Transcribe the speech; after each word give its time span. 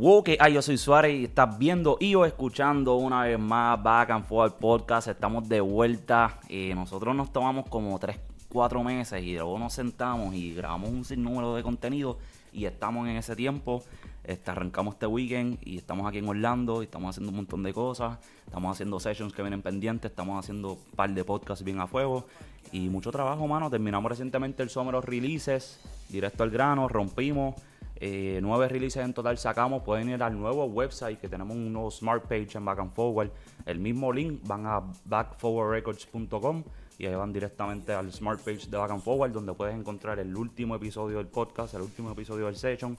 Wow, 0.00 0.24
que 0.24 0.38
ay, 0.40 0.54
yo 0.54 0.62
soy 0.62 0.78
Suárez 0.78 1.12
y 1.12 1.24
estás 1.24 1.58
viendo 1.58 1.98
y 2.00 2.14
o 2.14 2.24
escuchando 2.24 2.94
una 2.94 3.24
vez 3.24 3.38
más 3.38 3.82
Back 3.82 4.08
and 4.08 4.24
Forward 4.24 4.54
Podcast. 4.54 5.08
Estamos 5.08 5.46
de 5.46 5.60
vuelta. 5.60 6.40
Eh, 6.48 6.72
nosotros 6.74 7.14
nos 7.14 7.30
tomamos 7.30 7.68
como 7.68 7.98
3, 7.98 8.18
4 8.48 8.82
meses 8.82 9.22
y 9.22 9.34
luego 9.34 9.58
nos 9.58 9.74
sentamos 9.74 10.34
y 10.34 10.54
grabamos 10.54 10.88
un 10.88 11.04
sinnúmero 11.04 11.54
de 11.54 11.62
contenido 11.62 12.16
y 12.50 12.64
estamos 12.64 13.08
en 13.08 13.16
ese 13.16 13.36
tiempo. 13.36 13.84
Este, 14.24 14.50
arrancamos 14.50 14.94
este 14.94 15.04
weekend 15.04 15.58
y 15.60 15.76
estamos 15.76 16.08
aquí 16.08 16.16
en 16.16 16.28
Orlando 16.30 16.80
y 16.80 16.86
estamos 16.86 17.10
haciendo 17.10 17.28
un 17.28 17.36
montón 17.36 17.62
de 17.62 17.74
cosas. 17.74 18.20
Estamos 18.46 18.74
haciendo 18.74 18.98
sessions 19.00 19.34
que 19.34 19.42
vienen 19.42 19.60
pendientes, 19.60 20.12
estamos 20.12 20.42
haciendo 20.42 20.72
un 20.72 20.96
par 20.96 21.10
de 21.10 21.24
podcasts 21.24 21.62
bien 21.62 21.78
a 21.78 21.86
fuego 21.86 22.24
y 22.72 22.88
mucho 22.88 23.12
trabajo, 23.12 23.46
mano. 23.46 23.68
Terminamos 23.68 24.10
recientemente 24.10 24.62
el 24.62 24.70
Summer 24.70 24.94
of 24.94 25.04
Releases, 25.04 25.78
directo 26.08 26.42
al 26.42 26.48
grano, 26.48 26.88
rompimos. 26.88 27.54
Eh, 28.02 28.40
nueve 28.42 28.66
releases 28.66 29.04
en 29.04 29.12
total 29.12 29.36
sacamos. 29.36 29.82
Pueden 29.82 30.08
ir 30.08 30.22
al 30.22 30.38
nuevo 30.38 30.64
website 30.64 31.20
que 31.20 31.28
tenemos 31.28 31.54
un 31.54 31.70
nuevo 31.70 31.90
smart 31.90 32.22
page 32.22 32.56
en 32.56 32.64
Back 32.64 32.78
and 32.78 32.92
Forward. 32.94 33.30
El 33.66 33.78
mismo 33.78 34.10
link 34.10 34.40
van 34.46 34.66
a 34.66 34.82
backforwardrecords.com 35.04 36.64
y 36.98 37.06
ahí 37.06 37.14
van 37.14 37.32
directamente 37.32 37.92
al 37.92 38.10
smart 38.10 38.40
page 38.40 38.68
de 38.70 38.76
Back 38.78 38.90
and 38.90 39.02
Forward 39.02 39.32
donde 39.32 39.52
puedes 39.52 39.74
encontrar 39.74 40.18
el 40.18 40.34
último 40.34 40.74
episodio 40.76 41.18
del 41.18 41.26
podcast, 41.26 41.74
el 41.74 41.82
último 41.82 42.10
episodio 42.10 42.46
del 42.46 42.56
session. 42.56 42.96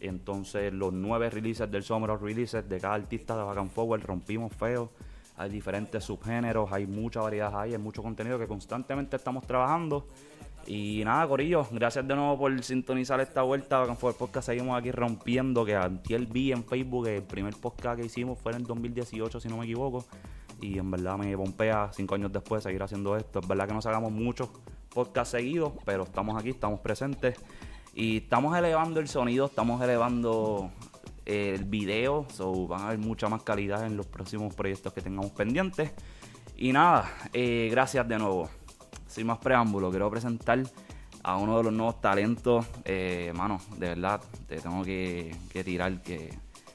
Entonces 0.00 0.72
los 0.72 0.92
nueve 0.92 1.30
releases 1.30 1.68
del 1.68 1.82
Summer 1.82 2.10
of 2.10 2.22
Releases 2.22 2.68
de 2.68 2.78
cada 2.78 2.94
artista 2.94 3.36
de 3.36 3.42
Back 3.42 3.58
and 3.58 3.70
Forward 3.70 4.02
rompimos 4.04 4.54
feo. 4.54 4.90
Hay 5.36 5.50
diferentes 5.50 6.04
subgéneros, 6.04 6.70
hay 6.70 6.86
mucha 6.86 7.20
variedad 7.20 7.52
ahí, 7.60 7.72
hay 7.72 7.78
mucho 7.78 8.04
contenido 8.04 8.38
que 8.38 8.46
constantemente 8.46 9.16
estamos 9.16 9.44
trabajando. 9.44 10.06
Y 10.66 11.02
nada, 11.04 11.26
Corillo, 11.28 11.66
gracias 11.70 12.06
de 12.08 12.14
nuevo 12.14 12.38
por 12.38 12.62
sintonizar 12.62 13.20
esta 13.20 13.42
vuelta. 13.42 13.82
And 13.82 13.96
Forward 13.96 14.16
Podcast 14.16 14.46
seguimos 14.46 14.78
aquí 14.78 14.90
rompiendo. 14.90 15.64
Que 15.64 15.74
el 15.74 16.26
vi 16.26 16.52
en 16.52 16.64
Facebook 16.64 17.06
el 17.08 17.22
primer 17.22 17.54
podcast 17.54 18.00
que 18.00 18.06
hicimos 18.06 18.38
fue 18.38 18.52
en 18.52 18.58
el 18.58 18.64
2018, 18.64 19.40
si 19.40 19.48
no 19.48 19.58
me 19.58 19.64
equivoco. 19.64 20.04
Y 20.60 20.78
en 20.78 20.90
verdad 20.90 21.18
me 21.18 21.36
pompea 21.36 21.90
cinco 21.92 22.14
años 22.14 22.32
después 22.32 22.62
seguir 22.62 22.82
haciendo 22.82 23.16
esto. 23.16 23.40
Es 23.40 23.48
verdad 23.48 23.68
que 23.68 23.74
no 23.74 23.82
sacamos 23.82 24.10
muchos 24.12 24.48
podcasts 24.88 25.32
seguidos, 25.32 25.72
pero 25.84 26.04
estamos 26.04 26.40
aquí, 26.40 26.50
estamos 26.50 26.80
presentes. 26.80 27.36
Y 27.94 28.18
estamos 28.18 28.56
elevando 28.56 29.00
el 29.00 29.08
sonido, 29.08 29.46
estamos 29.46 29.82
elevando 29.82 30.70
el 31.26 31.64
video. 31.64 32.26
So 32.30 32.66
van 32.66 32.82
a 32.82 32.86
haber 32.86 32.98
mucha 32.98 33.28
más 33.28 33.42
calidad 33.42 33.84
en 33.84 33.96
los 33.96 34.06
próximos 34.06 34.54
proyectos 34.54 34.92
que 34.94 35.02
tengamos 35.02 35.32
pendientes. 35.32 35.92
Y 36.56 36.72
nada, 36.72 37.10
eh, 37.32 37.68
gracias 37.70 38.08
de 38.08 38.18
nuevo. 38.18 38.48
Sin 39.14 39.28
más 39.28 39.38
preámbulo, 39.38 39.90
quiero 39.90 40.10
presentar 40.10 40.60
a 41.22 41.36
uno 41.36 41.58
de 41.58 41.62
los 41.62 41.72
nuevos 41.72 42.00
talentos. 42.00 42.66
Eh, 42.84 43.32
mano, 43.36 43.60
de 43.78 43.90
verdad, 43.90 44.20
te 44.48 44.56
tengo 44.56 44.82
que, 44.82 45.36
tirar 45.64 46.02
que 46.02 46.34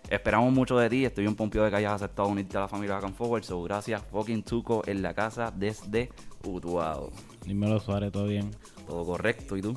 esperamos 0.09 0.53
mucho 0.53 0.77
de 0.77 0.89
ti. 0.89 1.03
Estoy 1.03 1.27
un 1.27 1.35
pompio 1.35 1.65
de 1.65 1.69
que 1.69 1.75
hayas 1.75 1.91
aceptado 1.91 2.29
unirte 2.29 2.55
a 2.55 2.61
la 2.61 2.69
familia 2.69 2.95
Back 2.95 3.03
and 3.03 3.15
Forward. 3.15 3.43
So, 3.43 3.61
gracias, 3.63 4.01
fucking 4.09 4.43
Tuco, 4.43 4.83
en 4.87 5.01
la 5.01 5.13
casa 5.13 5.51
desde 5.53 6.11
Utuado. 6.45 7.11
Dímelo, 7.45 7.77
Suárez, 7.81 8.13
¿todo 8.13 8.27
bien? 8.27 8.51
Todo 8.87 9.03
correcto, 9.03 9.57
¿y 9.57 9.61
tú? 9.61 9.73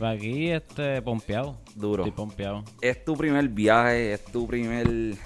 Aquí, 0.00 0.52
este, 0.52 1.02
pompeado. 1.02 1.58
Duro. 1.74 2.04
Estoy 2.04 2.16
pompeado. 2.16 2.62
Es 2.80 3.04
tu 3.04 3.16
primer 3.16 3.48
viaje, 3.48 4.12
es 4.12 4.24
tu 4.24 4.46
primer... 4.46 5.16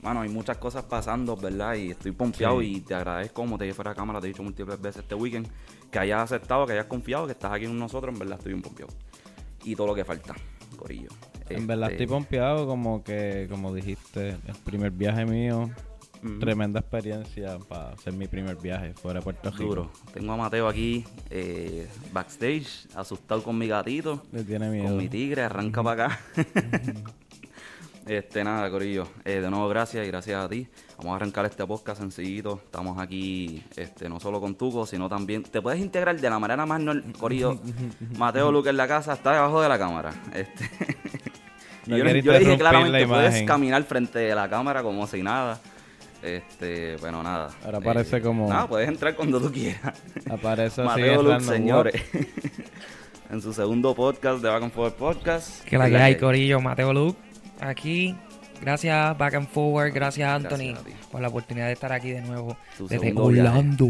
Mano, 0.00 0.20
hay 0.22 0.30
muchas 0.30 0.56
cosas 0.56 0.84
pasando, 0.84 1.36
¿verdad? 1.36 1.74
Y 1.74 1.90
estoy 1.90 2.12
pompeado 2.12 2.62
y 2.62 2.80
te 2.80 2.94
agradezco, 2.94 3.42
como 3.42 3.58
te 3.58 3.64
dije 3.64 3.74
fuera 3.74 3.90
de 3.90 3.96
cámara, 3.96 4.20
te 4.20 4.28
he 4.28 4.30
dicho 4.30 4.42
múltiples 4.42 4.80
veces 4.80 5.02
este 5.02 5.14
weekend, 5.16 5.48
que 5.90 5.98
hayas 5.98 6.22
aceptado, 6.22 6.66
que 6.66 6.72
hayas 6.72 6.86
confiado, 6.86 7.26
que 7.26 7.32
estás 7.32 7.52
aquí 7.52 7.66
con 7.66 7.78
nosotros, 7.78 8.12
en 8.12 8.18
verdad 8.18 8.38
estoy 8.38 8.52
un 8.52 8.62
pompeado. 8.62 8.92
Y 9.64 9.74
todo 9.74 9.88
lo 9.88 9.94
que 9.94 10.04
falta, 10.04 10.34
Corillo. 10.76 11.08
En 11.48 11.66
verdad 11.66 11.90
Este, 11.90 12.04
estoy 12.04 12.16
pompeado, 12.16 12.66
como 12.66 13.02
que, 13.04 13.46
como 13.50 13.72
dijiste, 13.74 14.30
el 14.30 14.54
primer 14.64 14.90
viaje 14.90 15.24
mío. 15.24 15.70
Tremenda 16.40 16.80
experiencia 16.80 17.58
para 17.68 17.90
hacer 17.90 18.12
mi 18.12 18.26
primer 18.26 18.56
viaje 18.56 18.94
fuera 18.94 19.20
de 19.20 19.24
Puerto 19.24 19.50
Rico. 19.50 19.64
Duro. 19.64 19.90
Tengo 20.12 20.32
a 20.32 20.36
Mateo 20.36 20.66
aquí 20.66 21.04
eh, 21.30 21.86
backstage, 22.12 22.88
asustado 22.96 23.44
con 23.44 23.56
mi 23.56 23.68
gatito, 23.68 24.22
Le 24.32 24.42
tiene 24.42 24.68
miedo. 24.70 24.86
con 24.88 24.96
mi 24.96 25.08
tigre, 25.08 25.42
arranca 25.42 25.84
para 25.84 26.06
acá. 26.06 26.20
este, 28.06 28.42
nada, 28.42 28.68
Corillo. 28.70 29.06
Eh, 29.24 29.40
de 29.40 29.50
nuevo, 29.50 29.68
gracias 29.68 30.04
y 30.04 30.08
gracias 30.08 30.44
a 30.44 30.48
ti. 30.48 30.66
Vamos 30.98 31.12
a 31.12 31.16
arrancar 31.16 31.44
este 31.44 31.66
podcast 31.66 32.00
sencillito. 32.00 32.60
Estamos 32.64 32.98
aquí 32.98 33.62
este, 33.76 34.08
no 34.08 34.18
solo 34.18 34.40
con 34.40 34.54
Tuco, 34.54 34.86
sino 34.86 35.08
también. 35.08 35.42
Te 35.42 35.60
puedes 35.60 35.80
integrar 35.80 36.18
de 36.18 36.30
la 36.30 36.38
manera 36.38 36.64
más 36.64 36.80
normal, 36.80 37.12
Corillo. 37.18 37.58
Mateo 38.18 38.50
Luque 38.50 38.70
en 38.70 38.78
la 38.78 38.88
casa 38.88 39.12
está 39.12 39.34
debajo 39.34 39.60
de 39.60 39.68
la 39.68 39.78
cámara. 39.78 40.12
Este. 40.32 40.70
No 41.86 41.96
yo, 41.96 42.04
le 42.04 42.14
dije 42.14 42.58
claramente, 42.58 43.00
la 43.02 43.06
puedes 43.06 43.42
caminar 43.42 43.82
frente 43.84 44.18
de 44.18 44.34
la 44.34 44.48
cámara 44.48 44.82
como 44.82 45.06
si 45.06 45.22
nada. 45.22 45.60
Este, 46.22 46.96
bueno, 46.96 47.22
nada. 47.22 47.50
Ahora 47.64 47.80
parece 47.80 48.20
como- 48.20 48.48
Nada, 48.48 48.66
puedes 48.66 48.88
entrar 48.88 49.14
cuando 49.14 49.40
tú 49.40 49.52
quieras. 49.52 50.02
Aparece 50.28 50.82
así 50.82 50.88
Mateo 51.00 51.22
Luke, 51.22 51.40
señores. 51.40 52.02
en 53.30 53.42
su 53.42 53.52
segundo 53.52 53.94
podcast 53.94 54.42
de 54.42 54.48
Back 54.48 54.62
and 54.64 54.72
Forward 54.72 54.94
Podcast. 54.94 55.62
Que 55.64 55.78
la 55.78 55.88
que 55.88 55.96
hay, 55.96 56.16
Corillo, 56.16 56.60
Mateo 56.60 56.92
Luke, 56.92 57.18
aquí. 57.60 58.16
Gracias, 58.60 59.18
Back 59.18 59.34
and 59.34 59.48
Forward. 59.48 59.92
Gracias, 59.92 60.28
Anthony, 60.28 60.72
Gracias 60.72 61.06
por 61.10 61.20
la 61.20 61.28
oportunidad 61.28 61.66
de 61.66 61.72
estar 61.72 61.92
aquí 61.92 62.10
de 62.10 62.22
nuevo. 62.22 62.56
Tu 62.76 62.88
desde 62.88 63.12
viaje. 63.12 63.20
Orlando. 63.20 63.88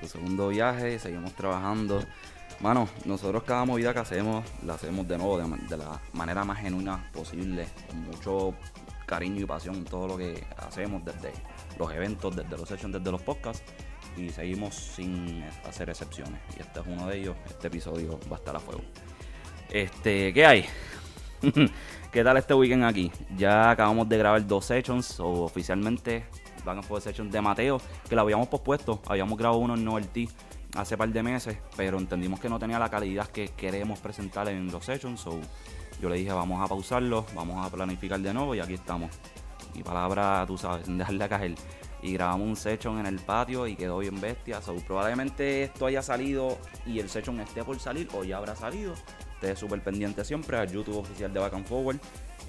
Tu 0.00 0.08
segundo 0.08 0.48
viaje, 0.48 0.98
seguimos 0.98 1.32
trabajando. 1.32 2.02
Mano, 2.60 2.88
nosotros 3.04 3.42
cada 3.42 3.64
movida 3.64 3.92
que 3.92 4.00
hacemos, 4.00 4.44
la 4.64 4.74
hacemos 4.74 5.06
de 5.08 5.18
nuevo, 5.18 5.38
de, 5.38 5.76
la 5.76 6.00
manera 6.12 6.44
más 6.44 6.60
genuina 6.60 7.10
posible, 7.12 7.66
con 7.88 8.04
mucho 8.04 8.54
cariño 9.06 9.42
y 9.42 9.44
pasión 9.44 9.76
en 9.76 9.84
todo 9.84 10.08
lo 10.08 10.16
que 10.16 10.46
hacemos, 10.56 11.04
desde 11.04 11.32
los 11.78 11.92
eventos, 11.92 12.34
desde 12.34 12.56
los 12.56 12.68
sessions, 12.68 12.94
desde 12.94 13.10
los 13.10 13.20
podcasts, 13.22 13.62
y 14.16 14.30
seguimos 14.30 14.74
sin 14.74 15.44
hacer 15.68 15.90
excepciones. 15.90 16.40
Y 16.56 16.62
este 16.62 16.80
es 16.80 16.86
uno 16.86 17.06
de 17.08 17.18
ellos, 17.18 17.36
este 17.46 17.66
episodio 17.66 18.18
va 18.30 18.36
a 18.36 18.38
estar 18.38 18.56
a 18.56 18.60
fuego. 18.60 18.82
Este, 19.70 20.32
¿qué 20.32 20.46
hay? 20.46 20.66
¿Qué 22.14 22.22
tal 22.22 22.36
este 22.36 22.54
weekend 22.54 22.84
aquí? 22.84 23.10
Ya 23.36 23.70
acabamos 23.70 24.08
de 24.08 24.16
grabar 24.16 24.46
dos 24.46 24.66
sessions, 24.66 25.18
o 25.18 25.42
oficialmente 25.42 26.24
van 26.64 26.78
a 26.78 26.80
poder 26.80 27.02
sessions 27.02 27.32
de 27.32 27.40
Mateo, 27.40 27.80
que 28.08 28.14
la 28.14 28.22
habíamos 28.22 28.46
pospuesto. 28.46 29.02
Habíamos 29.08 29.36
grabado 29.36 29.60
uno 29.60 29.74
en 29.74 29.84
Novelty 29.84 30.28
hace 30.76 30.96
par 30.96 31.08
de 31.08 31.24
meses, 31.24 31.58
pero 31.76 31.98
entendimos 31.98 32.38
que 32.38 32.48
no 32.48 32.60
tenía 32.60 32.78
la 32.78 32.88
calidad 32.88 33.26
que 33.26 33.48
queremos 33.48 33.98
presentar 33.98 34.48
en 34.48 34.70
los 34.70 34.84
sessions. 34.84 35.22
So 35.22 35.40
yo 36.00 36.08
le 36.08 36.14
dije, 36.14 36.32
vamos 36.32 36.62
a 36.62 36.68
pausarlo, 36.68 37.26
vamos 37.34 37.66
a 37.66 37.68
planificar 37.68 38.20
de 38.20 38.32
nuevo 38.32 38.54
y 38.54 38.60
aquí 38.60 38.74
estamos. 38.74 39.10
Mi 39.74 39.82
palabra, 39.82 40.44
tú 40.46 40.56
sabes, 40.56 40.84
sin 40.86 40.96
dejarle 40.96 41.28
caer. 41.28 41.54
Y 42.00 42.12
grabamos 42.12 42.46
un 42.46 42.54
session 42.54 43.00
en 43.00 43.06
el 43.06 43.18
patio 43.18 43.66
y 43.66 43.74
quedó 43.74 43.98
bien 43.98 44.20
bestia. 44.20 44.62
So, 44.62 44.76
probablemente 44.86 45.64
esto 45.64 45.86
haya 45.86 46.00
salido 46.00 46.58
y 46.86 47.00
el 47.00 47.08
session 47.08 47.40
esté 47.40 47.64
por 47.64 47.80
salir 47.80 48.08
o 48.14 48.22
ya 48.22 48.36
habrá 48.36 48.54
salido. 48.54 48.94
Esté 49.34 49.56
súper 49.56 49.82
pendiente 49.82 50.24
siempre 50.24 50.56
al 50.56 50.70
YouTube 50.70 50.98
oficial 50.98 51.32
de 51.32 51.40
Back 51.40 51.54
and 51.54 51.66
Forward, 51.66 51.98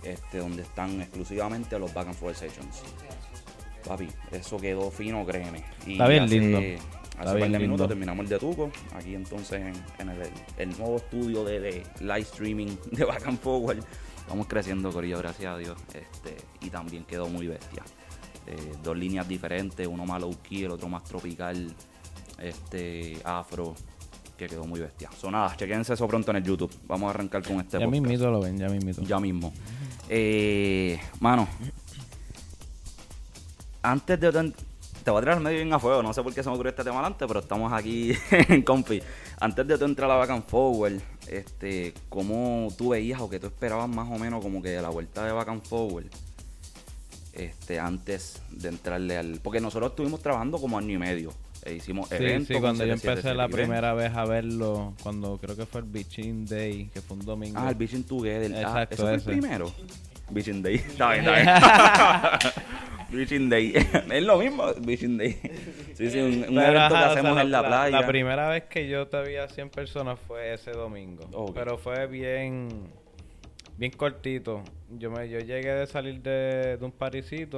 este, 0.04 0.38
donde 0.38 0.62
están 0.64 1.02
exclusivamente 1.02 1.78
los 1.80 1.94
Back 1.94 2.08
and 2.08 2.16
Forward 2.16 2.38
Sessions. 2.38 2.84
Papi, 3.86 4.08
eso 4.32 4.58
quedó 4.58 4.90
fino, 4.92 5.26
créeme. 5.26 5.64
Y 5.86 5.94
Está 5.94 6.08
bien 6.08 6.24
hace- 6.24 6.40
lindo. 6.40 6.58
Hace 6.58 6.74
Está 7.30 7.40
par 7.40 7.50
de 7.50 7.60
minutos 7.60 7.88
terminamos 7.88 8.24
el 8.24 8.30
de 8.30 8.40
Tuco. 8.40 8.72
Aquí 8.94 9.16
entonces 9.16 9.54
en, 9.62 9.74
en 10.00 10.10
el, 10.10 10.30
el 10.58 10.78
nuevo 10.78 10.98
estudio 10.98 11.44
de, 11.46 11.60
de 11.62 11.84
live 12.02 12.20
streaming 12.20 12.76
de 12.92 13.06
Back 13.06 13.28
and 13.28 13.40
Forward. 13.40 13.80
Vamos 14.28 14.48
creciendo, 14.48 14.92
Corillo, 14.92 15.20
gracias 15.20 15.54
a 15.54 15.58
Dios. 15.58 15.78
Este, 15.94 16.36
y 16.62 16.70
también 16.70 17.04
quedó 17.06 17.28
muy 17.30 17.48
bestia. 17.48 17.84
Eh, 18.48 18.74
dos 18.84 18.98
líneas 18.98 19.28
diferentes, 19.28 19.88
uno 19.88 20.06
más 20.06 20.20
low 20.22 20.36
key, 20.42 20.64
el 20.66 20.72
otro 20.72 20.90
más 20.90 21.04
tropical, 21.04 21.74
este, 22.40 23.18
afro, 23.24 23.76
que 24.38 24.48
quedó 24.48 24.66
muy 24.66 24.80
bestia. 24.80 25.10
Son 25.18 25.32
nada, 25.32 25.56
chequense 25.56 25.94
eso 25.94 26.08
pronto 26.08 26.32
en 26.32 26.38
el 26.38 26.44
YouTube. 26.44 26.72
Vamos 26.88 27.08
a 27.08 27.10
arrancar 27.12 27.44
con 27.44 27.58
este 27.60 27.80
Ya 27.80 27.86
podcast. 27.86 27.92
mismito 27.92 28.32
lo 28.32 28.42
ven, 28.42 28.58
ya 28.58 28.68
mismito. 28.70 29.02
Ya 29.04 29.20
mismo. 29.20 29.54
Eh, 30.10 31.00
mano, 31.20 31.48
antes 33.82 34.20
de... 34.20 34.54
Te 35.04 35.12
voy 35.12 35.20
a 35.20 35.22
tirar 35.22 35.40
medio 35.40 35.58
bien 35.58 35.72
a 35.72 35.78
fuego, 35.78 36.02
no 36.02 36.12
sé 36.14 36.24
por 36.24 36.34
qué 36.34 36.42
se 36.42 36.50
me 36.50 36.56
ocurrió 36.56 36.72
este 36.72 36.84
tema 36.84 36.96
adelante, 36.96 37.28
pero 37.28 37.40
estamos 37.40 37.72
aquí 37.72 38.12
en 38.32 38.64
compi. 38.64 39.00
Antes 39.40 39.68
de 39.68 39.78
tú 39.78 39.86
entrar 39.86 40.10
a 40.10 40.14
la 40.16 40.20
Back 40.20 40.32
and 40.32 40.46
Forward, 40.48 41.00
este, 41.28 41.94
¿cómo 42.10 42.70
tú 42.76 42.90
veías 42.90 43.22
o 43.22 43.30
que 43.30 43.40
tú 43.40 43.46
esperabas 43.46 43.88
más 43.88 44.10
o 44.12 44.18
menos 44.18 44.42
como 44.44 44.64
que 44.64 44.70
de 44.70 44.82
la 44.82 44.90
vuelta 44.90 45.24
de 45.24 45.32
Back 45.32 45.50
and 45.50 45.64
Forward? 45.64 46.08
Este, 47.34 47.80
antes 47.80 48.42
de 48.50 48.70
entrarle 48.70 49.16
al... 49.18 49.40
Porque 49.44 49.60
nosotros 49.60 49.92
estuvimos 49.92 50.22
trabajando 50.22 50.58
como 50.58 50.76
año 50.76 50.94
y 50.96 50.98
medio. 50.98 51.32
E 51.66 51.74
hicimos 51.74 52.08
Sí, 52.10 52.16
eventos. 52.16 52.48
sí, 52.48 52.54
con 52.54 52.62
cuando 52.62 52.86
yo 52.86 52.94
777 52.96 53.12
empecé 53.20 53.36
la 53.36 53.48
primera 53.50 53.94
vez 53.96 54.14
a 54.16 54.26
verlo, 54.26 54.94
cuando 55.02 55.38
creo 55.40 55.56
que 55.58 55.66
fue 55.66 55.82
el 55.82 55.88
Bitchin 55.88 56.46
Day, 56.46 56.90
que 56.94 57.02
fue 57.02 57.18
un 57.18 57.26
domingo. 57.26 57.60
Ah, 57.60 57.70
el 57.70 57.76
Bitchin 57.76 58.04
Together. 58.04 58.52
Ah, 58.56 58.60
Exacto, 58.84 58.94
¿Eso 58.96 59.04
fue 59.04 59.12
el 59.14 59.18
ese. 59.20 59.30
primero? 59.32 59.72
Bitchin 60.30 60.62
Day. 60.62 60.76
Está 60.88 61.12
bien, 61.14 61.26
está 61.28 62.40
bien. 62.40 62.54
Bitchin 63.10 63.50
Day. 63.50 63.74
es 64.12 64.24
lo 64.24 64.38
mismo, 64.38 64.74
Bitchin 64.80 65.18
Day. 65.18 65.40
Sí, 65.96 66.10
sí, 66.12 66.20
un, 66.20 66.46
un 66.50 66.60
evento 66.60 66.80
ajá, 66.80 66.88
que 66.90 66.94
o 66.94 66.98
sea, 66.98 67.12
hacemos 67.12 67.42
en 67.42 67.52
la, 67.52 67.66
playa. 67.68 68.00
La 68.02 68.08
primera 68.08 68.50
vez 68.50 68.64
que 68.66 68.88
yo 68.88 69.08
te 69.08 69.22
vi 69.24 69.36
a 69.38 69.48
100 69.48 69.70
personas 69.70 70.20
fue 70.28 70.54
ese 70.54 70.72
domingo. 70.72 71.28
Ok. 71.34 71.52
Pero 71.56 71.78
fue 71.78 72.06
bien. 72.08 72.70
Bien 73.78 73.92
cortito. 73.92 74.64
Yo 74.98 75.10
me 75.12 75.28
yo 75.30 75.40
llegué 75.40 75.74
de 75.74 75.88
salir 75.88 76.22
de, 76.22 76.78
de 76.78 76.86
un 76.86 76.92
parisito 76.92 77.58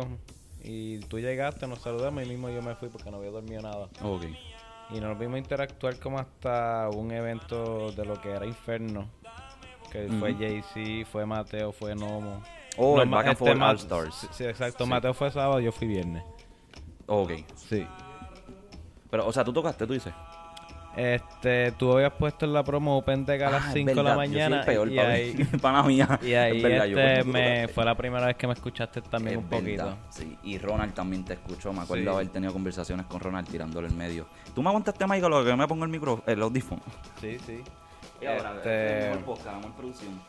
y 0.67 0.99
tú 0.99 1.17
llegaste, 1.19 1.65
nos 1.65 1.79
saludamos 1.79 2.23
y 2.23 2.27
mismo 2.27 2.49
yo 2.49 2.61
me 2.61 2.75
fui 2.75 2.89
porque 2.89 3.09
no 3.09 3.17
había 3.17 3.31
dormido 3.31 3.61
nada. 3.61 3.87
Ok. 4.01 4.25
Y 4.89 4.99
nos 4.99 5.17
vimos 5.17 5.37
interactuar 5.37 5.97
como 5.97 6.19
hasta 6.19 6.89
un 6.89 7.11
evento 7.11 7.91
de 7.91 8.05
lo 8.05 8.19
que 8.19 8.31
era 8.31 8.45
Inferno. 8.45 9.09
Que 9.91 10.09
fue. 10.19 10.33
Jay-Z, 10.33 11.09
fue 11.09 11.25
Mateo, 11.25 11.71
fue 11.71 11.95
Nomo. 11.95 12.43
Oh, 12.77 12.97
No, 12.97 13.03
el 13.03 13.09
Back 13.09 13.27
and 13.27 13.41
este 13.41 13.63
All 13.63 13.75
Stars. 13.77 14.15
Sí, 14.15 14.27
sí, 14.31 14.43
exacto. 14.43 14.83
Sí. 14.83 14.89
Mateo 14.89 15.13
fue 15.13 15.31
sábado, 15.31 15.61
yo 15.61 15.71
fui 15.71 15.87
viernes. 15.87 16.23
Ok. 17.05 17.31
Sí. 17.55 17.87
Pero, 19.09 19.25
o 19.25 19.31
sea, 19.31 19.45
tú 19.45 19.53
tocaste, 19.53 19.87
tú 19.87 19.93
dices. 19.93 20.13
Este, 20.97 21.71
tú 21.73 21.93
habías 21.93 22.11
puesto 22.13 22.45
en 22.45 22.53
la 22.53 22.63
promo 22.63 22.97
Open 22.97 23.23
Deck 23.23 23.41
a 23.43 23.51
las 23.51 23.67
es 23.67 23.73
5 23.73 23.93
de 23.93 24.03
la 24.03 24.15
mañana. 24.15 24.63
peor, 24.65 24.91
y, 24.91 24.97
ahí, 24.97 25.33
Pana 25.61 25.83
mía. 25.83 26.19
y 26.23 26.33
ahí 26.33 26.59
verdad, 26.61 26.87
este, 26.87 27.23
me, 27.23 27.67
fue 27.67 27.85
la 27.85 27.95
primera 27.95 28.25
vez 28.25 28.35
que 28.35 28.47
me 28.47 28.53
escuchaste 28.53 29.01
también 29.03 29.37
Es 29.37 29.43
un 29.43 29.49
poquito. 29.49 29.95
Sí, 30.09 30.35
y 30.43 30.57
Ronald 30.57 30.93
también 30.95 31.23
te 31.23 31.33
escuchó. 31.33 31.71
Me 31.71 31.81
acuerdo 31.81 32.03
Sí. 32.03 32.09
haber 32.09 32.27
tenido 32.29 32.51
conversaciones 32.51 33.05
con 33.05 33.19
Ronald 33.19 33.47
tirándole 33.47 33.87
el 33.87 33.93
medio. 33.93 34.25
¿Tú 34.55 34.63
me 34.63 34.69
aguantaste, 34.69 35.05
Michael, 35.05 35.29
lo 35.31 35.45
que 35.45 35.55
me 35.55 35.67
pongo 35.67 35.85
el 35.85 35.91
micro, 35.91 36.23
el 36.25 36.41
audífono? 36.41 36.81
Sí, 37.21 37.37
sí. 37.45 37.61
Y 38.19 38.25
ahora, 38.25 38.53
Este- 38.55 39.17
podcast, 39.23 39.63
producción. 39.77 40.19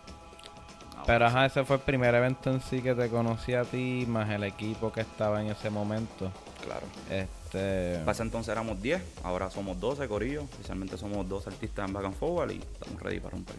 Ah, 0.98 1.02
Pero 1.06 1.26
ajá, 1.26 1.46
ese 1.46 1.64
fue 1.64 1.76
el 1.76 1.82
primer 1.82 2.14
evento 2.14 2.50
en 2.50 2.60
sí 2.60 2.82
que 2.82 2.94
te 2.94 3.08
conocí 3.08 3.54
a 3.54 3.62
ti, 3.62 4.04
más 4.06 4.28
el 4.28 4.42
equipo 4.44 4.92
que 4.92 5.00
estaba 5.00 5.40
en 5.40 5.46
ese 5.50 5.70
momento. 5.70 6.30
Claro. 6.64 6.86
Este. 7.08 7.37
Para 7.52 8.12
ese 8.12 8.22
entonces 8.22 8.52
éramos 8.52 8.80
10, 8.82 9.00
ahora 9.22 9.50
somos 9.50 9.78
12, 9.80 10.06
Corillo. 10.08 10.42
Oficialmente 10.42 10.96
somos 10.98 11.28
12 11.28 11.50
artistas 11.50 11.88
en 11.88 11.94
Back 11.94 12.04
and 12.06 12.14
Forward 12.14 12.50
y 12.52 12.58
estamos 12.58 13.02
ready 13.02 13.20
para 13.20 13.30
romper. 13.30 13.56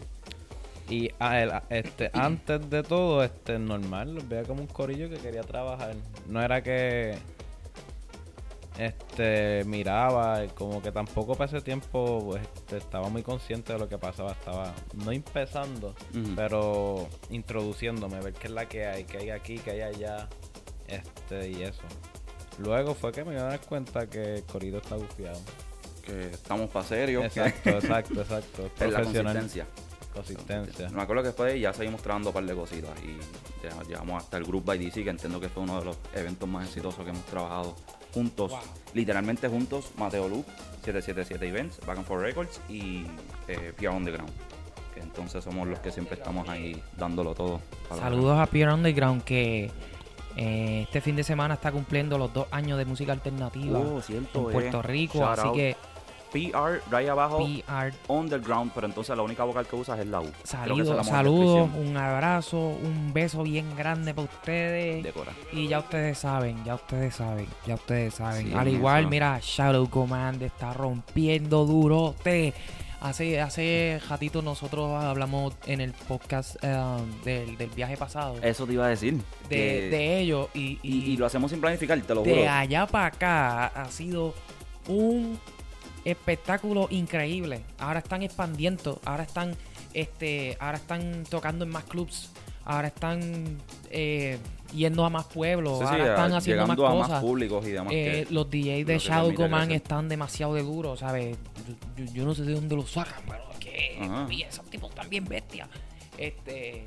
Y 0.88 1.08
a 1.18 1.40
él, 1.40 1.50
a- 1.50 1.62
este, 1.70 2.10
antes 2.14 2.68
de 2.70 2.82
todo, 2.82 3.22
este, 3.24 3.58
normal, 3.58 4.14
los 4.14 4.28
veía 4.28 4.44
como 4.44 4.60
un 4.60 4.66
corillo 4.66 5.08
que 5.08 5.16
quería 5.18 5.42
trabajar. 5.42 5.94
No 6.28 6.42
era 6.42 6.62
que 6.62 7.16
este 8.78 9.64
miraba, 9.66 10.46
como 10.56 10.80
que 10.80 10.90
tampoco 10.90 11.34
para 11.34 11.46
ese 11.50 11.60
tiempo 11.60 12.22
pues, 12.24 12.42
este, 12.42 12.78
estaba 12.78 13.08
muy 13.08 13.22
consciente 13.22 13.72
de 13.72 13.78
lo 13.78 13.88
que 13.88 13.98
pasaba. 13.98 14.32
Estaba 14.32 14.72
no 14.94 15.12
empezando, 15.12 15.94
Ujú. 16.14 16.34
pero 16.34 17.08
introduciéndome, 17.30 18.20
ver 18.20 18.32
qué 18.34 18.46
es 18.46 18.52
la 18.52 18.66
que 18.66 18.86
hay, 18.86 19.04
qué 19.04 19.18
hay 19.18 19.30
aquí, 19.30 19.58
qué 19.58 19.72
hay 19.72 19.80
allá, 19.82 20.28
este 20.88 21.50
y 21.50 21.62
eso. 21.62 21.82
Luego 22.60 22.94
fue 22.94 23.10
que 23.10 23.24
me 23.24 23.32
iba 23.32 23.42
a 23.42 23.50
dar 23.50 23.60
cuenta 23.60 24.06
que 24.06 24.36
el 24.36 24.42
corrido 24.44 24.78
está 24.78 24.96
bufiado. 24.96 25.40
Que 26.04 26.30
estamos 26.30 26.68
para 26.70 26.84
serio. 26.84 27.24
Exacto, 27.24 27.70
exacto, 27.70 28.20
exacto. 28.20 28.70
Es 28.78 28.92
la 28.92 29.02
consistencia. 29.02 29.66
Consistencia. 30.14 30.90
Me 30.90 31.02
acuerdo 31.02 31.22
que 31.22 31.28
después 31.28 31.60
ya 31.60 31.72
seguimos 31.72 32.02
trabajando 32.02 32.30
un 32.30 32.34
par 32.34 32.44
de 32.44 32.54
cositas 32.54 32.90
y 33.02 33.16
ya 33.64 33.82
llegamos 33.84 34.22
hasta 34.22 34.36
el 34.36 34.44
Group 34.44 34.64
by 34.64 34.78
DC, 34.78 35.04
que 35.04 35.10
entiendo 35.10 35.40
que 35.40 35.48
fue 35.48 35.62
uno 35.62 35.78
de 35.78 35.86
los 35.86 35.98
eventos 36.14 36.48
más 36.48 36.66
exitosos 36.66 37.02
que 37.04 37.10
hemos 37.10 37.24
trabajado 37.26 37.76
juntos, 38.12 38.52
literalmente 38.92 39.48
juntos, 39.48 39.92
Mateo 39.96 40.28
Luke, 40.28 40.50
777 40.84 41.48
Events, 41.48 41.80
Back 41.86 41.98
and 41.98 42.06
Forth 42.06 42.22
Records 42.22 42.60
y 42.68 43.04
eh, 43.46 43.72
Pia 43.78 43.90
on 43.92 44.04
the 44.04 44.10
Ground. 44.10 44.32
Que 44.94 45.00
entonces 45.00 45.44
somos 45.44 45.68
los 45.68 45.78
que 45.78 45.92
siempre 45.92 46.16
estamos 46.16 46.48
ahí 46.48 46.82
dándolo 46.98 47.34
todo. 47.34 47.60
Saludos 47.96 48.38
a 48.38 48.46
Pierre 48.46 48.74
Underground 48.74 49.22
que 49.22 49.70
eh, 50.36 50.82
este 50.82 51.00
fin 51.00 51.16
de 51.16 51.24
semana 51.24 51.54
está 51.54 51.72
cumpliendo 51.72 52.16
los 52.18 52.32
dos 52.32 52.46
años 52.50 52.78
de 52.78 52.84
música 52.84 53.12
alternativa 53.12 53.78
Oh, 53.78 54.00
cierto, 54.00 54.46
en 54.46 54.52
Puerto 54.52 54.78
eh. 54.80 54.82
Rico. 54.82 55.18
Shout 55.18 55.38
Así 55.38 55.48
out. 55.48 55.54
que 55.56 55.76
PR, 56.32 56.80
ahí 56.94 57.08
abajo, 57.08 57.38
PR, 57.38 57.92
Underground, 58.06 58.70
pero 58.72 58.86
entonces 58.86 59.16
la 59.16 59.22
única 59.24 59.42
vocal 59.42 59.66
que 59.66 59.74
usas 59.74 59.98
es 59.98 60.06
la 60.06 60.20
U. 60.20 60.30
Saludos, 60.44 61.04
saludos, 61.04 61.68
un 61.76 61.96
abrazo, 61.96 62.56
un 62.58 63.12
beso 63.12 63.42
bien 63.42 63.74
grande 63.76 64.14
para 64.14 64.28
ustedes. 64.28 65.02
Decora. 65.02 65.32
Y 65.52 65.66
ya 65.66 65.80
ustedes 65.80 66.18
saben, 66.18 66.62
ya 66.64 66.76
ustedes 66.76 67.16
saben, 67.16 67.48
ya 67.66 67.74
ustedes 67.74 68.14
saben. 68.14 68.46
Sí, 68.46 68.54
Al 68.54 68.68
igual, 68.68 69.00
eso. 69.00 69.10
mira, 69.10 69.38
Shadow 69.42 69.90
Command 69.90 70.40
está 70.42 70.72
rompiendo 70.72 71.64
durote. 71.66 72.54
Hace, 73.00 73.40
hace 73.40 73.98
ratito 74.10 74.42
nosotros 74.42 75.02
hablamos 75.02 75.54
en 75.66 75.80
el 75.80 75.92
podcast 75.92 76.56
um, 76.62 77.22
del, 77.24 77.56
del 77.56 77.70
viaje 77.70 77.96
pasado 77.96 78.36
Eso 78.42 78.66
te 78.66 78.74
iba 78.74 78.84
a 78.84 78.88
decir. 78.90 79.16
de, 79.48 79.88
de 79.88 80.20
ellos 80.20 80.48
y, 80.52 80.78
y, 80.82 81.10
y 81.12 81.16
lo 81.16 81.24
hacemos 81.24 81.50
sin 81.50 81.62
planificar, 81.62 81.98
te 82.02 82.14
lo 82.14 82.22
de 82.22 82.30
juro. 82.34 82.50
allá 82.50 82.86
para 82.86 83.06
acá 83.06 83.66
ha 83.68 83.90
sido 83.90 84.34
un 84.86 85.38
espectáculo 86.04 86.88
increíble. 86.90 87.62
Ahora 87.78 88.00
están 88.00 88.22
expandiendo, 88.22 89.00
ahora 89.04 89.22
están, 89.22 89.54
este, 89.94 90.56
ahora 90.60 90.76
están 90.76 91.24
tocando 91.28 91.64
en 91.64 91.70
más 91.70 91.84
clubs, 91.84 92.30
ahora 92.66 92.88
están 92.88 93.58
eh, 93.90 94.38
yendo 94.74 95.04
a 95.04 95.10
más 95.10 95.26
pueblos, 95.26 95.78
Sí, 95.78 95.84
sí, 95.86 95.90
ahora 95.92 96.06
están 96.10 96.32
haciendo 96.34 96.66
más 96.66 96.74
a 96.78 96.80
cosas. 96.82 97.08
más 97.10 97.20
públicos 97.22 97.66
y 97.66 97.70
demás. 97.70 97.92
Eh, 97.94 98.26
que- 98.28 98.34
los 98.34 98.50
DJs 98.50 98.86
de 98.86 98.98
Shadow 98.98 99.34
Command 99.34 99.72
están 99.72 100.08
demasiado 100.08 100.54
de 100.54 100.62
duros, 100.62 101.00
¿sabes? 101.00 101.36
Yo, 102.12 102.24
no 102.24 102.34
sé 102.34 102.42
de 102.44 102.54
dónde 102.54 102.76
lo 102.76 102.86
sacan, 102.86 103.22
pero 103.26 103.42
es 103.52 103.58
que 103.58 104.46
esos 104.48 104.64
tipos 104.66 104.90
están 104.90 105.08
bien 105.08 105.24
bestias. 105.24 105.68
Este, 106.18 106.84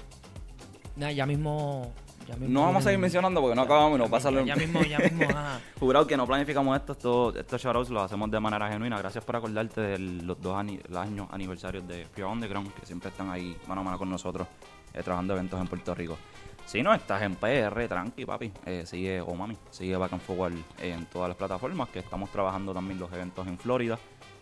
nada, 0.95 1.11
ya 1.11 1.25
mismo, 1.25 1.91
ya 2.27 2.35
mismo 2.35 2.53
No 2.53 2.61
vamos 2.65 2.81
a 2.81 2.83
seguir 2.85 2.99
mencionando 2.99 3.41
porque 3.41 3.55
no 3.55 3.63
acabamos 3.63 3.97
y 3.97 4.01
nos 4.01 4.09
pasa 4.09 4.29
lo 4.31 4.45
Ya 4.45 4.55
mismo, 4.55 4.81
ya 4.83 4.99
mismo, 4.99 5.23
ajá. 5.29 5.59
Jurado 5.79 6.05
que 6.07 6.15
no 6.17 6.27
planificamos 6.27 6.75
esto, 6.77 6.93
esto 6.93 7.35
estos 7.37 7.61
shoutouts 7.61 7.89
los 7.89 8.03
hacemos 8.03 8.29
de 8.29 8.39
manera 8.39 8.69
genuina. 8.69 8.97
Gracias 8.97 9.23
por 9.23 9.35
acordarte 9.35 9.81
de 9.81 9.97
los 9.99 10.39
dos 10.41 10.55
ani- 10.55 10.79
años 10.95 11.27
aniversarios 11.31 11.87
de 11.87 12.05
Pure 12.07 12.25
Underground, 12.27 12.73
que 12.73 12.85
siempre 12.85 13.09
están 13.09 13.29
ahí 13.31 13.57
mano 13.67 13.81
a 13.81 13.83
mano 13.83 13.97
con 13.97 14.09
nosotros, 14.09 14.47
eh, 14.93 15.01
trabajando 15.03 15.33
eventos 15.33 15.59
en 15.59 15.67
Puerto 15.67 15.95
Rico. 15.95 16.17
Si 16.65 16.81
no 16.81 16.93
estás 16.93 17.21
en 17.23 17.35
PR, 17.35 17.89
tranqui, 17.89 18.25
papi, 18.25 18.49
eh, 18.65 18.83
sigue 18.85 19.19
o 19.19 19.35
mami, 19.35 19.57
sigue 19.69 19.97
Back 19.97 20.13
and 20.13 20.21
Forward 20.21 20.53
en 20.79 21.05
todas 21.07 21.27
las 21.27 21.35
plataformas, 21.37 21.89
que 21.89 21.99
estamos 21.99 22.29
trabajando 22.31 22.73
también 22.73 22.99
los 22.99 23.11
eventos 23.11 23.45
en 23.47 23.57
Florida. 23.57 23.99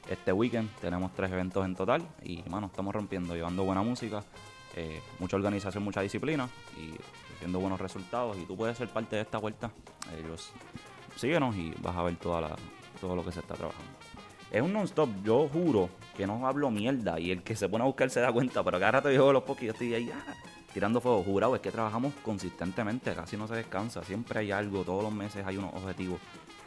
Este 0.09 0.33
weekend 0.33 0.69
tenemos 0.81 1.13
tres 1.13 1.31
eventos 1.31 1.65
en 1.65 1.75
total 1.75 2.07
y, 2.24 2.44
mano, 2.50 2.68
estamos 2.68 2.94
rompiendo, 2.94 3.36
llevando 3.36 3.63
buena 3.63 3.81
música, 3.81 4.24
eh, 4.75 5.01
mucha 5.19 5.36
organización, 5.38 5.83
mucha 5.83 6.01
disciplina 6.01 6.50
y 6.77 6.94
haciendo 7.36 7.59
buenos 7.59 7.80
resultados. 7.80 8.38
Y 8.38 8.45
tú 8.45 8.57
puedes 8.57 8.77
ser 8.77 8.89
parte 8.89 9.15
de 9.15 9.21
esta 9.21 9.38
vuelta. 9.38 9.71
Ellos 10.18 10.51
síguenos 11.15 11.56
y 11.56 11.74
vas 11.81 11.95
a 11.95 12.03
ver 12.03 12.15
toda 12.15 12.42
la, 12.42 12.56
todo 13.00 13.15
lo 13.15 13.24
que 13.24 13.31
se 13.31 13.39
está 13.39 13.56
trabajando. 13.56 13.92
Es 14.51 14.62
un 14.62 14.74
non-stop, 14.74 15.09
yo 15.24 15.48
juro 15.48 15.89
que 16.18 16.27
no 16.27 16.45
hablo 16.45 16.69
mierda 16.69 17.18
y 17.19 17.31
el 17.31 17.42
que 17.42 17.56
se 17.56 17.69
pone 17.69 17.83
a 17.86 17.88
buscar 17.88 18.09
se 18.09 18.19
da 18.19 18.33
cuenta, 18.33 18.63
pero 18.63 18.80
cada 18.80 18.92
rato 18.92 19.12
yo 19.12 19.31
los 19.31 19.44
pocos 19.44 19.63
y 19.63 19.68
yo 19.68 19.71
estoy 19.71 19.94
ahí 19.94 20.12
ah, 20.13 20.34
tirando 20.74 21.00
fuego. 21.00 21.24
Jurado, 21.24 21.55
es 21.55 21.62
que 21.62 21.72
trabajamos 21.72 22.13
consistentemente, 22.22 23.13
casi 23.15 23.38
no 23.38 23.48
se 23.48 23.55
descansa, 23.55 24.03
siempre 24.03 24.39
hay 24.39 24.51
algo, 24.51 24.84
todos 24.84 25.03
los 25.03 25.13
meses 25.13 25.46
hay 25.46 25.55
unos 25.55 25.74
objetivos. 25.74 26.20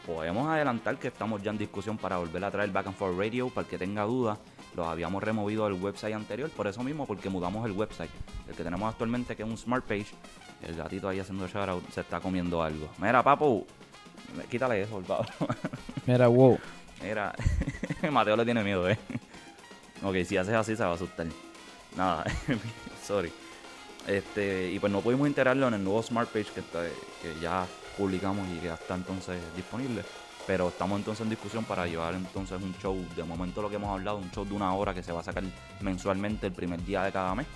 Podemos 0.07 0.47
adelantar 0.49 0.99
que 0.99 1.09
estamos 1.09 1.43
ya 1.43 1.51
en 1.51 1.59
discusión 1.59 1.97
para 1.97 2.19
volver 2.19 2.45
a 2.45 2.51
traer 2.51 2.71
Back 2.71 2.89
and 2.89 2.97
Forth 2.97 3.19
Radio, 3.19 3.49
para 3.49 3.65
el 3.65 3.71
que 3.71 3.79
tenga 3.79 4.03
dudas. 4.03 4.39
Los 4.77 4.87
habíamos 4.87 5.23
removido 5.23 5.65
del 5.65 5.75
website 5.83 6.15
anterior, 6.15 6.51
por 6.51 6.67
eso 6.67 6.83
mismo, 6.83 7.07
porque 7.07 7.31
mudamos 7.31 7.65
el 7.65 7.73
website. 7.73 8.11
El 8.49 8.55
que 8.55 8.63
tenemos 8.65 8.91
actualmente, 8.93 9.35
que 9.35 9.43
es 9.45 9.49
un 9.49 9.57
Smart 9.57 9.85
Page, 9.85 10.09
el 10.63 10.77
gatito 10.77 11.09
ahí 11.09 11.21
haciendo 11.21 11.47
shoutout, 11.47 11.89
se 11.91 12.01
está 12.03 12.21
comiendo 12.21 12.63
algo. 12.63 12.89
Mira, 12.99 13.23
papu, 13.23 13.65
quítale 14.51 14.83
eso, 14.83 14.93
por 15.01 15.05
favor. 15.05 15.27
Mira, 16.07 16.27
wow. 16.29 16.59
Mira, 17.03 17.35
Mateo 18.11 18.37
le 18.37 18.45
tiene 18.45 18.63
miedo, 18.65 18.89
¿eh? 18.91 18.99
Ok, 20.03 20.17
si 20.27 20.37
haces 20.37 20.55
así 20.55 20.77
se 20.77 20.85
va 20.85 20.91
a 20.91 20.95
asustar. 20.95 21.27
Nada, 21.97 22.25
sorry. 23.03 23.33
Este, 24.07 24.71
y 24.71 24.79
pues 24.81 24.93
no 24.93 25.01
pudimos 25.01 25.27
integrarlo 25.29 25.67
en 25.69 25.75
el 25.75 25.85
nuevo 25.85 26.03
Smart 26.03 26.29
Page 26.29 26.49
que, 26.53 26.61
está- 26.61 26.85
que 27.23 27.41
ya 27.41 27.67
publicamos 27.97 28.47
y 28.49 28.59
que 28.59 28.73
está 28.73 28.95
entonces 28.95 29.41
disponible. 29.57 30.03
Pero 30.47 30.69
estamos 30.69 30.99
entonces 30.99 31.23
en 31.23 31.31
discusión 31.31 31.65
para 31.65 31.87
llevar 31.87 32.15
entonces 32.15 32.63
un 32.63 32.75
show, 32.79 32.97
de 33.17 33.25
momento 33.25 33.63
lo 33.63 33.71
que 33.71 33.77
hemos 33.77 33.91
hablado, 33.91 34.19
un 34.19 34.31
show 34.31 34.45
de 34.45 34.53
una 34.53 34.75
hora 34.75 34.93
que 34.93 35.03
se 35.03 35.11
va 35.11 35.21
a 35.21 35.23
sacar 35.23 35.43
mensualmente 35.81 36.47
el 36.49 36.53
primer 36.53 36.85
día 36.85 37.03
de 37.03 37.13
cada 37.13 37.35
mes, 37.35 37.47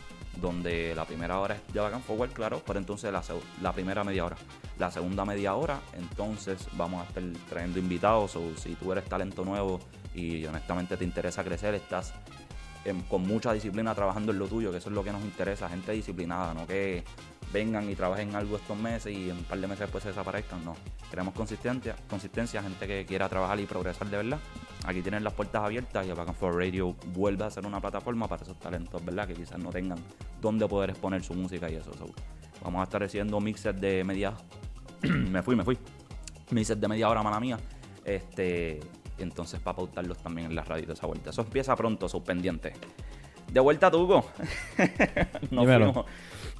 donde 0.41 0.95
la 0.95 1.05
primera 1.05 1.39
hora 1.39 1.57
es 1.57 1.73
de 1.75 1.81
Back 1.81 1.95
and 1.95 2.05
Forward, 2.05 2.33
claro, 2.33 2.63
pero 2.67 2.79
entonces 2.79 3.13
la, 3.61 3.73
primera 3.73 4.05
media 4.05 4.25
hora. 4.25 4.37
La 4.79 4.91
segunda 4.91 5.27
media 5.27 5.55
hora, 5.55 5.81
entonces 5.93 6.67
vamos 6.75 7.05
a 7.05 7.09
estar 7.09 7.23
trayendo 7.51 7.79
invitados, 7.79 8.37
o 8.37 8.57
si 8.57 8.75
tú 8.75 8.91
eres 8.93 9.05
talento 9.05 9.45
nuevo 9.45 9.81
y 10.15 10.47
honestamente 10.47 10.97
te 10.97 11.05
interesa 11.05 11.45
crecer, 11.45 11.75
estás 11.75 12.15
con 13.09 13.23
mucha 13.23 13.53
disciplina 13.53 13.95
trabajando 13.95 14.33
en 14.33 14.39
lo 14.39 14.47
tuyo, 14.47 14.71
que 14.71 14.79
eso 14.79 14.89
es 14.89 14.95
lo 14.95 15.05
que 15.05 15.13
nos 15.13 15.23
interesa, 15.23 15.69
gente 15.69 15.93
disciplinada, 15.93 16.55
no 16.55 16.67
que 16.67 17.05
vengan 17.53 17.89
y 17.91 17.95
trabajen 17.95 18.35
algo 18.35 18.57
estos 18.57 18.77
meses 18.77 19.15
y 19.15 19.31
en 19.31 19.39
un 19.39 19.45
par 19.45 19.59
de 19.59 19.67
meses 19.67 19.81
después 19.81 20.03
se 20.03 20.11
desaparezcan, 20.11 20.65
no. 20.65 20.77
Queremos 21.11 21.35
consistencia, 21.35 21.97
consistencia, 22.09 22.63
gente 22.63 22.87
que 22.87 23.07
quiera 23.07 23.29
trabajar 23.29 23.59
y 23.61 23.67
progresar 23.67 24.09
de 24.09 24.17
verdad. 24.17 24.39
Aquí 24.85 25.03
tienen 25.03 25.25
las 25.25 25.33
puertas 25.33 25.63
abiertas 25.63 26.07
y 26.07 26.11
Back 26.11 26.29
and 26.29 26.37
Forth 26.37 26.57
Radio 26.57 26.95
vuelve 27.15 27.45
a 27.45 27.51
ser 27.51 27.67
una 27.67 27.81
plataforma 27.81 28.29
para 28.29 28.43
esos 28.43 28.59
talentos, 28.59 29.05
¿verdad? 29.05 29.27
Que 29.27 29.35
quizás 29.35 29.59
no 29.59 29.71
tengan 29.71 29.99
dónde 30.41 30.67
poder 30.69 30.91
exponer 30.91 31.23
su 31.23 31.35
música 31.35 31.71
y 31.71 31.77
eso. 31.77 31.93
so, 31.95 32.07
vamos 32.63 32.81
a 32.81 32.85
estar 32.85 33.03
haciendo 33.03 33.41
mixes 33.41 33.81
de 33.81 34.05
media... 34.05 34.35
me 35.03 35.43
fui, 35.43 35.57
me 35.57 35.65
fui. 35.65 35.79
Mixes 36.51 36.81
de 36.81 36.89
media 36.89 37.09
hora, 37.09 37.23
mala 37.23 37.41
mía. 37.41 37.59
Este, 38.05 38.81
entonces 39.19 39.61
para 39.61 39.77
pautarlos 39.77 40.19
también 40.19 40.49
en 40.49 40.57
la 40.57 40.65
radio 40.65 40.87
de 40.87 40.93
esa 40.93 41.07
vuelta. 41.07 41.31
Eso 41.31 41.43
empieza 41.43 41.75
pronto, 41.77 42.09
sus 42.09 42.23
pendientes. 42.23 42.75
De 43.51 43.61
vuelta 43.61 43.87
a 43.87 43.91
Tuco. 43.91 44.25
nos, 45.51 45.65
fuimos, 45.65 46.07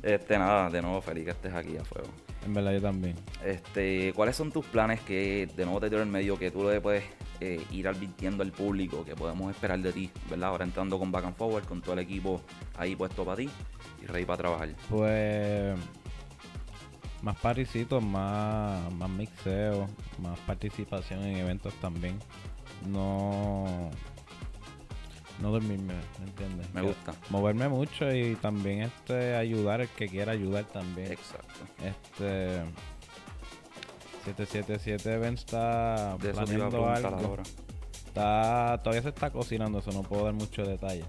Este, 0.03 0.39
nada, 0.39 0.71
de 0.71 0.81
nuevo 0.81 1.01
feliz 1.01 1.25
que 1.25 1.31
estés 1.31 1.53
aquí 1.53 1.77
a 1.77 1.85
fuego. 1.85 2.09
En 2.47 2.55
verdad 2.55 2.73
yo 2.73 2.81
también. 2.81 3.17
Este, 3.45 4.13
¿cuáles 4.15 4.37
son 4.37 4.53
tus 4.53 4.65
planes 4.67 5.01
que 5.01 5.49
de 5.57 5.65
nuevo 5.65 5.81
te 5.81 5.91
tiro 5.91 6.03
el 6.03 6.09
medio 6.09 6.39
que 6.39 6.51
tú 6.51 6.69
le 6.69 6.81
puedes 6.81 7.05
eh, 7.41 7.65
ir 7.71 7.87
advirtiendo 7.89 8.43
al 8.43 8.53
público 8.53 9.05
que 9.05 9.15
podemos 9.15 9.51
esperar 9.51 9.79
de 9.81 9.93
ti, 9.93 10.11
¿verdad? 10.31 10.51
Ahora 10.51 10.65
entrando 10.65 10.99
con 10.99 11.13
Back 11.13 11.25
and 11.25 11.37
Forward, 11.37 11.65
con 11.65 11.83
todo 11.83 11.95
el 11.95 12.01
equipo 12.01 12.41
ahí 12.77 12.97
puesto 12.97 13.25
para 13.25 13.37
ti 13.37 13.51
y 14.03 14.07
ready 14.07 14.25
para 14.25 14.39
trabajar. 14.39 14.69
Pues 14.89 15.79
más 17.23 17.37
parisitos, 17.37 18.03
más, 18.03 18.93
más 18.93 19.11
mixeo, 19.11 19.89
más 20.21 20.39
participación 20.41 21.25
en 21.25 21.37
eventos 21.37 21.75
también. 21.75 22.19
No 22.87 23.91
no 25.41 25.51
dormirme, 25.51 25.95
¿me 26.19 26.25
entiendes? 26.27 26.73
Me 26.75 26.83
gusta. 26.83 27.15
Moverme 27.31 27.69
mucho 27.69 28.13
y 28.13 28.35
también 28.37 28.83
este 28.83 29.37
ayudar 29.37 29.81
el 29.81 29.89
que 29.89 30.09
quiera 30.09 30.33
ayudar 30.33 30.65
también. 30.65 31.13
Exacto. 31.13 31.61
Este 31.85 32.63
777 34.25 35.15
Event 35.15 35.39
está 35.39 36.17
De 36.19 36.33
planeando 36.33 36.89
algo. 36.89 37.09
ahora. 37.09 37.43
Está, 38.07 38.81
todavía 38.83 39.03
se 39.03 39.09
está 39.11 39.31
cocinando, 39.31 39.79
eso 39.79 39.93
no 39.93 40.03
puedo 40.03 40.25
dar 40.25 40.35
mucho 40.35 40.63
detalle. 40.65 41.05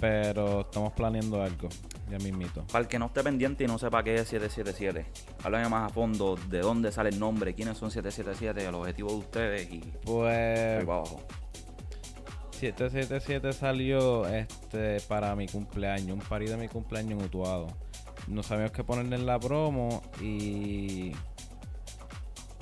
Pero 0.00 0.62
estamos 0.62 0.92
planeando 0.92 1.42
algo, 1.42 1.68
ya 2.10 2.18
mismito. 2.18 2.64
Para 2.66 2.82
el 2.82 2.88
que 2.88 2.98
no 2.98 3.06
esté 3.06 3.22
pendiente 3.22 3.64
y 3.64 3.66
no 3.66 3.78
sepa 3.78 4.02
qué 4.02 4.14
es 4.16 4.28
777, 4.28 5.06
háblame 5.44 5.68
más 5.68 5.90
a 5.90 5.94
fondo 5.94 6.36
de 6.48 6.60
dónde 6.60 6.92
sale 6.92 7.10
el 7.10 7.18
nombre, 7.18 7.54
quiénes 7.54 7.78
son 7.78 7.90
777, 7.90 8.68
el 8.68 8.74
objetivo 8.74 9.10
de 9.10 9.16
ustedes 9.16 9.70
y 9.72 9.78
Pues 10.04 10.80
ahí 10.80 10.84
para 10.84 10.98
abajo. 10.98 11.20
777 12.72 13.52
salió 13.52 14.26
este 14.26 14.98
para 15.06 15.36
mi 15.36 15.46
cumpleaños, 15.46 16.12
un 16.12 16.20
party 16.20 16.46
de 16.46 16.56
mi 16.56 16.68
cumpleaños 16.68 17.18
en 17.18 17.26
Utuado. 17.26 17.66
No 18.26 18.42
sabíamos 18.42 18.72
qué 18.72 18.82
ponerle 18.82 19.16
en 19.16 19.26
la 19.26 19.38
promo 19.38 20.02
y 20.18 21.12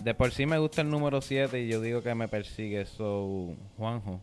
de 0.03 0.13
por 0.15 0.33
sí 0.33 0.45
me 0.45 0.59
gusta 0.59 0.81
el 0.81 0.91
número 0.91 1.21
7 1.21 1.63
y 1.63 1.69
yo 1.69 1.81
digo 1.81 2.03
que 2.03 2.17
me 2.17 2.27
persigue 2.27 2.85
so 2.85 3.55
Juanjo, 3.77 4.21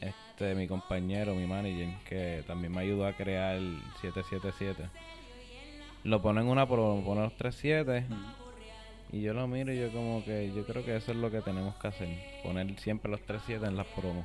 este 0.00 0.56
mi 0.56 0.66
compañero, 0.66 1.36
mi 1.36 1.46
manager, 1.46 1.94
que 2.08 2.42
también 2.48 2.72
me 2.72 2.80
ayudó 2.80 3.06
a 3.06 3.12
crear 3.12 3.54
el 3.54 3.78
777. 4.00 4.88
Lo 6.02 6.20
pone 6.20 6.40
en 6.40 6.48
una 6.48 6.66
promo, 6.66 7.04
pone 7.04 7.20
los 7.20 7.36
37 7.36 8.06
y 9.12 9.20
yo 9.20 9.34
lo 9.34 9.46
miro 9.46 9.72
y 9.72 9.78
yo 9.78 9.92
como 9.92 10.24
que 10.24 10.52
yo 10.52 10.66
creo 10.66 10.84
que 10.84 10.96
eso 10.96 11.12
es 11.12 11.18
lo 11.18 11.30
que 11.30 11.42
tenemos 11.42 11.76
que 11.76 11.86
hacer, 11.86 12.08
poner 12.42 12.76
siempre 12.80 13.08
los 13.08 13.22
37 13.22 13.64
en 13.64 13.76
las 13.76 13.86
promos. 13.86 14.24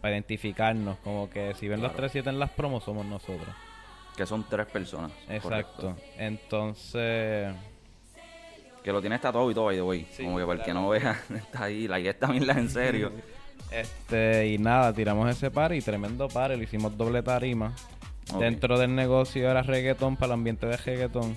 Para 0.00 0.14
identificarnos, 0.14 0.96
como 0.98 1.28
que 1.28 1.54
si 1.54 1.66
ven 1.68 1.80
los 1.80 1.90
Claro. 1.92 2.08
37 2.08 2.30
en 2.30 2.38
las 2.38 2.50
promos 2.50 2.84
somos 2.84 3.04
nosotros. 3.06 3.48
Que 4.16 4.26
son 4.26 4.44
tres 4.48 4.66
personas. 4.66 5.10
Exacto. 5.28 5.42
correcto. 5.42 5.96
Entonces, 6.18 7.54
Que 8.82 8.92
lo 8.92 9.00
tienes 9.00 9.20
tatuado 9.20 9.50
y 9.50 9.54
todo, 9.54 9.66
by 9.66 9.76
the 9.76 9.82
way. 9.82 10.06
Sí, 10.12 10.24
Como 10.24 10.38
que 10.38 10.44
para 10.46 10.60
el 10.60 10.64
que 10.64 10.72
no 10.72 10.88
vea, 10.88 11.20
está 11.34 11.64
ahí, 11.64 11.86
la 11.88 11.98
idea 12.00 12.12
está 12.12 12.28
bien 12.30 12.48
en 12.48 12.70
serio. 12.70 13.12
este, 13.70 14.48
y 14.48 14.58
nada, 14.58 14.92
tiramos 14.92 15.28
ese 15.28 15.50
par 15.50 15.74
y 15.74 15.80
tremendo 15.82 16.28
par, 16.28 16.50
le 16.56 16.64
hicimos 16.64 16.96
doble 16.96 17.22
tarima. 17.22 17.74
Dentro 18.38 18.78
del 18.78 18.94
negocio 18.94 19.50
era 19.50 19.62
reggaetón 19.62 20.16
para 20.16 20.26
el 20.26 20.32
ambiente 20.34 20.66
de 20.66 20.76
reggaetón. 20.76 21.36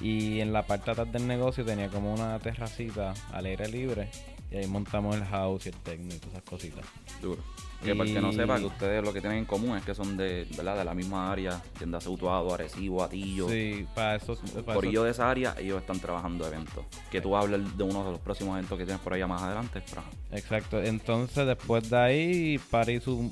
Y 0.00 0.40
en 0.40 0.52
la 0.52 0.62
parte 0.62 0.90
atrás 0.92 1.10
del 1.12 1.26
negocio 1.26 1.64
tenía 1.64 1.88
como 1.88 2.14
una 2.14 2.38
terracita 2.38 3.14
al 3.32 3.46
aire 3.46 3.68
libre. 3.68 4.08
Y 4.50 4.56
ahí 4.58 4.66
montamos 4.66 5.16
el 5.16 5.24
house 5.24 5.66
y 5.66 5.70
el 5.70 5.74
techno 5.76 6.14
y 6.14 6.18
todas 6.18 6.34
esas 6.34 6.42
cositas. 6.44 6.84
Duro. 7.20 7.42
Que 7.84 7.94
para 7.94 8.08
el 8.08 8.14
que 8.14 8.20
no 8.20 8.32
sepa, 8.32 8.58
que 8.58 8.64
ustedes 8.64 9.04
lo 9.04 9.12
que 9.12 9.20
tienen 9.20 9.38
en 9.38 9.44
común 9.44 9.76
es 9.76 9.84
que 9.84 9.94
son 9.94 10.16
de, 10.16 10.48
¿verdad? 10.56 10.78
de 10.78 10.84
la 10.84 10.94
misma 10.94 11.30
área, 11.30 11.62
tiendas 11.78 12.06
Utuado, 12.08 12.52
Arecibo, 12.52 13.04
Atillo. 13.04 13.48
Sí, 13.48 13.86
para 13.94 14.16
eso. 14.16 14.36
para 14.66 14.74
Por 14.74 14.86
ello 14.86 15.04
de 15.04 15.12
esa 15.12 15.30
área, 15.30 15.54
ellos 15.58 15.80
están 15.80 16.00
trabajando 16.00 16.46
eventos. 16.46 16.84
Que 17.10 17.20
tú 17.20 17.36
hables 17.36 17.76
de 17.78 17.84
uno 17.84 18.04
de 18.04 18.10
los 18.10 18.20
próximos 18.20 18.54
eventos 18.54 18.76
que 18.78 18.84
tienes 18.84 19.00
por 19.00 19.14
allá 19.14 19.28
más 19.28 19.42
adelante. 19.42 19.80
Pero. 19.88 20.02
Exacto. 20.32 20.82
Entonces, 20.82 21.46
después 21.46 21.88
de 21.88 21.96
ahí, 21.96 22.60
parí 22.70 23.00
su. 23.00 23.30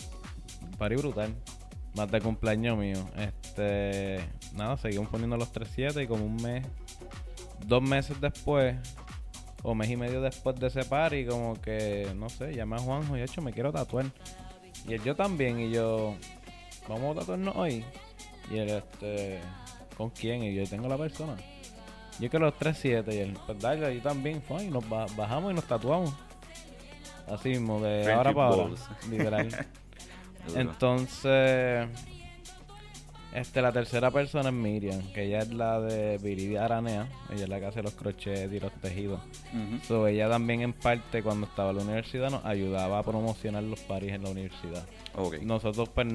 Parí 0.78 0.94
brutal. 0.94 1.34
Más 1.96 2.10
de 2.10 2.20
cumpleaños 2.20 2.78
mío. 2.78 3.04
Este. 3.16 4.20
Nada, 4.54 4.76
seguimos 4.76 5.08
poniendo 5.08 5.36
los 5.36 5.52
3-7 5.52 6.04
y 6.04 6.06
como 6.06 6.24
un 6.24 6.36
mes. 6.36 6.64
Dos 7.66 7.82
meses 7.82 8.20
después. 8.20 8.76
O 9.68 9.74
mes 9.74 9.90
y 9.90 9.96
medio 9.96 10.20
después 10.20 10.54
de 10.60 10.68
ese 10.68 10.84
party, 10.84 11.26
como 11.26 11.60
que. 11.60 12.08
No 12.14 12.28
sé, 12.28 12.54
llamé 12.54 12.76
a 12.76 12.78
Juanjo 12.78 13.16
y 13.16 13.22
hecho, 13.22 13.42
me 13.42 13.52
quiero 13.52 13.72
tatuar. 13.72 14.06
Y 14.86 14.94
él, 14.94 15.02
yo 15.02 15.16
también. 15.16 15.58
Y 15.58 15.70
yo. 15.72 16.14
Vamos 16.88 17.16
a 17.16 17.20
tatuarnos 17.20 17.56
hoy. 17.56 17.84
Y 18.50 18.58
él, 18.58 18.68
este. 18.70 19.40
¿Con 19.96 20.10
quién? 20.10 20.44
Y 20.44 20.54
yo 20.54 20.64
tengo 20.68 20.86
la 20.88 20.96
persona. 20.96 21.34
Yo 22.20 22.30
quiero 22.30 22.46
los 22.46 22.54
3-7. 22.54 23.12
Y 23.12 23.18
él, 23.18 23.36
pues 23.44 23.58
dale, 23.58 23.92
yo 23.96 24.02
también. 24.02 24.40
Fue, 24.40 24.62
y 24.64 24.70
nos 24.70 24.88
ba- 24.88 25.06
bajamos 25.16 25.50
y 25.50 25.54
nos 25.56 25.64
tatuamos. 25.64 26.14
Así 27.28 27.48
mismo, 27.48 27.80
de 27.80 28.12
ahora 28.12 28.32
para 28.32 28.48
ahora. 28.48 28.74
Literal. 29.10 29.66
Entonces, 30.54 31.88
este, 33.36 33.60
la 33.62 33.70
tercera 33.70 34.10
persona 34.10 34.48
es 34.48 34.54
Miriam, 34.54 35.00
que 35.12 35.24
ella 35.24 35.40
es 35.40 35.52
la 35.52 35.80
de 35.80 36.18
Viridia 36.18 36.64
Aranea. 36.64 37.06
Ella 37.32 37.44
es 37.44 37.48
la 37.48 37.60
que 37.60 37.66
hace 37.66 37.82
los 37.82 37.92
crochets 37.94 38.52
y 38.52 38.58
los 38.58 38.72
tejidos. 38.80 39.20
Ujú. 39.52 39.78
So, 39.86 40.06
ella 40.08 40.28
también 40.28 40.62
en 40.62 40.72
parte 40.72 41.22
cuando 41.22 41.46
estaba 41.46 41.70
en 41.70 41.76
la 41.76 41.82
universidad 41.84 42.30
nos 42.30 42.44
ayudaba 42.44 42.98
a 42.98 43.02
promocionar 43.02 43.62
los 43.62 43.80
paris 43.80 44.12
en 44.12 44.22
la 44.24 44.30
universidad. 44.30 44.82
Ok. 45.14 45.40
Nosotros 45.42 45.88
pues 45.90 46.06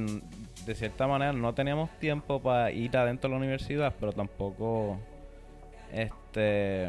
de 0.65 0.75
cierta 0.75 1.07
manera 1.07 1.31
no 1.33 1.53
teníamos 1.53 1.89
tiempo 1.99 2.39
para 2.41 2.71
ir 2.71 2.95
adentro 2.97 3.29
de 3.29 3.33
la 3.35 3.37
universidad, 3.37 3.93
pero 3.99 4.11
tampoco 4.13 4.97
este 5.93 6.85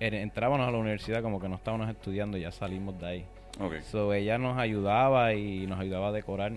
en- 0.00 0.14
entrábamos 0.14 0.66
a 0.66 0.70
la 0.70 0.78
universidad 0.78 1.22
como 1.22 1.40
que 1.40 1.48
no 1.48 1.56
estábamos 1.56 1.88
estudiando 1.90 2.36
y 2.38 2.42
ya 2.42 2.52
salimos 2.52 2.98
de 3.00 3.06
ahí. 3.06 3.24
Ok. 3.60 3.80
So, 3.90 4.12
ella 4.14 4.38
nos 4.38 4.58
ayudaba 4.58 5.34
y 5.34 5.66
nos 5.66 5.78
ayudaba 5.80 6.08
a 6.08 6.12
decorar. 6.12 6.52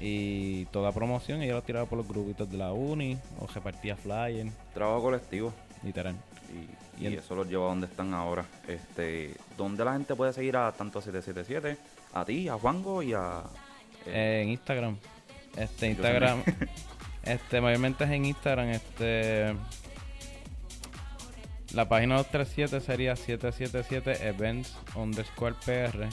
Y 0.00 0.66
toda 0.66 0.92
promoción 0.92 1.40
ella 1.42 1.54
lo 1.54 1.62
tiraba 1.62 1.86
por 1.86 1.98
los 1.98 2.06
grupitos 2.06 2.50
de 2.50 2.58
la 2.58 2.72
uni 2.72 3.16
o 3.40 3.46
repartía 3.46 3.96
flyers, 3.96 4.52
Trabajo 4.74 5.02
colectivo. 5.02 5.52
literal. 5.82 6.14
Y, 6.98 7.02
y 7.02 7.04
Y 7.04 7.06
en- 7.12 7.18
eso 7.18 7.34
los 7.34 7.48
lleva 7.48 7.64
a 7.64 7.68
donde 7.68 7.86
están 7.86 8.12
ahora. 8.14 8.44
Este, 8.68 9.34
¿Dónde 9.56 9.84
la 9.84 9.92
gente 9.94 10.14
puede 10.14 10.32
seguir 10.32 10.56
a 10.56 10.70
tanto 10.72 10.98
a 10.98 11.02
777, 11.02 11.78
a 12.14 12.24
ti, 12.24 12.48
a 12.48 12.54
Juango 12.58 13.02
y 13.02 13.14
a... 13.14 13.42
eh, 14.06 14.12
Eh, 14.12 14.42
en 14.42 14.48
Instagram. 14.50 14.96
Este, 15.56 15.88
Instagram. 15.88 16.42
este, 17.24 17.60
mayormente 17.62 18.04
es 18.04 18.10
en 18.10 18.26
Instagram. 18.26 18.68
Este. 18.68 19.54
La 21.72 21.88
página 21.88 22.16
237 22.16 22.80
sería 22.80 23.16
777 23.16 24.28
events 24.28 24.76
underscore 24.94 25.54
PR. 25.64 26.06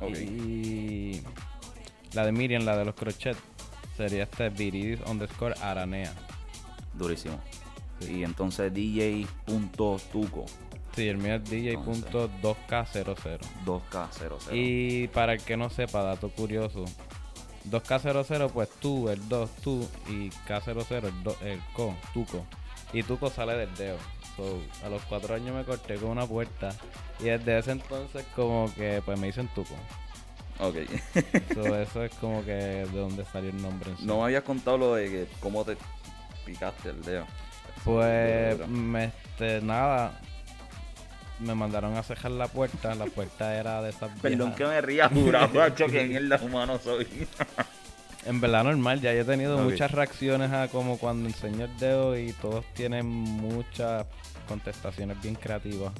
ok. 0.00 0.10
Y 0.18 1.22
la 2.14 2.24
de 2.26 2.32
Miriam, 2.32 2.64
la 2.64 2.76
de 2.76 2.84
los 2.84 2.94
crochet, 2.94 3.36
sería 3.96 4.24
este 4.24 4.48
viridis 4.50 5.00
underscore 5.06 5.54
aranea. 5.62 6.12
Durísimo. 6.94 7.38
Y 8.00 8.24
entonces 8.24 8.72
DJ.tuco 8.74 10.44
Sí, 10.94 11.08
el 11.08 11.16
mío 11.16 11.36
es 11.36 11.44
DJ.2K00. 11.50 13.38
2K00. 13.64 14.38
Y 14.54 15.08
para 15.08 15.32
el 15.34 15.40
que 15.42 15.56
no 15.56 15.70
sepa, 15.70 16.02
dato 16.02 16.28
curioso. 16.28 16.84
2K00, 17.70 18.50
pues 18.50 18.68
tú, 18.80 19.08
el 19.08 19.26
2, 19.28 19.50
tú, 19.62 19.88
y 20.08 20.28
K00, 20.46 21.04
el, 21.04 21.22
do- 21.22 21.36
el 21.42 21.60
co, 21.72 21.94
tuco. 22.12 22.44
Y 22.92 23.02
tuco 23.04 23.30
sale 23.30 23.54
del 23.56 23.74
dedo. 23.76 23.96
So, 24.36 24.60
a 24.84 24.88
los 24.90 25.00
cuatro 25.04 25.34
años 25.34 25.54
me 25.54 25.64
corté 25.64 25.94
con 25.96 26.10
una 26.10 26.26
puerta. 26.26 26.74
Y 27.20 27.24
desde 27.24 27.58
ese 27.58 27.70
entonces, 27.72 28.26
como 28.36 28.70
que, 28.74 29.00
pues 29.04 29.18
me 29.18 29.28
dicen 29.28 29.48
tuco. 29.54 29.74
Ok. 30.62 30.76
So, 31.54 31.76
eso 31.76 32.04
es 32.04 32.12
como 32.14 32.44
que 32.44 32.52
de 32.52 32.86
donde 32.86 33.24
salió 33.26 33.50
el 33.50 33.60
nombre 33.60 33.90
en 33.90 33.98
sí. 33.98 34.04
no 34.06 34.18
me 34.18 34.24
habías 34.24 34.44
contado 34.44 34.78
lo 34.78 34.94
de 34.94 35.08
que 35.10 35.26
cómo 35.40 35.64
te 35.64 35.76
picaste 36.46 36.90
el 36.90 37.02
dedo. 37.02 37.26
Pues, 37.84 38.68
me, 38.68 39.06
este, 39.06 39.60
nada. 39.60 40.20
Me 41.40 41.54
mandaron 41.54 41.96
a 41.96 42.02
cejar 42.04 42.30
la 42.30 42.46
puerta. 42.46 42.94
La 42.94 43.06
puerta 43.06 43.56
era 43.56 43.82
de 43.82 43.90
esas 43.90 44.10
Perdón 44.20 44.50
viejas- 44.50 44.56
que 44.56 44.64
me 44.66 44.80
ría, 44.80 45.08
jurado, 45.08 45.48
macho, 45.54 45.86
que 45.90 46.04
mierda 46.04 46.38
humano 46.42 46.78
soy. 46.82 47.06
En 48.24 48.40
verdad 48.40 48.62
normal, 48.62 49.00
ya 49.00 49.12
yo 49.12 49.22
he 49.22 49.24
tenido 49.24 49.58
muchas 49.58 49.90
reacciones 49.90 50.52
a 50.52 50.68
como 50.68 50.96
cuando 50.96 51.28
enseño 51.28 51.64
el 51.64 51.76
dedo 51.78 52.16
y 52.16 52.32
todos 52.34 52.64
tienen 52.72 53.04
muchas 53.04 54.06
contestaciones 54.46 55.20
bien 55.20 55.34
creativas. 55.34 55.92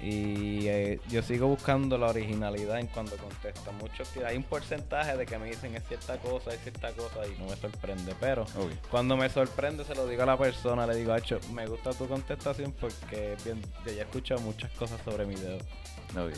Y 0.00 0.66
eh, 0.66 1.00
yo 1.08 1.22
sigo 1.22 1.46
buscando 1.46 1.96
la 1.96 2.08
originalidad 2.08 2.78
en 2.78 2.88
cuando 2.88 3.16
contesto. 3.16 3.72
Muchos 3.72 4.10
hay 4.26 4.36
un 4.36 4.42
porcentaje 4.42 5.16
de 5.16 5.24
que 5.24 5.38
me 5.38 5.46
dicen 5.46 5.74
es 5.74 5.84
cierta 5.86 6.18
cosa, 6.18 6.52
es 6.52 6.60
cierta 6.60 6.92
cosa 6.92 7.26
y 7.26 7.40
no 7.40 7.48
me 7.48 7.56
sorprende. 7.56 8.14
Pero 8.20 8.44
cuando 8.90 9.16
me 9.16 9.28
sorprende 9.28 9.84
se 9.84 9.94
lo 9.94 10.06
digo 10.06 10.22
a 10.22 10.26
la 10.26 10.36
persona, 10.36 10.86
le 10.86 10.96
digo, 10.96 11.12
Hacho, 11.12 11.40
me 11.52 11.66
gusta 11.66 11.92
tu 11.92 12.06
contestación 12.06 12.72
porque 12.72 13.36
bien, 13.44 13.62
yo 13.86 13.92
ya 13.92 14.02
he 14.02 14.04
escuchado 14.04 14.40
muchas 14.40 14.70
cosas 14.72 15.00
sobre 15.04 15.24
mi 15.26 15.36
dedo. 15.36 15.58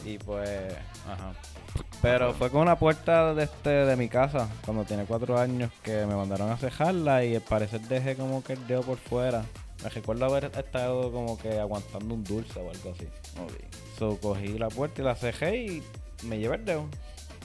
Y 0.04 0.18
pues, 0.18 0.74
ajá. 1.06 1.34
Pero 2.00 2.32
fue 2.34 2.50
con 2.50 2.62
una 2.62 2.78
puerta 2.78 3.34
de 3.34 3.44
este 3.44 3.70
de 3.70 3.96
mi 3.96 4.08
casa, 4.08 4.48
cuando 4.64 4.84
tenía 4.84 5.04
cuatro 5.04 5.38
años, 5.38 5.70
que 5.82 6.06
me 6.06 6.14
mandaron 6.14 6.50
a 6.50 6.56
cejarla 6.56 7.24
y 7.24 7.34
al 7.34 7.42
parecer 7.42 7.80
dejé 7.82 8.16
como 8.16 8.42
que 8.42 8.54
el 8.54 8.66
dedo 8.66 8.82
por 8.82 8.98
fuera. 8.98 9.44
Me 9.86 9.90
recuerdo 9.90 10.24
haber 10.24 10.46
estado 10.58 11.12
como 11.12 11.38
que 11.38 11.60
aguantando 11.60 12.12
un 12.12 12.24
dulce 12.24 12.58
o 12.58 12.68
algo 12.68 12.90
así. 12.92 13.06
Ok. 13.40 13.52
So 13.96 14.18
cogí 14.20 14.58
la 14.58 14.66
puerta 14.66 15.00
y 15.00 15.04
la 15.04 15.14
cejé 15.14 15.56
y 15.56 15.82
me 16.24 16.40
llevé 16.40 16.56
el 16.56 16.64
dedo. 16.64 16.86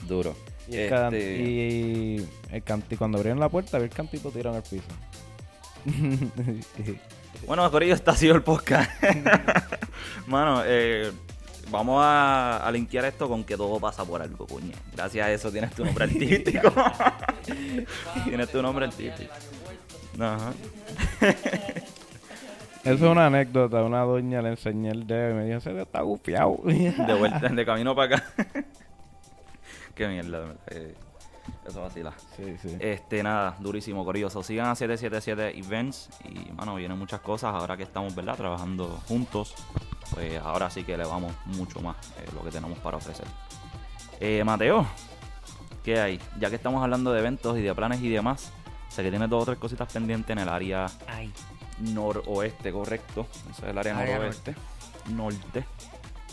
Duro. 0.08 0.34
Y, 0.68 0.76
el 0.76 0.90
can- 0.90 1.14
Este, 1.14 1.36
y 1.40 2.28
el 2.50 2.62
canti 2.64 2.96
cuando 2.96 3.18
abrieron 3.18 3.38
la 3.38 3.48
puerta 3.48 3.78
vi 3.78 3.84
el 3.84 3.90
cantito 3.90 4.30
tirado 4.32 4.56
en 4.56 4.62
el 4.64 4.68
piso. 4.68 4.84
Bueno, 7.46 7.68
Corillo, 7.70 7.94
este 7.94 8.10
ha 8.10 8.14
sido 8.16 8.34
el 8.34 8.42
podcast. 8.42 8.90
Mano, 10.26 10.62
eh, 10.66 11.10
vamos 11.70 12.00
a, 12.04 12.58
a 12.66 12.70
linkear 12.72 13.04
esto 13.06 13.28
con 13.28 13.42
que 13.44 13.56
todo 13.56 13.78
pasa 13.80 14.04
por 14.04 14.20
algo, 14.22 14.46
puñe. 14.46 14.72
Gracias 14.94 15.26
a 15.26 15.32
eso 15.32 15.50
tienes 15.52 15.72
tu 15.74 15.84
nombre 15.84 16.04
artístico. 16.10 16.72
tienes 18.24 18.50
tu 18.50 18.60
nombre 18.62 18.86
artístico. 18.86 19.32
Ajá. 20.20 20.52
Eso 22.84 22.94
es 22.94 23.02
una 23.02 23.26
anécdota. 23.26 23.82
Una 23.82 24.00
doña 24.02 24.42
le 24.42 24.50
enseñé 24.50 24.90
el 24.90 25.06
dedo 25.06 25.30
y 25.30 25.34
me 25.34 25.44
dijo, 25.44 25.58
ese 25.58 25.70
dedo 25.70 25.82
está 25.82 26.02
gufiado. 26.02 26.58
De 26.64 27.14
vuelta, 27.18 27.48
de 27.48 27.64
camino 27.66 27.94
para 27.94 28.16
acá. 28.16 28.24
Qué 29.94 30.08
mierda, 30.08 30.40
de 30.40 30.46
verdad, 30.46 30.56
eh, 30.68 30.94
Eso 31.66 31.82
vacila. 31.82 32.12
sí, 32.36 32.56
sí. 32.60 32.76
Este, 32.80 33.22
nada, 33.22 33.56
durísimo, 33.60 34.04
Corillo. 34.04 34.30
So, 34.30 34.42
sigan 34.42 34.66
a 34.68 34.74
777 34.74 35.58
Events 35.58 36.08
y, 36.24 36.50
mano, 36.52 36.74
vienen 36.74 36.98
muchas 36.98 37.20
cosas. 37.20 37.54
Ahora 37.54 37.76
que 37.76 37.82
estamos, 37.82 38.14
¿verdad? 38.14 38.36
Trabajando 38.36 38.86
juntos, 39.06 39.54
pues 40.14 40.40
ahora 40.40 40.70
sí 40.70 40.82
que 40.84 40.96
le 40.96 41.04
vamos 41.04 41.32
mucho 41.46 41.80
más 41.80 41.96
eh, 42.18 42.26
lo 42.34 42.42
que 42.42 42.50
tenemos 42.50 42.78
para 42.78 42.96
ofrecer. 42.96 43.26
Eh, 44.18 44.42
Mateo, 44.44 44.86
¿qué 45.84 46.00
hay? 46.00 46.20
Ya 46.40 46.48
que 46.48 46.56
estamos 46.56 46.82
hablando 46.82 47.12
de 47.12 47.20
eventos 47.20 47.58
y 47.58 47.60
de 47.62 47.74
planes 47.74 48.00
y 48.00 48.08
demás, 48.08 48.50
sé 48.88 49.02
que 49.02 49.10
tienes 49.10 49.28
dos 49.28 49.42
o 49.42 49.46
tres 49.46 49.58
cositas 49.58 49.92
pendientes 49.92 50.30
en 50.30 50.38
el 50.38 50.48
área 50.48 50.86
Ay, 51.08 51.30
noroeste, 51.80 52.72
correcto. 52.72 53.26
Eso 53.50 53.62
es 53.64 53.68
el 53.70 53.78
área, 53.78 53.96
Área 53.98 54.16
noroeste. 54.16 54.54
Norte. 55.10 55.64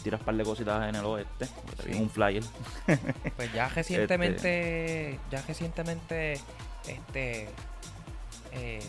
Tiras 0.04 0.22
un 0.22 0.26
par 0.26 0.36
de 0.36 0.44
cositas 0.44 0.88
en 0.90 0.96
el 0.96 1.06
oeste. 1.06 1.48
Sí. 1.84 1.94
un 2.00 2.10
flyer. 2.10 2.44
pues 3.36 3.52
ya 3.54 3.68
recientemente, 3.70 5.20
ya 5.30 5.42
recientemente, 5.42 6.40
este, 6.88 7.50
eh, 8.54 8.80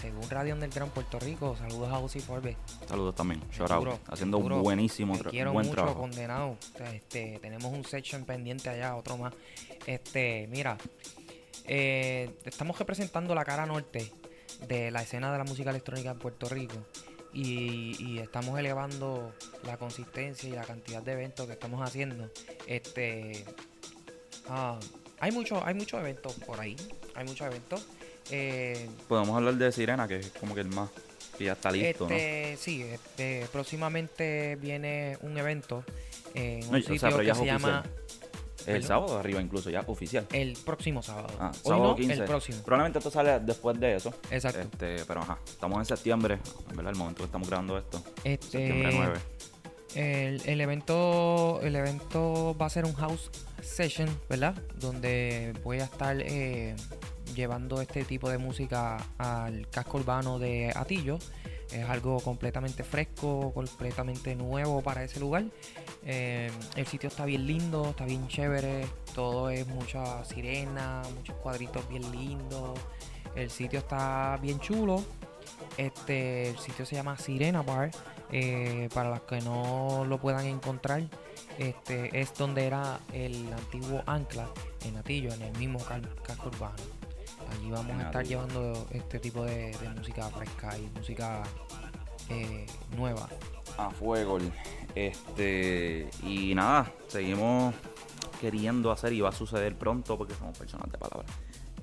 según 0.00 0.28
Radio 0.28 0.54
Underground 0.54 0.92
Puerto 0.92 1.20
Rico, 1.20 1.56
saludos 1.56 1.92
a 1.92 2.00
Uzi 2.00 2.18
Forbes. 2.18 2.56
Saludos 2.88 3.14
también. 3.14 3.40
Shout 3.52 3.70
out. 3.70 4.00
Haciendo 4.08 4.38
un 4.38 4.62
buenísimo 4.62 5.14
tra- 5.16 5.30
quiero 5.30 5.52
buen 5.52 5.66
mucho, 5.66 5.76
trabajo. 5.76 6.00
condenado. 6.00 6.56
Este, 6.92 7.38
tenemos 7.40 7.72
un 7.72 7.84
section 7.84 8.24
pendiente 8.24 8.68
allá, 8.68 8.96
otro 8.96 9.16
más. 9.16 9.32
Este, 9.86 10.48
mira, 10.50 10.76
eh, 11.66 12.34
estamos 12.44 12.76
representando 12.78 13.32
la 13.34 13.44
cara 13.44 13.64
norte 13.64 14.12
de 14.68 14.90
la 14.90 15.02
escena 15.02 15.32
de 15.32 15.38
la 15.38 15.44
música 15.44 15.70
electrónica 15.70 16.10
en 16.10 16.18
Puerto 16.18 16.48
Rico. 16.48 16.74
Y, 17.34 17.96
y 17.98 18.18
estamos 18.18 18.58
elevando 18.58 19.32
la 19.64 19.78
consistencia 19.78 20.48
y 20.48 20.52
la 20.52 20.64
cantidad 20.64 21.02
de 21.02 21.12
eventos 21.12 21.46
que 21.46 21.52
estamos 21.54 21.80
haciendo. 21.80 22.30
Este, 22.66 23.44
ah, 24.48 24.78
hay 25.18 25.32
muchos, 25.32 25.62
hay 25.64 25.74
muchos 25.74 25.98
eventos 26.00 26.34
por 26.46 26.60
ahí. 26.60 26.76
Hay 27.14 27.24
muchos 27.24 27.46
eventos. 27.46 27.86
Eh, 28.30 28.88
Podemos 29.08 29.34
hablar 29.36 29.54
de 29.54 29.72
Sirena, 29.72 30.06
que 30.06 30.16
es 30.16 30.30
como 30.38 30.54
que 30.54 30.60
el 30.60 30.68
más. 30.68 30.90
Que 31.38 31.44
ya 31.44 31.52
está 31.54 31.70
listo, 31.70 32.04
este, 32.10 32.56
Sí, 32.58 32.82
este, 32.82 33.46
próximamente 33.50 34.56
viene 34.56 35.16
un 35.22 35.36
evento 35.38 35.82
en 36.34 36.64
un 36.66 36.70
No, 36.72 36.78
y- 36.78 36.82
o 36.82 36.84
sea, 36.98 37.10
sitio 37.10 37.18
que 37.24 37.34
se 37.34 37.46
llama. 37.46 37.82
El 38.66 38.74
¿Perdón? 38.80 38.82
sábado 38.88 39.18
arriba, 39.18 39.40
incluso, 39.40 39.70
ya 39.70 39.82
oficial. 39.86 40.26
el 40.32 40.56
próximo 40.64 41.02
sábado. 41.02 41.28
Ah, 41.40 41.50
Hoy 41.54 41.60
sábado 41.70 41.88
no, 41.90 41.96
15. 41.96 42.12
el 42.14 42.24
próximo. 42.24 42.58
Probablemente 42.64 42.98
esto 42.98 43.10
sale 43.10 43.40
después 43.40 43.78
de 43.80 43.96
eso. 43.96 44.12
Exacto. 44.30 44.60
Este, 44.60 45.04
pero 45.06 45.20
ajá, 45.20 45.38
estamos 45.46 45.78
en 45.78 45.84
septiembre, 45.84 46.38
¿verdad? 46.74 46.92
El 46.92 46.98
momento 46.98 47.18
que 47.18 47.26
estamos 47.26 47.48
grabando 47.48 47.76
esto. 47.78 47.98
Septiembre 48.22 48.88
Este, 48.88 48.96
9. 48.96 49.20
el, 49.94 50.42
el 50.48 50.60
evento, 50.60 51.60
el 51.62 51.76
evento 51.76 52.56
va 52.60 52.66
a 52.66 52.70
ser 52.70 52.84
un 52.84 52.94
house 52.94 53.30
session, 53.62 54.08
¿verdad? 54.28 54.54
Donde 54.76 55.52
voy 55.64 55.80
a 55.80 55.84
estar 55.84 56.16
eh, 56.20 56.74
llevando 57.34 57.80
este 57.80 58.04
tipo 58.04 58.28
de 58.30 58.38
música 58.38 58.96
al 59.18 59.68
casco 59.70 59.98
urbano 59.98 60.38
de 60.38 60.72
Atillo. 60.74 61.18
Es 61.72 61.88
algo 61.88 62.20
completamente 62.20 62.84
fresco, 62.84 63.52
completamente 63.54 64.34
nuevo 64.36 64.82
para 64.82 65.02
ese 65.04 65.20
lugar. 65.20 65.44
Eh, 66.04 66.50
el 66.76 66.86
sitio 66.86 67.08
está 67.08 67.24
bien 67.24 67.46
lindo, 67.46 67.90
está 67.90 68.04
bien 68.04 68.28
chévere. 68.28 68.86
Todo 69.14 69.48
es 69.50 69.66
mucha 69.66 70.24
sirena, 70.24 71.02
muchos 71.16 71.36
cuadritos 71.36 71.88
bien 71.88 72.10
lindos. 72.12 72.78
El 73.34 73.50
sitio 73.50 73.78
está 73.78 74.38
bien 74.42 74.60
chulo. 74.60 75.02
Este, 75.76 76.50
el 76.50 76.58
sitio 76.58 76.84
se 76.84 76.96
llama 76.96 77.16
Sirena 77.16 77.62
Bar. 77.62 77.90
eh, 78.32 78.88
para 78.94 79.10
los 79.10 79.20
que 79.22 79.40
no 79.42 80.04
lo 80.08 80.18
puedan 80.18 80.46
encontrar, 80.46 81.02
este 81.58 82.18
es 82.18 82.34
donde 82.34 82.66
era 82.66 82.98
el 83.12 83.52
antiguo 83.52 84.02
Ancla 84.06 84.48
en 84.84 84.96
Atillo, 84.96 85.32
en 85.32 85.42
el 85.42 85.58
mismo 85.58 85.78
casco 85.78 86.48
urbano. 86.48 87.01
Allí 87.50 87.70
vamos 87.70 87.96
a 87.98 88.02
estar 88.06 88.24
llevando 88.24 88.86
este 88.90 89.18
tipo 89.18 89.44
de, 89.44 89.76
de 89.76 89.88
música 89.90 90.28
fresca 90.28 90.76
y 90.78 90.88
música 90.96 91.42
eh, 92.28 92.66
nueva. 92.96 93.28
A 93.78 93.90
fuego. 93.90 94.38
Este, 94.94 96.08
y 96.22 96.54
nada, 96.54 96.92
seguimos 97.08 97.74
queriendo 98.40 98.90
hacer 98.90 99.12
y 99.12 99.20
va 99.20 99.30
a 99.30 99.32
suceder 99.32 99.76
pronto 99.76 100.18
porque 100.18 100.34
somos 100.34 100.56
personas 100.58 100.90
de 100.90 100.98
palabra. 100.98 101.26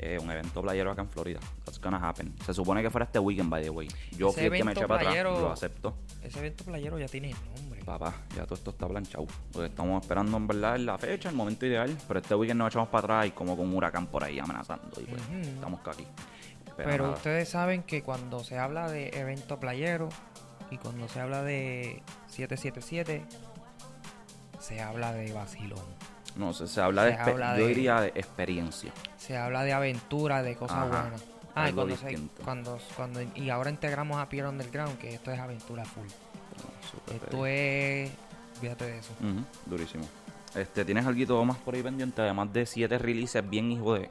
Eh, 0.01 0.17
un 0.17 0.31
evento 0.31 0.61
playero 0.61 0.91
acá 0.91 1.01
en 1.01 1.09
Florida. 1.09 1.39
That's 1.65 1.79
gonna 1.79 1.97
happen. 1.97 2.33
Se 2.45 2.53
supone 2.53 2.81
que 2.81 2.89
fuera 2.89 3.05
este 3.05 3.19
weekend, 3.19 3.49
by 3.49 3.61
the 3.61 3.69
way. 3.69 3.87
Yo 4.17 4.31
fui 4.31 4.45
el 4.45 4.51
que 4.51 4.63
me 4.63 4.71
eché 4.71 4.87
para 4.87 5.09
atrás, 5.09 5.23
lo 5.23 5.51
acepto. 5.51 5.95
Ese 6.23 6.39
evento 6.39 6.63
playero 6.63 6.97
ya 6.97 7.07
tiene 7.07 7.35
nombre. 7.55 7.83
Papá, 7.83 8.13
ya 8.35 8.43
todo 8.45 8.55
esto 8.55 8.71
está 8.71 8.87
planchado. 8.87 9.27
Estamos 9.61 10.01
esperando 10.01 10.37
en 10.37 10.47
verdad 10.47 10.77
la 10.77 10.97
fecha, 10.97 11.29
el 11.29 11.35
momento 11.35 11.65
ideal. 11.65 11.95
Pero 12.07 12.19
este 12.21 12.33
weekend 12.33 12.59
nos 12.59 12.69
echamos 12.69 12.87
para 12.87 12.99
atrás 12.99 13.27
y 13.27 13.31
como 13.31 13.57
con 13.57 13.67
un 13.67 13.75
huracán 13.75 14.07
por 14.07 14.23
ahí 14.23 14.39
amenazando. 14.39 15.01
Y 15.01 15.03
pues 15.03 15.21
estamos 15.45 15.81
aquí. 15.85 16.07
Pero 16.77 17.03
nada. 17.03 17.15
ustedes 17.15 17.49
saben 17.49 17.83
que 17.83 18.01
cuando 18.01 18.41
se 18.43 18.57
habla 18.57 18.89
de 18.89 19.09
evento 19.09 19.59
playero 19.59 20.07
y 20.71 20.77
cuando 20.77 21.09
se 21.09 21.19
habla 21.19 21.43
de 21.43 22.01
777, 22.27 23.25
se 24.59 24.81
habla 24.81 25.11
de 25.11 25.33
vacilón. 25.33 25.83
No, 26.39 26.53
se, 26.53 26.67
se 26.67 26.79
habla 26.79 27.03
de, 27.03 27.15
se 27.15 27.19
habla 27.19 27.57
yo 27.59 27.67
diría 27.67 27.99
de 27.99 28.07
experiencia. 28.15 28.93
Se 29.17 29.35
habla 29.37 29.63
de 29.63 29.73
aventura, 29.73 30.41
de 30.41 30.55
cosas 30.55 30.77
Ajá, 30.77 31.01
buenas. 31.01 31.23
Ah, 31.53 31.69
y 31.69 31.73
cuando, 31.73 31.97
se- 31.97 32.19
cuando, 32.45 32.79
cuando 32.95 33.21
y 33.35 33.49
ahora 33.49 33.69
integramos 33.69 34.17
a 34.17 34.29
Pierre 34.29 34.47
Underground, 34.47 34.97
que 34.99 35.13
esto 35.13 35.31
es 35.33 35.39
aventura 35.39 35.83
full. 35.83 36.07
Súper 36.89 37.15
Esto 37.17 37.45
es, 37.45 38.09
fíjate 38.61 38.85
de 38.85 38.97
eso. 38.99 39.11
Durísimo. 39.65 40.05
Este, 40.55 40.85
¿Tienes 40.85 41.05
algo 41.05 41.43
más 41.43 41.57
por 41.57 41.75
ahí 41.75 41.83
pendiente? 41.83 42.21
Además 42.21 42.53
de 42.53 42.65
siete 42.65 42.97
releases 42.97 43.47
bien 43.47 43.69
hijo 43.73 43.95
de... 43.95 44.09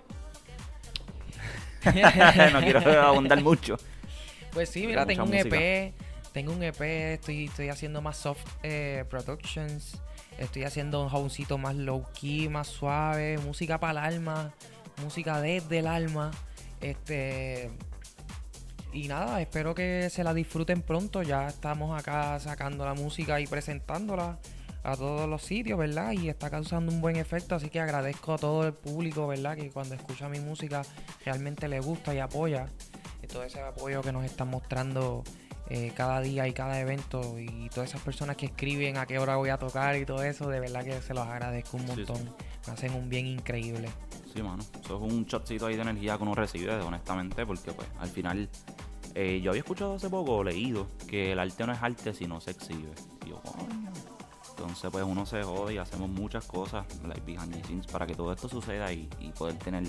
no 2.52 2.60
quiero 2.60 3.02
abundar 3.02 3.42
mucho. 3.42 3.78
Pues 4.52 4.68
sí, 4.68 4.86
mira, 4.86 5.06
tengo 5.06 5.24
un 5.24 5.30
música. 5.30 5.56
EP, 5.56 5.94
tengo 6.32 6.52
un 6.52 6.62
EP, 6.62 6.80
estoy, 7.14 7.46
estoy 7.46 7.70
haciendo 7.70 8.02
más 8.02 8.18
soft 8.18 8.44
eh, 8.62 9.04
productions, 9.08 9.96
estoy 10.38 10.64
haciendo 10.64 11.02
un 11.02 11.08
houseito 11.08 11.58
más 11.58 11.74
low 11.74 12.04
key, 12.18 12.48
más 12.48 12.68
suave, 12.68 13.38
música 13.38 13.78
para 13.78 13.92
el 13.92 14.14
alma, 14.14 14.52
música 15.02 15.40
desde 15.40 15.80
el 15.80 15.86
alma, 15.86 16.30
este 16.80 17.70
y 18.92 19.06
nada, 19.06 19.40
espero 19.40 19.74
que 19.74 20.08
se 20.10 20.24
la 20.24 20.32
disfruten 20.32 20.80
pronto, 20.80 21.22
ya 21.22 21.46
estamos 21.46 21.98
acá 21.98 22.40
sacando 22.40 22.84
la 22.86 22.94
música 22.94 23.38
y 23.40 23.46
presentándola 23.46 24.38
a 24.82 24.96
todos 24.96 25.28
los 25.28 25.42
sitios, 25.42 25.78
¿verdad? 25.78 26.12
Y 26.12 26.28
está 26.28 26.48
causando 26.48 26.90
un 26.90 27.00
buen 27.00 27.16
efecto, 27.16 27.54
así 27.54 27.68
que 27.68 27.80
agradezco 27.80 28.34
a 28.34 28.38
todo 28.38 28.66
el 28.66 28.72
público, 28.72 29.26
¿verdad? 29.26 29.56
Que 29.56 29.70
cuando 29.70 29.94
escucha 29.94 30.28
mi 30.28 30.40
música 30.40 30.82
realmente 31.24 31.68
le 31.68 31.80
gusta 31.80 32.14
y 32.14 32.18
apoya 32.18 32.66
y 33.22 33.26
todo 33.26 33.42
ese 33.42 33.60
apoyo 33.60 34.00
que 34.00 34.12
nos 34.12 34.24
están 34.24 34.48
mostrando 34.48 35.24
eh, 35.70 35.92
cada 35.94 36.20
día 36.20 36.48
y 36.48 36.52
cada 36.52 36.80
evento 36.80 37.38
y 37.38 37.68
todas 37.68 37.90
esas 37.90 38.00
personas 38.02 38.36
que 38.36 38.46
escriben 38.46 38.96
a 38.96 39.06
qué 39.06 39.18
hora 39.18 39.36
voy 39.36 39.50
a 39.50 39.58
tocar 39.58 39.96
y 39.96 40.06
todo 40.06 40.22
eso, 40.22 40.48
de 40.48 40.60
verdad 40.60 40.82
que 40.84 41.00
se 41.02 41.12
los 41.14 41.26
agradezco 41.26 41.76
un 41.76 41.82
Sí, 41.86 41.88
sí. 41.92 41.96
montón. 41.98 42.34
Me 42.66 42.72
hacen 42.72 42.94
un 42.94 43.08
bien 43.08 43.26
increíble. 43.26 43.88
Sí, 44.34 44.42
mano. 44.42 44.62
Eso 44.84 44.96
es 45.04 45.12
un 45.12 45.24
shotcito 45.24 45.66
ahí 45.66 45.76
de 45.76 45.82
energía 45.82 46.16
que 46.16 46.22
uno 46.22 46.34
recibe, 46.34 46.74
honestamente, 46.76 47.44
porque 47.46 47.72
pues 47.72 47.88
al 47.98 48.08
final 48.08 48.48
eh, 49.14 49.40
yo 49.42 49.50
había 49.50 49.60
escuchado 49.60 49.94
hace 49.96 50.08
poco, 50.10 50.44
leído, 50.44 50.86
que 51.06 51.32
el 51.32 51.38
arte 51.38 51.66
no 51.66 51.72
es 51.72 51.82
arte 51.82 52.14
si 52.14 52.26
no 52.26 52.40
se 52.40 52.52
exhibe. 52.52 52.90
Y 53.26 53.30
yo, 53.30 53.42
Entonces, 54.50 54.90
pues 54.90 55.04
uno 55.04 55.24
se 55.26 55.42
jode 55.42 55.74
y 55.74 55.78
hacemos 55.78 56.08
muchas 56.10 56.44
cosas, 56.46 56.84
like 57.06 57.20
behind 57.22 57.52
the 57.54 57.62
scenes, 57.64 57.86
para 57.86 58.06
que 58.06 58.14
todo 58.14 58.32
esto 58.32 58.48
suceda 58.48 58.92
y, 58.92 59.08
y 59.20 59.30
poder 59.32 59.56
tener 59.56 59.84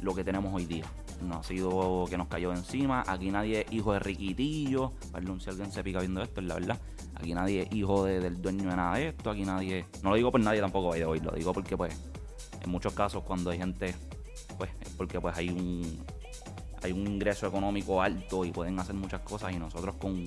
lo 0.00 0.14
que 0.14 0.24
tenemos 0.24 0.52
hoy 0.54 0.66
día. 0.66 0.84
No 1.22 1.36
ha 1.38 1.42
sido 1.42 2.04
que 2.08 2.18
nos 2.18 2.28
cayó 2.28 2.50
de 2.50 2.56
encima. 2.56 3.02
Aquí 3.06 3.30
nadie 3.30 3.62
es 3.66 3.72
hijo 3.72 3.92
de 3.92 3.98
Riquitillo. 3.98 4.92
Perdón 5.12 5.40
si 5.40 5.50
alguien 5.50 5.72
se 5.72 5.82
pica 5.82 6.00
viendo 6.00 6.22
esto, 6.22 6.40
es 6.40 6.46
la 6.46 6.54
verdad. 6.54 6.78
Aquí 7.14 7.32
nadie 7.34 7.62
es 7.62 7.72
hijo 7.72 8.04
de- 8.04 8.20
del 8.20 8.40
dueño 8.42 8.68
de 8.70 8.76
nada 8.76 8.96
de 8.96 9.08
esto. 9.08 9.30
Aquí 9.30 9.44
nadie. 9.44 9.86
No 10.02 10.10
lo 10.10 10.16
digo 10.16 10.30
por 10.30 10.40
nadie 10.40 10.60
tampoco, 10.60 10.92
the 10.94 11.06
way, 11.06 11.20
Lo 11.20 11.30
digo 11.32 11.52
porque, 11.52 11.76
pues, 11.76 11.94
en 12.62 12.70
muchos 12.70 12.92
casos, 12.92 13.22
cuando 13.22 13.50
hay 13.50 13.58
gente, 13.58 13.94
pues, 14.58 14.70
es 14.80 14.88
porque, 14.90 15.20
pues, 15.20 15.36
hay 15.36 15.48
un. 15.48 16.04
Hay 16.82 16.92
un 16.92 17.06
ingreso 17.06 17.46
económico 17.46 18.02
alto 18.02 18.44
y 18.44 18.50
pueden 18.50 18.78
hacer 18.78 18.94
muchas 18.94 19.22
cosas. 19.22 19.52
Y 19.52 19.56
nosotros, 19.56 19.94
con 19.94 20.22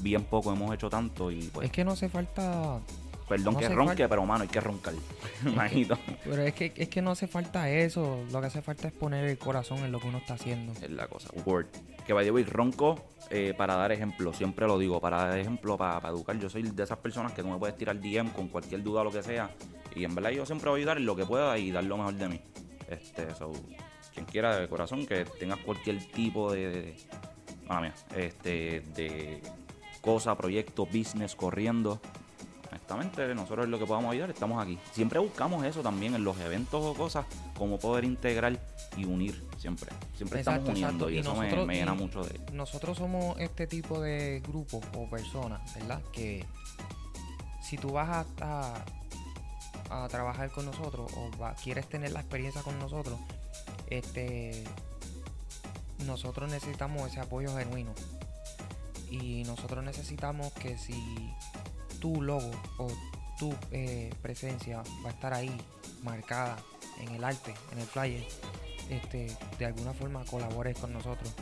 bien 0.00 0.24
poco, 0.24 0.52
hemos 0.52 0.74
hecho 0.74 0.90
tanto. 0.90 1.30
Y, 1.30 1.42
pues, 1.52 1.66
Es 1.66 1.72
que 1.72 1.84
no 1.84 1.92
hace 1.92 2.08
falta. 2.08 2.80
Perdón 3.28 3.54
no 3.54 3.60
que 3.60 3.68
ronque, 3.68 4.08
pero, 4.08 4.24
mano, 4.24 4.42
hay 4.42 4.48
que 4.48 4.60
roncar. 4.60 4.94
Imagino. 5.46 5.98
Pero 6.24 6.42
es 6.42 6.54
que, 6.54 6.72
es 6.76 6.88
que 6.88 7.02
no 7.02 7.12
hace 7.12 7.26
falta 7.26 7.68
eso. 7.70 8.24
Lo 8.30 8.40
que 8.40 8.46
hace 8.46 8.62
falta 8.62 8.88
es 8.88 8.94
poner 8.94 9.24
el 9.24 9.38
corazón 9.38 9.78
en 9.78 9.92
lo 9.92 10.00
que 10.00 10.08
uno 10.08 10.18
está 10.18 10.34
haciendo. 10.34 10.72
Es 10.80 10.90
la 10.90 11.06
cosa. 11.06 11.28
Word. 11.44 11.66
Que 12.06 12.14
the 12.14 12.30
way, 12.32 12.44
ronco 12.44 13.00
eh, 13.30 13.54
para 13.56 13.76
dar 13.76 13.92
ejemplo. 13.92 14.32
Siempre 14.32 14.66
lo 14.66 14.78
digo, 14.78 15.00
para 15.00 15.24
dar 15.24 15.38
ejemplo, 15.38 15.78
para, 15.78 16.00
para 16.00 16.14
educar. 16.14 16.38
Yo 16.38 16.50
soy 16.50 16.62
de 16.62 16.82
esas 16.82 16.98
personas 16.98 17.32
que 17.32 17.42
tú 17.42 17.48
me 17.48 17.58
puedes 17.58 17.76
tirar 17.76 18.00
DM 18.00 18.30
con 18.30 18.48
cualquier 18.48 18.82
duda 18.82 19.02
o 19.02 19.04
lo 19.04 19.10
que 19.12 19.22
sea. 19.22 19.50
Y 19.94 20.04
en 20.04 20.14
verdad 20.14 20.30
yo 20.30 20.46
siempre 20.46 20.70
voy 20.70 20.78
a 20.78 20.82
ayudar 20.82 20.96
en 20.96 21.06
lo 21.06 21.14
que 21.14 21.24
pueda 21.24 21.56
y 21.58 21.70
dar 21.70 21.84
lo 21.84 21.96
mejor 21.96 22.14
de 22.14 22.28
mí. 22.28 22.40
Este, 22.88 23.34
so, 23.34 23.52
quien 24.12 24.26
quiera 24.26 24.56
de 24.58 24.68
corazón 24.68 25.06
que 25.06 25.24
tengas 25.24 25.58
cualquier 25.60 26.04
tipo 26.10 26.52
de, 26.52 26.70
de 26.70 26.96
mía, 27.80 27.94
este, 28.16 28.80
de 28.94 29.40
cosa, 30.00 30.36
proyecto, 30.36 30.84
business 30.86 31.34
corriendo. 31.34 32.00
Honestamente, 32.72 33.34
nosotros 33.34 33.68
lo 33.68 33.78
que 33.78 33.84
podamos 33.84 34.12
ayudar 34.12 34.30
estamos 34.30 34.62
aquí. 34.62 34.78
Siempre 34.92 35.18
buscamos 35.18 35.62
eso 35.64 35.82
también 35.82 36.14
en 36.14 36.24
los 36.24 36.38
eventos 36.40 36.82
o 36.82 36.94
cosas, 36.94 37.26
como 37.56 37.78
poder 37.78 38.04
integrar 38.04 38.58
y 38.96 39.04
unir 39.04 39.46
siempre. 39.58 39.90
Siempre 40.16 40.38
Exacto, 40.40 40.70
estamos 40.72 40.78
uniendo 40.80 41.08
exacto. 41.08 41.10
y, 41.10 41.16
Y 41.16 41.18
eso 41.18 41.34
me- 41.34 41.44
nosotros- 41.44 41.66
me, 41.66 41.74
llena 41.74 41.94
mucho 41.94 42.24
de... 42.24 42.40
Nosotros 42.52 42.96
somos 42.96 43.38
este 43.38 43.66
tipo 43.66 44.00
de 44.00 44.40
grupo 44.40 44.80
o 44.96 45.08
personas, 45.10 45.60
¿verdad? 45.74 46.00
Que 46.12 46.46
si 47.62 47.76
tú 47.76 47.92
vas 47.92 48.26
a, 48.40 48.84
a, 49.90 50.04
a 50.04 50.08
trabajar 50.08 50.50
con 50.50 50.64
nosotros 50.64 51.12
o 51.14 51.30
va- 51.38 51.54
quieres 51.54 51.86
tener 51.90 52.12
la 52.12 52.20
experiencia 52.20 52.62
con 52.62 52.78
nosotros, 52.78 53.18
este 53.88 54.64
nosotros 56.06 56.50
necesitamos 56.50 57.06
ese 57.10 57.20
apoyo 57.20 57.54
genuino. 57.56 57.92
Y 59.10 59.44
nosotros 59.44 59.84
necesitamos 59.84 60.50
que 60.54 60.78
si 60.78 60.94
tu 62.02 62.20
logo 62.20 62.50
o 62.78 62.88
tu 63.38 63.54
eh, 63.70 64.10
presencia 64.20 64.82
va 65.04 65.08
a 65.10 65.12
estar 65.12 65.32
ahí 65.32 65.50
marcada 66.02 66.56
en 67.00 67.14
el 67.14 67.22
arte, 67.24 67.54
en 67.70 67.78
el 67.78 67.86
flyer, 67.86 68.24
este, 68.90 69.28
de 69.58 69.66
alguna 69.66 69.92
forma 69.92 70.24
colabores 70.24 70.76
con 70.78 70.92
nosotros. 70.92 71.32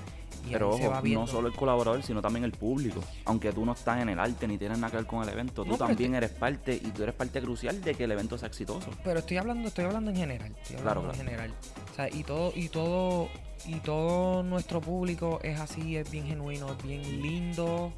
Y 0.47 0.53
Pero 0.53 0.71
ojo, 0.71 1.03
no 1.03 1.27
solo 1.27 1.49
el 1.49 1.55
colaborador, 1.55 2.03
sino 2.03 2.23
también 2.23 2.45
el 2.45 2.53
público. 2.53 3.01
Aunque 3.27 3.53
tú 3.53 3.65
no 3.67 3.73
estás 3.73 4.01
en 4.01 4.09
el 4.09 4.19
arte 4.19 4.49
ni 4.49 4.57
tienes 4.57 4.79
nada 4.79 4.91
que 4.91 4.97
ver 4.99 5.07
con 5.07 5.23
el 5.23 5.29
evento, 5.29 5.65
tú 5.65 5.71
No, 5.73 5.77
también 5.79 6.15
eres 6.15 6.31
parte 6.31 6.75
y 6.75 6.91
tú 6.93 7.03
eres 7.03 7.15
parte 7.15 7.41
crucial 7.43 7.83
de 7.83 7.95
que 7.95 8.05
el 8.05 8.13
evento 8.13 8.39
sea 8.39 8.49
exitoso. 8.49 8.91
Pero 9.05 9.19
estoy 9.21 9.37
hablando, 9.39 9.69
estoy 9.69 9.85
hablando 9.87 10.11
en 10.11 10.17
general. 10.17 10.55
Estoy 10.63 10.77
Claro, 10.77 11.01
hablando 11.01 11.23
en 11.23 11.29
claro. 11.29 11.43
general. 11.43 11.55
O 11.93 11.95
sea, 11.95 12.09
y 12.09 12.23
todo, 12.25 12.53
y 12.55 12.69
todo, 12.69 13.29
y 13.67 13.75
todo 13.81 14.43
nuestro 14.43 14.81
público 14.81 15.41
es 15.43 15.61
así, 15.61 15.97
es 15.97 16.11
bien 16.11 16.27
genuino, 16.27 16.73
es 16.73 16.83
bien 16.83 17.21
lindo. 17.23 17.93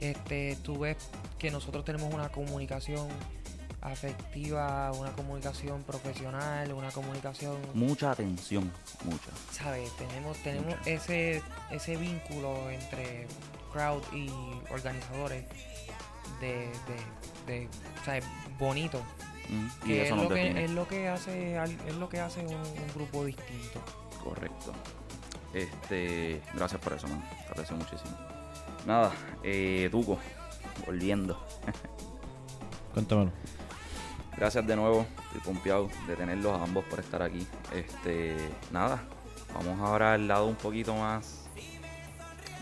Este, 0.00 0.56
tú 0.62 0.78
ves 0.80 0.96
que 1.38 1.50
nosotros 1.50 1.84
tenemos 1.84 2.12
una 2.12 2.30
comunicación 2.30 3.08
afectiva, 3.82 4.92
una 4.92 5.12
comunicación 5.12 5.82
profesional, 5.84 6.72
una 6.72 6.90
comunicación, 6.90 7.56
Mucha 7.74 8.10
atención, 8.10 8.70
mucha. 9.04 9.30
¿sabes? 9.52 9.90
Tenemos, 9.96 10.36
tenemos 10.38 10.76
Mucha. 10.76 10.90
ese, 10.90 11.42
ese 11.70 11.96
vínculo 11.96 12.70
entre 12.70 13.26
crowd 13.72 14.02
y 14.12 14.30
organizadores 14.70 15.44
de, 16.40 16.68
de, 17.46 17.46
de 17.46 17.68
¿sabes? 18.04 18.24
bonito. 18.58 19.00
Mm, 19.48 19.66
Y 19.84 19.86
que 19.88 20.02
es 20.08 20.10
lo 20.16 20.28
que, 20.28 20.64
es 20.64 20.70
lo 20.70 20.86
que 20.86 21.08
hace 21.08 21.56
es 21.88 21.94
lo 21.96 22.08
que 22.08 22.20
hace 22.20 22.40
un, 22.40 22.54
un 22.54 22.88
grupo 22.94 23.24
distinto 23.24 23.80
Correcto. 24.22 24.72
Este, 25.54 26.40
gracias 26.54 26.80
por 26.80 26.92
eso, 26.92 27.08
man. 27.08 27.22
Te 27.46 27.50
aprecio 27.50 27.76
muchísimo. 27.76 28.16
Nada, 28.86 29.12
eh, 29.42 29.88
Tuco, 29.90 30.18
volviendo. 30.86 31.38
Cuéntamelo. 32.94 33.30
Gracias 34.36 34.66
de 34.66 34.74
nuevo, 34.74 35.06
estoy 35.26 35.40
pompeado 35.42 35.90
de 36.06 36.16
tenerlos 36.16 36.58
a 36.58 36.62
ambos 36.62 36.84
por 36.86 36.98
estar 36.98 37.22
aquí. 37.22 37.46
Este, 37.74 38.36
nada, 38.72 39.02
vamos 39.54 39.78
ahora 39.80 40.14
al 40.14 40.26
lado 40.26 40.46
un 40.46 40.56
poquito 40.56 40.94
más 40.94 41.40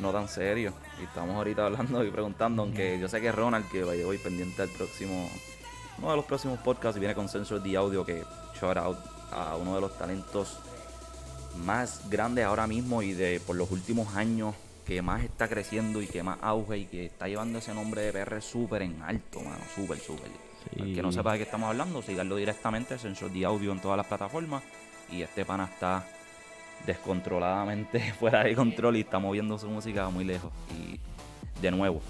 no 0.01 0.13
tan 0.13 0.29
serio. 0.29 0.73
Y 1.01 1.05
estamos 1.05 1.37
ahorita 1.37 1.67
hablando 1.67 2.05
y 2.05 2.11
preguntando, 2.11 2.63
aunque 2.63 2.99
yo 2.99 3.09
sé 3.09 3.21
que 3.21 3.33
Ronald, 3.33 3.69
que 3.71 3.85
vaya 3.85 4.07
hoy 4.07 4.19
pendiente 4.19 4.63
al 4.63 4.69
próximo, 4.69 5.29
uno 5.99 6.11
de 6.11 6.17
los 6.17 6.25
próximos 6.25 6.59
podcasts, 6.61 6.97
y 6.97 7.01
viene 7.01 7.15
con 7.15 7.29
Sensor 7.29 7.63
de 7.63 7.77
Audio, 7.77 8.05
que 8.05 8.25
shout 8.61 8.77
out 8.77 8.99
a 9.33 9.57
uno 9.57 9.75
de 9.75 9.81
los 9.81 9.97
talentos 9.97 10.59
más 11.65 12.09
grandes 12.09 12.45
ahora 12.45 12.67
mismo 12.67 13.03
y 13.03 13.13
de 13.13 13.41
por 13.41 13.57
los 13.57 13.71
últimos 13.71 14.15
años 14.15 14.55
que 14.89 15.03
más 15.03 15.23
está 15.23 15.47
creciendo 15.49 16.01
y 16.01 16.07
que 16.07 16.23
más 16.23 16.39
auge 16.41 16.79
y 16.79 16.87
que 16.87 17.05
está 17.05 17.29
llevando 17.29 17.59
ese 17.59 17.75
nombre 17.75 18.01
de 18.01 18.11
PR 18.11 18.41
súper 18.41 18.81
en 18.81 19.03
alto, 19.03 19.43
mano, 19.43 19.63
súper, 19.75 19.99
súper. 19.99 20.29
Sí. 20.75 20.81
El 20.81 20.95
que 20.95 21.03
no 21.03 21.13
sepa 21.13 21.33
de 21.33 21.39
qué 21.39 21.45
estamos 21.45 21.69
hablando, 21.69 22.01
síganlo 22.01 22.37
directamente, 22.37 22.99
Sensor 22.99 23.31
de 23.31 23.45
Audio 23.45 23.71
en 23.73 23.81
todas 23.81 23.99
las 23.99 24.07
plataformas. 24.07 24.63
Y 25.13 25.21
este 25.21 25.45
pana 25.45 25.67
está 25.67 26.07
descontroladamente 26.87 28.01
fuera 28.19 28.45
de 28.45 28.55
control 28.55 28.97
y 28.97 29.01
está 29.01 29.19
moviendo 29.19 29.59
su 29.59 29.69
música 29.69 30.09
muy 30.09 30.25
lejos. 30.25 30.51
Y 30.75 30.99
de 31.61 31.71
nuevo, 31.71 32.01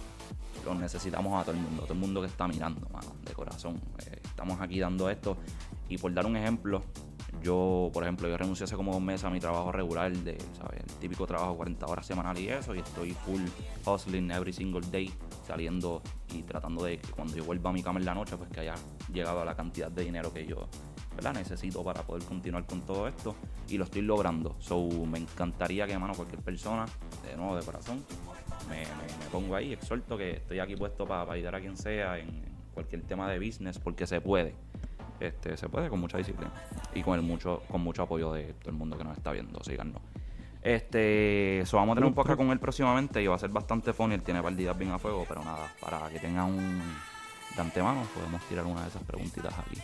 lo 0.64 0.72
necesitamos 0.76 1.34
a 1.40 1.42
todo 1.42 1.56
el 1.56 1.60
mundo, 1.60 1.82
a 1.82 1.84
todo 1.86 1.94
el 1.94 2.00
mundo 2.00 2.20
que 2.20 2.28
está 2.28 2.46
mirando, 2.46 2.88
mano, 2.90 3.12
de 3.24 3.32
corazón. 3.32 3.80
Eh, 4.06 4.20
estamos 4.22 4.60
aquí 4.60 4.78
dando 4.78 5.10
esto. 5.10 5.36
Y 5.88 5.98
por 5.98 6.14
dar 6.14 6.26
un 6.26 6.36
ejemplo, 6.36 6.84
yo, 7.42 7.90
por 7.92 8.03
ejemplo, 8.03 8.29
yo 8.29 8.37
renuncié 8.37 8.64
hace 8.64 8.77
como 8.77 8.92
dos 8.92 9.01
meses 9.03 9.24
a 9.24 9.31
mi 9.31 9.40
trabajo 9.40 9.70
regular, 9.72 10.12
de, 10.12 10.38
¿sabes? 10.57 10.81
El 10.81 10.92
típico 10.94 11.27
trabajo 11.27 11.57
40 11.57 11.87
horas 11.87 12.07
semanal 12.07 12.38
y 12.38 12.48
eso, 12.48 12.74
y 12.74 12.79
estoy 12.81 13.12
full 13.12 13.42
hustling 13.87 14.31
every 14.31 14.53
single 14.53 14.81
day, 14.90 15.12
saliendo 15.46 16.03
y 16.35 16.42
tratando 16.42 16.85
de 16.85 16.98
que 16.98 17.11
cuando 17.12 17.37
yo 17.37 17.44
vuelva 17.44 17.70
a 17.70 17.72
mi 17.72 17.83
cama 17.83 17.98
en 18.01 18.07
la 18.07 18.14
noche, 18.14 18.37
pues 18.37 18.51
que 18.51 18.61
haya 18.61 18.74
llegado 19.12 19.40
a 19.40 19.44
la 19.44 19.55
cantidad 19.55 19.90
de 19.90 20.05
dinero 20.05 20.33
que 20.33 20.46
yo 20.46 20.68
necesito 21.35 21.83
para 21.83 22.03
poder 22.03 22.22
continuar 22.24 22.64
con 22.64 22.83
todo 22.83 23.09
esto 23.09 23.35
y 23.68 23.77
lo 23.77 23.85
estoy 23.85 24.03
logrando. 24.03 24.55
So, 24.61 24.88
me 24.88 25.18
encantaría 25.18 25.85
que, 25.87 25.98
mano, 25.98 26.14
cualquier 26.14 26.40
persona, 26.42 26.87
de 27.29 27.37
nuevo, 27.37 27.57
de 27.57 27.62
corazón, 27.64 28.05
me, 28.68 28.77
me- 28.83 28.85
me 29.18 29.31
pongo 29.33 29.57
ahí, 29.57 29.72
exhorto 29.72 30.16
que 30.16 30.31
estoy 30.37 30.61
aquí 30.61 30.77
puesto 30.77 31.07
para, 31.07 31.31
ayudar 31.33 31.57
a 31.57 31.61
quien 31.61 31.77
sea 31.77 32.18
en 32.18 32.44
cualquier 32.72 33.03
tema 33.03 33.29
de 33.29 33.38
business, 33.44 33.79
porque 33.81 34.07
se 34.07 34.20
puede. 34.20 34.55
Este, 35.20 35.57
se 35.57 35.68
puede 35.68 35.88
con 35.88 36.00
mucha 36.00 36.18
disciplina 36.18 36.52
y 36.94 37.02
con 37.02 37.14
el 37.14 37.22
mucho, 37.22 37.62
con 37.70 37.81
mucho 37.81 38.02
apoyo 38.02 38.33
de 38.33 38.54
todo 38.54 38.70
el 38.70 38.76
mundo 38.76 38.96
que 38.96 39.04
nos 39.04 39.16
está 39.16 39.33
viendo, 39.33 39.62
síganos. 39.64 40.00
Este, 40.62 41.62
so 41.64 41.76
vamos 41.76 41.92
a 41.92 41.96
tener 41.96 42.09
un 42.09 42.14
podcast 42.14 42.37
con 42.37 42.50
él 42.50 42.59
próximamente 42.59 43.22
y 43.22 43.26
va 43.26 43.37
a 43.37 43.38
ser 43.38 43.50
bastante 43.50 43.92
funny, 43.92 44.14
él 44.14 44.22
tiene 44.22 44.42
partidas 44.42 44.76
bien 44.76 44.90
a 44.90 44.98
fuego, 44.98 45.24
pero 45.28 45.42
nada, 45.44 45.72
para 45.81 46.09
que 46.09 46.18
tengan 46.18 46.46
un 46.46 46.83
de 47.54 47.62
antemano 47.62 48.02
podemos 48.14 48.42
tirar 48.42 48.64
una 48.66 48.83
de 48.83 48.88
esas 48.88 49.02
preguntitas 49.02 49.52
aquí. 49.59 49.81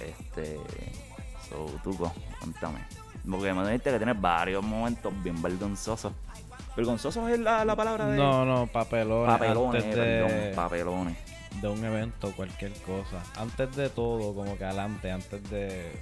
Este, 0.00 0.58
so, 1.48 1.66
Tuco, 1.82 2.12
cuéntame. 2.38 2.80
Porque 3.28 3.52
me 3.52 3.64
dijiste 3.64 3.90
que 3.90 3.98
tienes 3.98 4.20
varios 4.20 4.64
momentos 4.64 5.12
bien 5.22 5.40
vergonzosos. 5.42 6.12
¿Vergonzosos 6.76 7.28
es 7.28 7.38
la, 7.38 7.64
la 7.64 7.76
palabra 7.76 8.06
de...? 8.06 8.16
No, 8.16 8.46
no, 8.46 8.66
papelones. 8.66 9.38
papelones, 9.38 9.84
de, 9.84 9.92
perdón, 9.92 10.54
papelones. 10.54 11.18
De 11.60 11.68
un 11.68 11.84
evento, 11.84 12.32
cualquier 12.36 12.72
cosa. 12.82 13.22
Antes 13.36 13.74
de 13.76 13.88
todo, 13.90 14.34
como 14.34 14.56
que 14.56 14.64
adelante, 14.64 15.10
antes 15.10 15.50
de, 15.50 15.92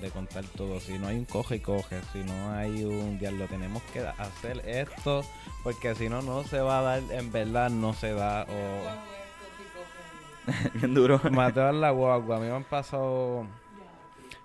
de 0.00 0.10
contar 0.10 0.44
todo. 0.56 0.80
Si 0.80 0.98
no 0.98 1.08
hay 1.08 1.16
un 1.16 1.24
coge 1.24 1.56
y 1.56 1.60
coge, 1.60 2.00
si 2.12 2.18
no 2.24 2.52
hay 2.52 2.84
un 2.84 3.18
diablo, 3.18 3.46
tenemos 3.46 3.82
que 3.92 4.00
hacer 4.00 4.62
esto, 4.68 5.24
porque 5.62 5.94
si 5.94 6.08
no, 6.08 6.22
no 6.22 6.44
se 6.44 6.60
va 6.60 6.78
a 6.78 6.82
dar, 6.82 7.02
en 7.10 7.32
verdad 7.32 7.70
no 7.70 7.92
se 7.92 8.12
da. 8.12 8.44
O 8.44 9.14
bien 10.74 10.94
duro. 10.94 11.20
Mateo 11.30 11.72
la 11.72 11.90
guagua. 11.90 12.36
A 12.36 12.40
mí 12.40 12.46
me 12.46 12.54
han 12.54 12.64
pasado. 12.64 13.46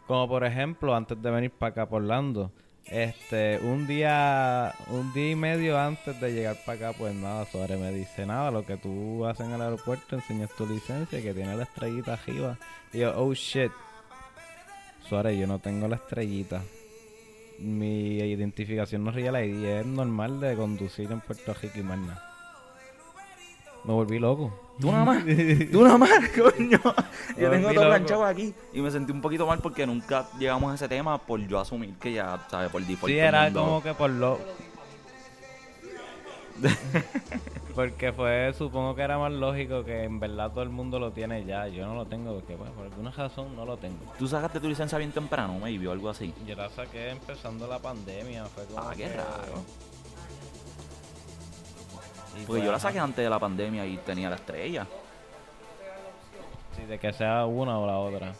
Como 0.07 0.27
por 0.27 0.43
ejemplo, 0.43 0.95
antes 0.95 1.21
de 1.21 1.29
venir 1.29 1.51
para 1.51 1.71
acá 1.71 1.85
por 1.87 2.01
Orlando. 2.01 2.51
Este, 2.89 3.59
un 3.59 3.85
día, 3.85 4.73
un 4.87 5.13
día 5.13 5.31
y 5.31 5.35
medio 5.35 5.79
antes 5.79 6.19
de 6.19 6.33
llegar 6.33 6.57
para 6.65 6.89
acá, 6.89 6.97
pues 6.97 7.13
nada, 7.13 7.45
Suárez 7.45 7.79
me 7.79 7.91
dice, 7.91 8.25
nada, 8.25 8.49
lo 8.49 8.65
que 8.65 8.77
tú 8.77 9.25
haces 9.27 9.45
en 9.45 9.53
el 9.53 9.61
aeropuerto, 9.61 10.15
enseñas 10.15 10.49
tu 10.55 10.65
licencia, 10.65 11.21
que 11.21 11.33
tiene 11.33 11.55
la 11.55 11.63
estrellita 11.63 12.13
arriba. 12.13 12.57
Y 12.91 12.99
yo, 12.99 13.13
oh 13.15 13.33
shit. 13.33 13.71
Suárez, 15.07 15.37
yo 15.37 15.45
no 15.45 15.59
tengo 15.59 15.87
la 15.87 15.97
estrellita. 15.97 16.63
Mi 17.59 18.17
identificación 18.17 19.03
no 19.03 19.11
real 19.11 19.35
ID, 19.35 19.65
es 19.65 19.85
normal 19.85 20.39
de 20.39 20.55
conducir 20.55 21.11
en 21.11 21.21
Puerto 21.21 21.53
Rico 21.53 21.79
y 21.79 21.83
más 21.83 21.99
nada. 21.99 22.23
Me 23.83 23.93
volví 23.93 24.17
loco. 24.17 24.68
Tú 24.79 24.91
nada 24.91 25.03
más, 25.03 25.23
tú 25.71 25.83
nada 25.83 25.97
más, 25.97 26.09
coño. 26.37 26.79
Yo 27.37 27.49
tengo 27.49 27.73
todo 27.73 27.87
planchado 27.87 28.23
aquí 28.25 28.53
y 28.73 28.79
me 28.81 28.89
sentí 28.89 29.11
un 29.11 29.21
poquito 29.21 29.45
mal 29.45 29.59
porque 29.59 29.85
nunca 29.85 30.27
llegamos 30.39 30.71
a 30.71 30.75
ese 30.75 30.87
tema 30.87 31.17
por 31.17 31.39
yo 31.47 31.59
asumir 31.59 31.95
que 31.95 32.13
ya, 32.13 32.45
¿sabes? 32.49 32.69
Por 32.71 32.81
default. 32.85 33.11
Sí, 33.11 33.19
era 33.19 33.45
mundo- 33.45 33.59
como 33.65 33.83
que 33.83 33.93
por 33.93 34.09
lo... 34.09 34.39
porque 37.75 38.11
fue, 38.11 38.53
supongo 38.57 38.95
que 38.95 39.01
era 39.01 39.17
más 39.17 39.31
lógico 39.31 39.83
que 39.85 40.03
en 40.03 40.19
verdad 40.19 40.51
todo 40.51 40.63
el 40.63 40.69
mundo 40.69 40.99
lo 40.99 41.11
tiene 41.11 41.45
ya. 41.45 41.67
Yo 41.67 41.85
no 41.85 41.95
lo 41.95 42.05
tengo 42.05 42.33
porque, 42.35 42.55
pues, 42.55 42.69
por 42.71 42.85
alguna 42.85 43.11
razón 43.11 43.55
no 43.55 43.65
lo 43.65 43.77
tengo. 43.77 43.97
Tú 44.17 44.27
sacaste 44.27 44.59
tu 44.59 44.67
licencia 44.67 44.97
bien 44.97 45.11
temprano, 45.11 45.57
maybe, 45.59 45.87
o 45.87 45.91
algo 45.91 46.09
así. 46.09 46.33
Yo 46.45 46.55
la 46.55 46.69
saqué 46.69 47.09
empezando 47.11 47.67
la 47.67 47.79
pandemia. 47.79 48.45
Fue 48.45 48.65
como 48.65 48.79
Ah, 48.79 48.91
qué 48.95 49.03
que- 49.03 49.13
raro. 49.13 49.63
Y 52.37 52.45
Porque 52.45 52.63
yo 52.63 52.71
la 52.71 52.79
saqué 52.79 52.99
antes 52.99 53.23
de 53.23 53.29
la 53.29 53.39
pandemia 53.39 53.85
y 53.85 53.97
tenía 53.97 54.29
la 54.29 54.35
estrella. 54.35 54.85
Sí, 56.75 56.83
de 56.85 56.99
que 56.99 57.11
sea 57.13 57.45
una 57.45 57.77
o 57.77 57.87
la 57.87 57.97
otra. 57.97 58.33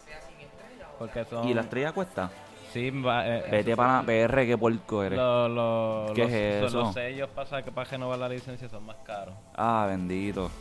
Porque 0.97 1.25
son... 1.25 1.47
¿Y 1.47 1.54
la 1.54 1.62
estrella 1.62 1.91
cuesta? 1.91 2.30
Sí, 2.73 2.89
va, 2.91 3.28
eh, 3.28 3.45
Vete 3.49 3.75
para 3.75 4.04
PR, 4.04 4.45
qué 4.45 4.58
puerco 4.58 5.04
eres. 5.04 5.17
lo- 5.17 5.47
lo- 5.49 6.13
¿Qué 6.13 6.21
los, 6.23 6.32
es 6.32 6.58
son 6.60 6.67
eso? 6.67 6.80
Los 6.82 6.93
sellos 6.93 7.30
para, 7.30 7.63
que, 7.63 7.71
para 7.71 7.89
renovar 7.89 8.19
la 8.19 8.30
licencia 8.30 8.69
son 8.69 8.86
más 8.86 8.97
caros. 8.97 9.34
Ah, 9.56 9.86
bendito. 9.89 10.52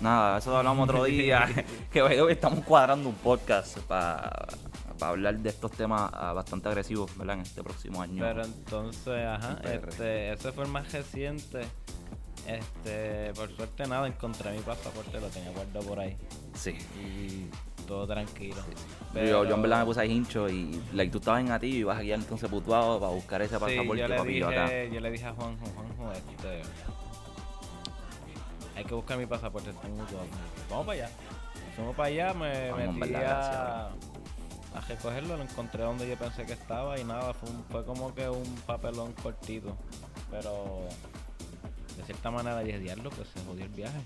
Nada, 0.00 0.38
eso 0.38 0.50
lo 0.50 0.58
hablamos 0.58 0.88
otro 0.88 1.04
día. 1.04 1.46
que 1.92 2.00
hoy 2.00 2.32
estamos 2.32 2.64
cuadrando 2.64 3.08
un 3.10 3.14
podcast 3.16 3.78
para 3.80 4.30
hablar 5.00 5.36
de 5.36 5.48
estos 5.50 5.70
temas 5.72 6.10
ah, 6.14 6.32
bastante 6.32 6.68
agresivos, 6.68 7.16
¿verdad? 7.18 7.36
En 7.36 7.42
este 7.42 7.62
próximo 7.62 8.00
año. 8.00 8.24
Pero 8.24 8.44
entonces, 8.44 9.26
ajá, 9.26 9.58
En 9.64 9.88
este, 9.88 10.32
ese 10.32 10.52
fue 10.52 10.64
el 10.64 10.70
más 10.70 10.90
reciente. 10.90 11.66
Este, 12.48 13.30
por 13.34 13.54
suerte 13.54 13.86
nada, 13.86 14.06
encontré 14.06 14.50
mi 14.52 14.60
pasaporte, 14.60 15.20
lo 15.20 15.28
tenía 15.28 15.50
guardado 15.50 15.86
por 15.86 16.00
ahí. 16.00 16.16
sí. 16.54 16.70
Y 16.98 17.50
todo 17.86 18.06
tranquilo. 18.06 18.56
Yo, 19.14 19.44
yo 19.44 19.54
en 19.54 19.62
verdad 19.62 19.80
me 19.80 19.84
puse 19.86 20.00
ahí 20.00 20.12
hincho 20.12 20.48
y 20.48 20.78
like, 20.92 21.10
tú 21.12 21.18
estabas 21.18 21.40
en 21.42 21.50
a 21.52 21.58
ti 21.58 21.66
y 21.68 21.76
ibas 21.78 21.98
aquí 21.98 22.12
entonces 22.12 22.48
putuado 22.50 22.98
para 23.00 23.12
buscar 23.12 23.40
ese 23.42 23.54
Sí, 23.54 23.60
pasaporte 23.60 24.00
yo 24.02 24.08
le, 24.08 24.16
papi, 24.16 24.38
yo 24.38 24.48
acá. 24.48 24.64
dije, 24.64 24.90
yo 24.92 25.00
le 25.00 25.10
dije 25.10 25.24
a 25.26 25.32
Juanjo, 25.34 25.64
Juanjo, 25.74 26.12
este, 26.12 26.62
hay 28.76 28.84
que 28.84 28.94
buscar 28.94 29.18
mi 29.18 29.26
pasaporte, 29.26 29.70
está 29.70 29.86
en 29.86 30.00
Utuado. 30.00 30.26
Vamos 30.70 30.86
para 30.86 30.98
allá. 31.04 31.10
Fuimos 31.76 31.96
para 31.96 32.08
allá, 32.08 32.34
me 32.34 32.70
Vamos, 32.70 32.94
metí 32.96 33.12
verdad, 33.12 33.86
a, 33.86 33.86
a 34.76 34.80
recogerlo, 34.88 35.36
lo 35.36 35.42
encontré 35.42 35.82
donde 35.82 36.08
yo 36.08 36.16
pensé 36.16 36.44
que 36.46 36.52
estaba 36.52 36.98
y 36.98 37.04
nada, 37.04 37.32
fue, 37.34 37.50
un- 37.50 37.64
fue 37.70 37.84
como 37.84 38.14
que 38.14 38.28
un 38.28 38.44
papelón 38.66 39.12
cortito. 39.22 39.76
Pero 40.30 40.86
de 41.98 42.04
cierta 42.04 42.30
manera 42.30 42.60
dije, 42.60 42.78
diablo, 42.78 43.10
pues 43.10 43.28
se 43.28 43.40
jodió 43.44 43.64
el 43.64 43.70
viaje. 43.70 43.98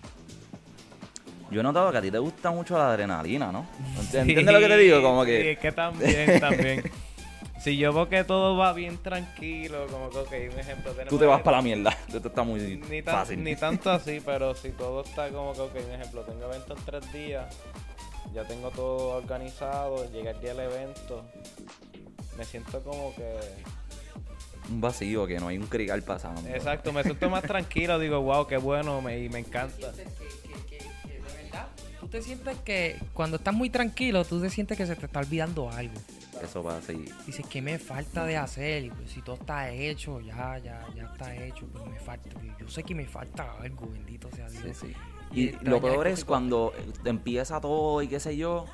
Yo 1.50 1.60
he 1.60 1.62
notado 1.62 1.92
que 1.92 1.98
a 1.98 2.02
ti 2.02 2.10
te 2.10 2.18
gusta 2.18 2.50
mucho 2.50 2.76
la 2.78 2.88
adrenalina, 2.90 3.52
¿no? 3.52 3.66
¿Entiendes 4.12 4.52
lo 4.52 4.58
que 4.60 4.68
te 4.68 4.76
digo? 4.78 5.02
Como 5.02 5.24
Sí, 5.24 5.30
que 5.30 5.50
es 5.52 5.58
que 5.58 5.72
también, 5.72 6.40
también. 6.40 6.82
Si 7.60 7.76
yo 7.76 7.92
veo 7.92 8.08
que 8.08 8.24
todo 8.24 8.56
va 8.56 8.72
bien 8.72 8.98
tranquilo, 8.98 9.86
como 9.88 10.10
que, 10.10 10.18
ok, 10.18 10.52
un 10.52 10.58
ejemplo. 10.58 10.92
tú 11.08 11.16
te 11.18 11.26
vas 11.26 11.42
para 11.42 11.58
la 11.58 11.62
mierda. 11.62 11.90
Esto 12.12 12.26
está 12.28 12.42
muy 12.42 12.60
ni, 12.90 13.02
tan- 13.02 13.14
fácil. 13.14 13.44
ni 13.44 13.54
tanto 13.54 13.90
así, 13.90 14.20
pero 14.24 14.54
si 14.56 14.70
todo 14.70 15.02
está 15.04 15.28
como 15.28 15.52
que, 15.52 15.60
ok, 15.60 15.74
un 15.86 15.92
ejemplo, 15.92 16.22
tengo 16.22 16.44
evento 16.46 16.74
en 16.76 16.84
tres 16.84 17.12
días, 17.12 17.54
ya 18.32 18.42
tengo 18.48 18.70
todo 18.70 19.10
organizado, 19.18 20.10
llega 20.10 20.32
el 20.32 20.40
día 20.40 20.54
del 20.54 20.72
evento, 20.72 21.24
me 22.36 22.44
siento 22.44 22.80
como 22.82 23.14
que... 23.14 23.38
Un 24.70 24.80
vacío, 24.80 25.26
que 25.26 25.38
no 25.40 25.48
hay 25.48 25.58
un 25.58 25.66
crical 25.66 26.02
pasando. 26.02 26.48
Exacto, 26.48 26.92
me 26.92 27.02
siento 27.02 27.28
más 27.28 27.42
tranquilo, 27.42 27.98
digo, 27.98 28.20
wow, 28.20 28.46
qué 28.46 28.56
bueno, 28.56 29.00
me, 29.02 29.18
y 29.18 29.28
me 29.28 29.40
encanta. 29.40 29.92
que, 29.92 30.02
que- 30.04 30.78
que- 30.78 30.78
que 31.08 31.14
de 31.14 31.20
verdad, 31.44 31.66
Tú 32.00 32.08
te 32.08 32.22
sientes 32.22 32.56
que 32.58 32.98
cuando 33.12 33.36
estás 33.36 33.54
muy 33.54 33.70
tranquilo, 33.70 34.24
tú 34.24 34.40
te 34.40 34.50
sientes 34.50 34.76
que 34.78 34.86
se 34.86 34.96
te 34.96 35.06
está 35.06 35.20
olvidando 35.20 35.70
algo. 35.70 35.94
Eso 36.42 36.62
pasa 36.62 36.78
así. 36.78 37.04
Dices, 37.26 37.46
¿qué 37.48 37.62
me 37.62 37.78
falta 37.78 38.24
de 38.26 38.36
hacer? 38.36 38.84
Y 38.84 38.90
pues, 38.90 39.10
si 39.12 39.22
todo 39.22 39.36
está 39.36 39.70
hecho, 39.70 40.20
ya, 40.20 40.58
ya, 40.58 40.84
ya 40.96 41.04
está 41.12 41.34
hecho, 41.36 41.68
pero 41.72 41.86
me 41.86 41.98
falta. 42.00 42.30
Yo 42.58 42.68
sé 42.68 42.82
que 42.82 42.94
me 42.96 43.06
falta 43.06 43.52
algo, 43.60 43.86
bendito 43.88 44.28
sea 44.34 44.48
Dios. 44.48 44.62
Sí, 44.76 44.86
sí. 44.88 44.92
Y 45.32 45.42
Y 45.50 45.58
lo 45.62 45.80
peor 45.80 46.06
es 46.08 46.24
cuando 46.24 46.72
te 47.04 47.10
empieza 47.10 47.60
todo 47.60 48.02
y 48.02 48.08
qué 48.08 48.18
sé 48.18 48.36
yo. 48.36 48.66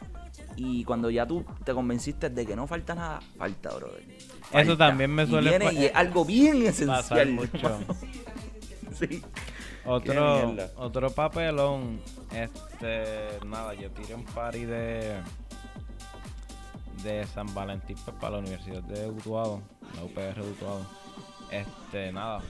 Y 0.60 0.82
cuando 0.84 1.08
ya 1.08 1.24
tú 1.24 1.44
te 1.64 1.72
convenciste 1.72 2.30
de 2.30 2.44
que 2.44 2.56
no 2.56 2.66
falta 2.66 2.94
nada, 2.94 3.20
falta, 3.38 3.70
brother. 3.76 4.02
Falta. 4.40 4.60
Eso 4.60 4.76
también 4.76 5.10
me 5.14 5.22
Y 5.22 5.26
suele 5.28 5.50
viene 5.50 5.64
pa- 5.66 5.72
y 5.72 5.84
es 5.84 5.94
algo 5.94 6.24
bien 6.24 6.64
Pasar 6.64 6.88
esencial. 6.88 7.30
mucho. 7.30 7.78
sí. 8.98 9.22
Otro, 9.84 10.54
otro 10.76 11.10
papelón, 11.10 12.00
este, 12.34 13.38
nada, 13.46 13.72
yo 13.74 13.88
tiré 13.92 14.14
un 14.14 14.24
party 14.24 14.64
de 14.64 15.14
de 17.02 17.24
San 17.28 17.52
Valentín 17.54 17.96
pues, 18.04 18.16
para 18.16 18.32
la 18.32 18.38
Universidad 18.38 18.82
de 18.82 19.08
Utuado, 19.08 19.62
la 19.94 20.02
UPR 20.04 20.42
de 20.42 20.50
Utuado. 20.50 20.80
Este, 21.50 22.12
nada, 22.12 22.40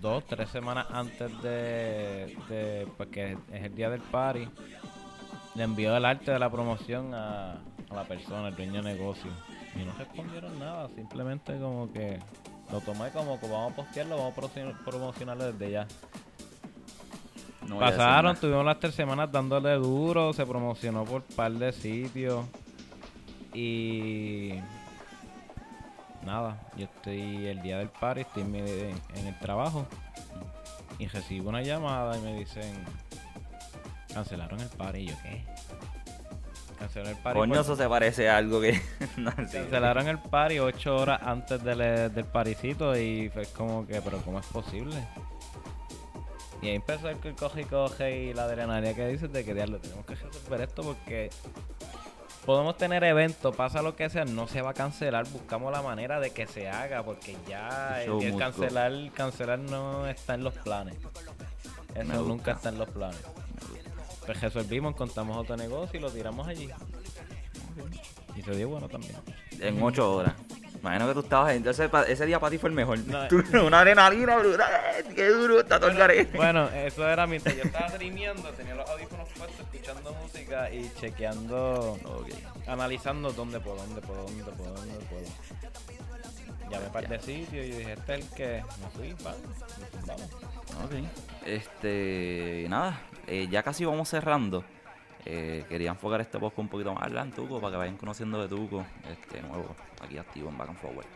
dos, 0.00 0.24
tres 0.26 0.48
semanas 0.50 0.86
antes 0.90 1.30
de, 1.42 2.36
de 2.48 2.86
pues 2.96 3.08
que 3.10 3.32
es 3.32 3.62
el 3.64 3.74
día 3.74 3.90
del 3.90 4.00
party, 4.00 4.48
le 5.56 5.62
envió 5.62 5.96
el 5.96 6.04
arte 6.04 6.30
de 6.30 6.38
la 6.38 6.50
promoción 6.50 7.14
a, 7.14 7.52
a 7.52 7.94
la 7.94 8.04
persona, 8.04 8.48
el 8.48 8.56
dueño 8.56 8.82
de 8.82 8.94
negocio. 8.94 9.30
Y 9.74 9.84
no 9.84 9.92
respondieron 9.98 10.58
nada, 10.58 10.88
simplemente 10.94 11.58
como 11.58 11.92
que 11.92 12.18
lo 12.72 12.80
tomé 12.80 13.10
como 13.10 13.38
que 13.40 13.48
vamos 13.48 13.72
a 13.72 13.76
postearlo, 13.76 14.16
vamos 14.16 14.32
a 14.32 14.40
promocionar- 14.40 14.84
promocionarlo 14.84 15.52
desde 15.52 15.70
ya. 15.70 15.86
No 17.66 17.78
Pasaron, 17.80 18.36
tuvimos 18.36 18.64
las 18.64 18.78
tres 18.78 18.94
semanas 18.94 19.30
dándole 19.32 19.72
duro, 19.74 20.32
se 20.32 20.46
promocionó 20.46 21.04
por 21.04 21.22
par 21.22 21.52
de 21.52 21.72
sitios. 21.72 22.44
Y 23.52 24.52
nada, 26.24 26.60
yo 26.76 26.84
estoy 26.84 27.46
el 27.46 27.62
día 27.62 27.78
del 27.78 27.88
party, 27.88 28.20
estoy 28.20 28.42
en, 28.42 28.50
mi- 28.52 28.58
en- 28.60 29.00
en 29.14 29.26
el 29.26 29.38
trabajo 29.38 29.86
y 30.98 31.06
recibo 31.08 31.48
una 31.48 31.62
llamada 31.62 32.16
y 32.18 32.20
me 32.22 32.34
dicen 32.38 32.72
cancelaron 34.16 34.58
el 34.60 34.68
party 34.70 34.98
y 35.00 35.06
yo 35.08 35.14
qué 35.22 35.44
cancelaron 36.78 37.16
el 37.16 37.22
party 37.22 37.38
Coño, 37.38 37.52
por- 37.54 37.62
eso 37.62 37.76
se 37.76 37.88
parece 37.88 38.28
a 38.30 38.36
algo 38.38 38.60
que. 38.60 38.80
no, 39.18 39.30
sí. 39.30 39.36
cancelaron 39.58 40.08
el 40.08 40.18
party 40.18 40.58
ocho 40.58 40.96
horas 40.96 41.20
antes 41.22 41.62
del, 41.62 41.78
del 42.14 42.24
paricito 42.24 42.96
y 42.96 43.28
fue 43.30 43.44
como 43.46 43.86
que 43.86 44.00
pero 44.00 44.18
cómo 44.22 44.38
es 44.38 44.46
posible 44.46 44.96
y 46.62 46.68
ahí 46.68 46.76
empezó 46.76 47.10
el 47.10 47.18
coge 47.36 47.60
y 47.60 47.64
coge 47.66 48.18
y 48.24 48.32
la 48.34 48.44
adrenalina 48.44 48.94
que 48.94 49.06
dices 49.08 49.30
de 49.30 49.44
que 49.44 49.52
diablo 49.52 49.78
tenemos 49.78 50.06
que 50.06 50.14
resolver 50.14 50.62
esto 50.62 50.82
porque 50.82 51.28
podemos 52.46 52.76
tener 52.78 53.04
eventos, 53.04 53.54
pasa 53.54 53.82
lo 53.82 53.94
que 53.96 54.08
sea, 54.08 54.24
no 54.24 54.46
se 54.48 54.62
va 54.62 54.70
a 54.70 54.74
cancelar, 54.74 55.26
buscamos 55.28 55.70
la 55.72 55.82
manera 55.82 56.20
de 56.20 56.30
que 56.30 56.46
se 56.46 56.68
haga, 56.68 57.02
porque 57.02 57.36
ya 57.48 58.02
el, 58.02 58.22
el 58.22 58.36
cancelar, 58.36 58.92
cancelar 59.12 59.58
no 59.58 60.06
está 60.06 60.34
en 60.34 60.44
los 60.44 60.54
planes. 60.54 60.94
Eso 61.96 62.22
nunca 62.22 62.52
está 62.52 62.68
en 62.68 62.78
los 62.78 62.88
planes. 62.88 63.20
Pues 64.26 64.40
resolvimos, 64.40 64.94
contamos 64.96 65.36
otro 65.36 65.56
negocio 65.56 65.98
y 65.98 66.02
lo 66.02 66.10
tiramos 66.10 66.46
allí. 66.48 66.68
Y 68.36 68.42
se 68.42 68.50
dio 68.52 68.68
bueno 68.68 68.88
también. 68.88 69.14
En 69.60 69.82
ocho 69.82 70.14
horas. 70.16 70.34
Imagino 70.80 71.08
que 71.08 71.14
tú 71.14 71.20
estabas. 71.20 71.54
Entonces, 71.54 71.90
ese 72.08 72.26
día 72.26 72.38
para 72.38 72.50
ti 72.50 72.58
fue 72.58 72.68
el 72.68 72.74
mejor. 72.74 72.98
No, 72.98 73.26
Tú- 73.28 73.42
una 73.64 73.80
adrenalina 73.80 74.36
brutal. 74.36 74.68
Qué 75.14 75.28
duro 75.30 75.60
está 75.60 75.80
todo 75.80 75.90
el 75.90 75.96
garete. 75.96 76.36
Bueno, 76.36 76.68
eso 76.68 77.08
era 77.08 77.26
mientras 77.26 77.56
yo 77.56 77.62
estaba 77.62 77.88
streameando, 77.88 78.48
tenía 78.50 78.74
los 78.74 78.88
audífonos 78.90 79.28
puestos, 79.30 79.60
escuchando 79.72 80.12
música 80.22 80.70
y 80.70 80.90
chequeando, 81.00 81.98
analizando 82.66 83.32
dónde 83.32 83.58
puedo, 83.60 83.76
dónde 83.76 84.00
puedo, 84.02 84.22
dónde 84.24 84.44
puedo, 84.44 84.74
dónde 84.74 84.94
puedo. 85.06 86.70
Llamé 86.70 86.86
para 86.92 87.08
de 87.08 87.20
sitio 87.20 87.64
y 87.64 87.70
dije, 87.70 87.92
este 87.94 88.14
es 88.16 88.20
el 88.24 88.30
que 88.34 88.62
me 88.82 88.88
fui, 88.90 89.16
vamos. 89.24 90.20
Ok. 90.84 90.92
Este. 91.46 92.66
Nada. 92.68 93.00
eh, 93.26 93.48
ya 93.50 93.62
casi 93.62 93.84
vamos 93.84 94.08
cerrando. 94.08 94.64
Eh, 95.24 95.64
quería 95.68 95.90
enfocar 95.90 96.20
este 96.20 96.38
podcast 96.38 96.60
un 96.60 96.68
poquito 96.68 96.94
más 96.94 97.02
adelante, 97.02 97.36
Tuco, 97.36 97.60
para 97.60 97.72
que 97.72 97.76
vayan 97.78 97.96
conociendo 97.96 98.40
de 98.40 98.48
Tuco. 98.48 98.86
Este 99.10 99.42
nuevo, 99.42 99.74
aquí 100.00 100.18
activo 100.18 100.50
en 100.50 100.58
Back 100.58 100.68
and 100.68 100.78
Forward. 100.78 101.06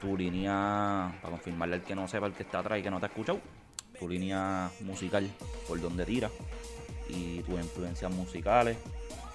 Tu 0.00 0.16
línea, 0.16 1.12
para 1.20 1.32
confirmarle 1.32 1.76
al 1.76 1.82
que 1.82 1.94
no 1.94 2.08
sepa, 2.08 2.26
el 2.26 2.32
que 2.32 2.44
está 2.44 2.60
atrás 2.60 2.78
y 2.78 2.82
que 2.82 2.90
no 2.90 2.98
te 2.98 3.06
ha 3.06 3.08
escuchado. 3.08 3.40
Tu 3.98 4.08
línea 4.08 4.70
musical, 4.80 5.30
por 5.68 5.80
donde 5.80 6.06
tira. 6.06 6.30
Y 7.08 7.40
tus 7.42 7.60
influencias 7.60 8.10
musicales. 8.10 8.78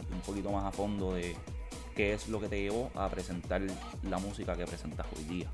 Y 0.09 0.13
un 0.13 0.21
poquito 0.21 0.51
más 0.51 0.65
a 0.65 0.71
fondo 0.71 1.13
de 1.13 1.35
qué 1.95 2.13
es 2.13 2.27
lo 2.27 2.39
que 2.39 2.47
te 2.47 2.59
llevó 2.59 2.89
a 2.95 3.07
presentar 3.09 3.61
la 4.03 4.17
música 4.17 4.55
que 4.55 4.65
presentas 4.65 5.05
hoy 5.15 5.23
día. 5.25 5.47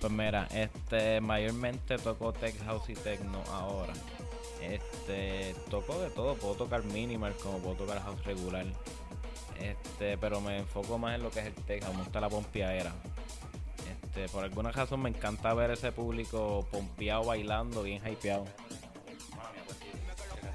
Pues 0.00 0.12
mira, 0.12 0.46
este, 0.54 0.75
mayormente 1.20 1.98
toco 1.98 2.32
tech 2.32 2.56
house 2.64 2.90
y 2.90 2.94
techno 2.94 3.42
ahora. 3.52 3.92
Este, 4.60 5.54
toco 5.70 5.98
de 6.00 6.10
todo, 6.10 6.34
puedo 6.34 6.54
tocar 6.54 6.84
minimal 6.84 7.34
como 7.42 7.58
puedo 7.58 7.76
tocar 7.76 8.00
house 8.02 8.24
regular. 8.24 8.66
Este, 9.60 10.18
pero 10.18 10.40
me 10.40 10.58
enfoco 10.58 10.98
más 10.98 11.14
en 11.14 11.22
lo 11.22 11.30
que 11.30 11.40
es 11.40 11.46
el 11.46 11.54
tech 11.54 11.82
house, 11.82 11.94
me 11.94 12.02
gusta 12.02 12.20
la 12.20 12.28
pompeadera. 12.28 12.92
Este, 14.02 14.28
por 14.28 14.44
alguna 14.44 14.72
razón 14.72 15.00
me 15.02 15.10
encanta 15.10 15.52
ver 15.54 15.70
ese 15.70 15.92
público 15.92 16.66
pompeado 16.70 17.24
bailando, 17.24 17.82
bien 17.82 18.02
hypeado. 18.06 18.44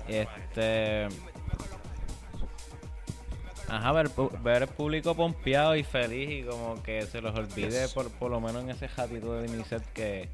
Este. 0.07 1.07
Ajá, 3.73 3.91
ver, 3.93 4.09
ver 4.43 4.63
el 4.63 4.67
público 4.67 5.15
pompeado 5.15 5.77
y 5.77 5.83
feliz 5.83 6.29
y 6.29 6.43
como 6.43 6.83
que 6.83 7.03
se 7.03 7.21
los 7.21 7.33
olvide 7.37 7.69
Yes. 7.69 7.93
por, 7.93 8.11
por 8.11 8.29
lo 8.29 8.41
menos 8.41 8.63
en 8.63 8.69
ese 8.71 8.87
ratito 8.89 9.33
de 9.33 9.47
mi 9.47 9.63
set 9.63 9.81
que 9.93 10.27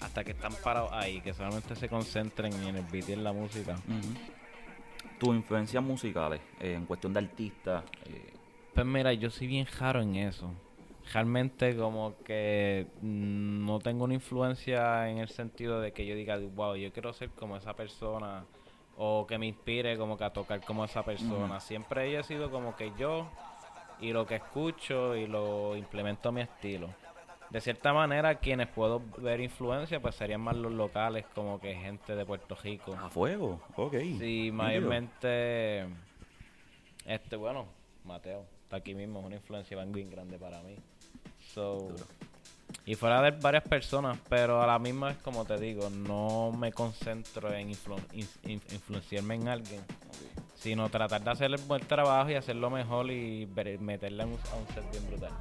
hasta 0.00 0.22
que 0.24 0.32
están 0.32 0.52
parados 0.62 0.90
ahí, 0.92 1.22
que 1.22 1.32
solamente 1.32 1.74
se 1.74 1.88
concentren 1.88 2.52
en 2.52 2.76
el 2.76 2.84
beat 2.92 3.08
y 3.08 3.12
en 3.14 3.24
la 3.24 3.32
música. 3.32 3.76
Tus 5.18 5.34
influencias 5.34 5.82
musicales, 5.82 6.40
eh, 6.60 6.74
en 6.74 6.84
cuestión 6.84 7.14
de 7.14 7.20
artistas, 7.20 7.82
eh, 8.04 8.32
Pues 8.74 8.84
mira, 8.86 9.14
yo 9.14 9.30
soy 9.30 9.46
bien 9.46 9.64
jaro 9.64 10.02
en 10.02 10.16
eso. 10.16 10.52
Realmente 11.14 11.74
como 11.76 12.14
que 12.24 12.86
no 13.00 13.78
tengo 13.78 14.04
una 14.04 14.12
influencia 14.14 15.08
en 15.08 15.16
el 15.18 15.28
sentido 15.30 15.80
de 15.80 15.92
que 15.92 16.04
yo 16.04 16.14
diga, 16.14 16.36
wow, 16.54 16.76
yo 16.76 16.92
quiero 16.92 17.14
ser 17.14 17.30
como 17.30 17.56
esa 17.56 17.74
persona 17.74 18.44
o 18.96 19.26
que 19.26 19.38
me 19.38 19.46
inspire 19.46 19.96
como 19.96 20.16
que 20.16 20.24
a 20.24 20.30
tocar 20.30 20.60
como 20.62 20.84
esa 20.84 21.02
persona. 21.02 21.60
Siempre 21.60 22.18
he 22.18 22.22
sido 22.22 22.50
como 22.50 22.76
que 22.76 22.92
yo 22.98 23.28
y 24.00 24.12
lo 24.12 24.26
que 24.26 24.36
escucho 24.36 25.16
y 25.16 25.26
lo 25.26 25.76
implemento 25.76 26.28
a 26.28 26.32
mi 26.32 26.40
estilo. 26.42 26.88
De 27.50 27.60
cierta 27.60 27.92
manera, 27.92 28.36
quienes 28.36 28.66
puedo 28.68 29.00
ver 29.18 29.40
influencia 29.40 30.00
pues 30.00 30.16
serían 30.16 30.40
más 30.40 30.56
los 30.56 30.72
locales, 30.72 31.24
como 31.34 31.60
que 31.60 31.74
gente 31.74 32.16
de 32.16 32.24
Puerto 32.24 32.56
Rico. 32.56 32.94
a 32.94 33.08
fuego, 33.08 33.60
ok. 33.76 33.94
Sí, 34.18 34.50
mayormente. 34.52 35.86
Este, 37.04 37.36
bueno, 37.36 37.66
Mateo, 38.04 38.44
está 38.64 38.76
aquí 38.78 38.94
mismo, 38.94 39.20
es 39.20 39.26
una 39.26 39.36
influencia 39.36 39.84
bien, 39.84 40.10
grande 40.10 40.38
para 40.38 40.60
mí. 40.62 40.76
So, 41.54 41.94
y 42.86 42.94
fuera 42.94 43.20
de 43.20 43.32
varias 43.32 43.64
personas, 43.64 44.16
pero 44.28 44.62
a 44.62 44.66
la 44.66 44.78
misma 44.78 45.08
vez, 45.08 45.16
como 45.18 45.44
te 45.44 45.58
digo, 45.58 45.90
no 45.90 46.52
me 46.56 46.72
concentro 46.72 47.52
en 47.52 47.70
influ- 47.70 48.00
in- 48.12 48.28
in- 48.44 48.62
influenciarme 48.70 49.34
en 49.34 49.48
alguien, 49.48 49.80
sino 50.54 50.88
tratar 50.88 51.22
de 51.24 51.30
hacer 51.30 51.50
el 51.52 51.58
buen 51.62 51.84
trabajo 51.84 52.30
y 52.30 52.34
hacerlo 52.34 52.70
mejor 52.70 53.10
y 53.10 53.46
meterle 53.80 54.22
a 54.22 54.26
un, 54.26 54.38
set 54.72 54.88
bien 54.92 55.04
brutal. 55.08 55.32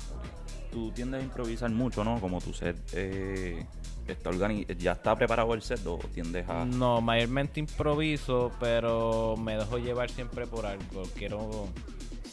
Tú 0.72 0.92
tiendes 0.92 1.22
a 1.22 1.24
improvisar 1.24 1.70
mucho, 1.70 2.04
¿no? 2.04 2.20
Como 2.20 2.42
tu 2.42 2.52
set 2.52 2.78
eh, 2.94 3.64
está 4.08 4.32
ya 4.78 4.94
está 4.94 5.16
preparado 5.16 5.54
el 5.54 5.62
set 5.62 5.86
o 5.86 6.00
tiendes 6.14 6.50
a... 6.50 6.66
No, 6.66 7.00
mayormente 7.00 7.60
improviso, 7.60 8.52
pero 8.60 9.36
me 9.38 9.56
dejo 9.56 9.78
llevar 9.78 10.10
siempre 10.10 10.48
por 10.48 10.66
algo. 10.66 11.04
Quiero 11.16 11.68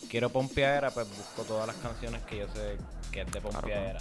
quiero 0.09 0.31
pompeadera, 0.31 0.91
pues 0.91 1.07
busco 1.09 1.43
todas 1.45 1.67
las 1.67 1.77
canciones 1.77 2.23
que 2.23 2.39
yo 2.39 2.49
sé 2.49 2.79
que 3.11 3.21
es 3.21 3.31
de 3.31 3.41
pompeadera. 3.41 3.99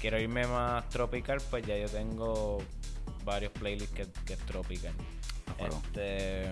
Quiero 0.00 0.18
irme 0.18 0.46
más 0.46 0.88
tropical, 0.88 1.40
pues 1.50 1.66
ya 1.66 1.76
yo 1.76 1.88
tengo 1.88 2.58
varios 3.24 3.52
playlists 3.52 3.94
que, 3.94 4.06
que 4.24 4.32
es 4.32 4.38
tropical. 4.40 4.92
Este 5.58 6.50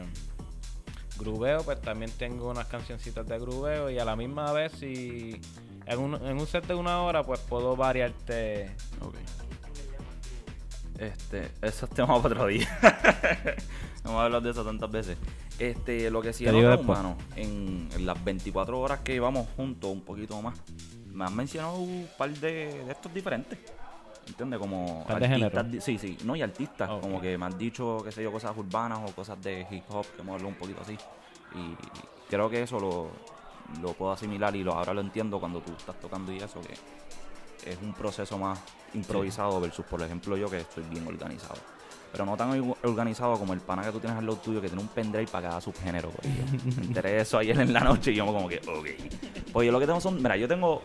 grubeo, 1.18 1.62
pues 1.64 1.80
también 1.80 2.10
tengo 2.12 2.50
unas 2.50 2.66
cancioncitas 2.66 3.26
de 3.26 3.38
grubeo 3.38 3.90
y 3.90 3.98
a 3.98 4.04
la 4.04 4.16
misma 4.16 4.52
vez 4.52 4.72
si 4.72 5.40
en 5.86 5.98
un, 5.98 6.14
en 6.14 6.38
un 6.38 6.46
set 6.46 6.66
de 6.66 6.74
una 6.74 7.02
hora 7.02 7.24
pues 7.24 7.40
puedo 7.40 7.74
variarte 7.74 8.70
Ok. 9.00 9.14
Este, 10.98 11.50
esos 11.62 11.88
temas 11.90 12.20
para 12.20 12.34
otro 12.34 12.46
día. 12.48 12.68
Vamos 14.04 14.20
a 14.20 14.24
hablar 14.24 14.42
de 14.42 14.50
eso 14.50 14.64
tantas 14.64 14.90
veces. 14.90 15.16
Este, 15.58 16.10
lo 16.10 16.20
que 16.20 16.32
sí 16.32 16.44
después. 16.44 16.80
humano, 16.80 17.16
en, 17.36 17.88
en 17.94 18.06
las 18.06 18.22
24 18.24 18.80
horas 18.80 19.00
que 19.00 19.12
llevamos 19.12 19.46
juntos, 19.56 19.90
un 19.90 20.00
poquito 20.00 20.40
más, 20.42 20.58
me 21.12 21.24
has 21.24 21.32
mencionado 21.32 21.76
un 21.78 22.08
par 22.16 22.30
de, 22.30 22.84
de 22.84 22.92
estos 22.92 23.12
diferentes. 23.12 23.58
¿Entiendes? 24.26 24.58
Como 24.58 25.04
artistas. 25.50 25.70
di- 25.72 25.80
Sí, 25.80 25.98
sí, 25.98 26.18
no, 26.24 26.36
y 26.36 26.42
artistas. 26.42 26.88
Como 27.00 27.20
que 27.20 27.38
me 27.38 27.46
han 27.46 27.56
dicho, 27.58 27.98
qué 28.04 28.12
sé 28.12 28.22
yo, 28.22 28.30
cosas 28.30 28.56
urbanas 28.56 28.98
o 29.08 29.14
cosas 29.14 29.42
de 29.42 29.66
hip 29.70 29.84
hop, 29.88 30.04
que 30.14 30.20
hemos 30.22 30.34
hablado 30.34 30.48
un 30.48 30.54
poquito 30.54 30.82
así. 30.82 30.98
Y 31.54 31.74
creo 32.28 32.50
que 32.50 32.62
eso 32.62 32.78
lo, 32.78 33.10
lo 33.80 33.94
puedo 33.94 34.12
asimilar 34.12 34.54
y 34.54 34.62
lo, 34.62 34.74
ahora 34.74 34.92
lo 34.92 35.00
entiendo 35.00 35.40
cuando 35.40 35.60
tú 35.62 35.72
estás 35.72 35.98
tocando 35.98 36.30
y 36.30 36.36
eso, 36.38 36.60
que 36.60 36.74
es 37.70 37.78
un 37.82 37.94
proceso 37.94 38.36
más 38.38 38.58
improvisado 38.92 39.60
versus, 39.60 39.86
por 39.86 40.02
ejemplo, 40.02 40.36
yo 40.36 40.50
que 40.50 40.58
estoy 40.60 40.84
bien 40.84 41.06
organizado. 41.06 41.58
Pero 42.12 42.24
no 42.24 42.36
tan 42.36 42.50
or- 42.60 42.76
organizado 42.84 43.38
como 43.38 43.52
el 43.52 43.60
pana 43.60 43.82
que 43.82 43.92
tú 43.92 44.00
tienes 44.00 44.18
al 44.18 44.24
lado 44.26 44.38
tuyo 44.38 44.60
que 44.60 44.68
tiene 44.68 44.82
un 44.82 44.88
pendrive 44.88 45.26
para 45.30 45.48
cada 45.48 45.60
subgénero. 45.60 46.10
corillo. 46.10 46.42
Me 46.76 46.84
enteré 46.86 47.12
de 47.12 47.20
eso 47.20 47.38
ayer 47.38 47.58
en 47.60 47.72
la 47.72 47.80
noche 47.80 48.12
y 48.12 48.14
yo 48.16 48.26
como 48.26 48.48
que, 48.48 48.56
ok. 48.58 49.50
Pues 49.52 49.66
yo 49.66 49.72
lo 49.72 49.80
que 49.80 49.86
tengo 49.86 50.00
son, 50.00 50.16
mira, 50.16 50.36
yo 50.36 50.48
tengo, 50.48 50.82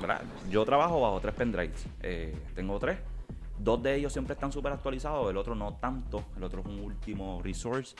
¿verdad? 0.00 0.22
yo 0.50 0.64
trabajo 0.64 1.00
bajo 1.00 1.20
tres 1.20 1.34
pendrives. 1.34 1.86
Eh, 2.02 2.34
tengo 2.54 2.78
tres. 2.78 2.98
Dos 3.58 3.82
de 3.82 3.94
ellos 3.94 4.12
siempre 4.12 4.34
están 4.34 4.50
súper 4.52 4.72
actualizados, 4.72 5.30
el 5.30 5.36
otro 5.36 5.54
no 5.54 5.74
tanto. 5.74 6.24
El 6.36 6.42
otro 6.44 6.60
es 6.60 6.66
un 6.66 6.80
último 6.80 7.40
resource. 7.42 7.94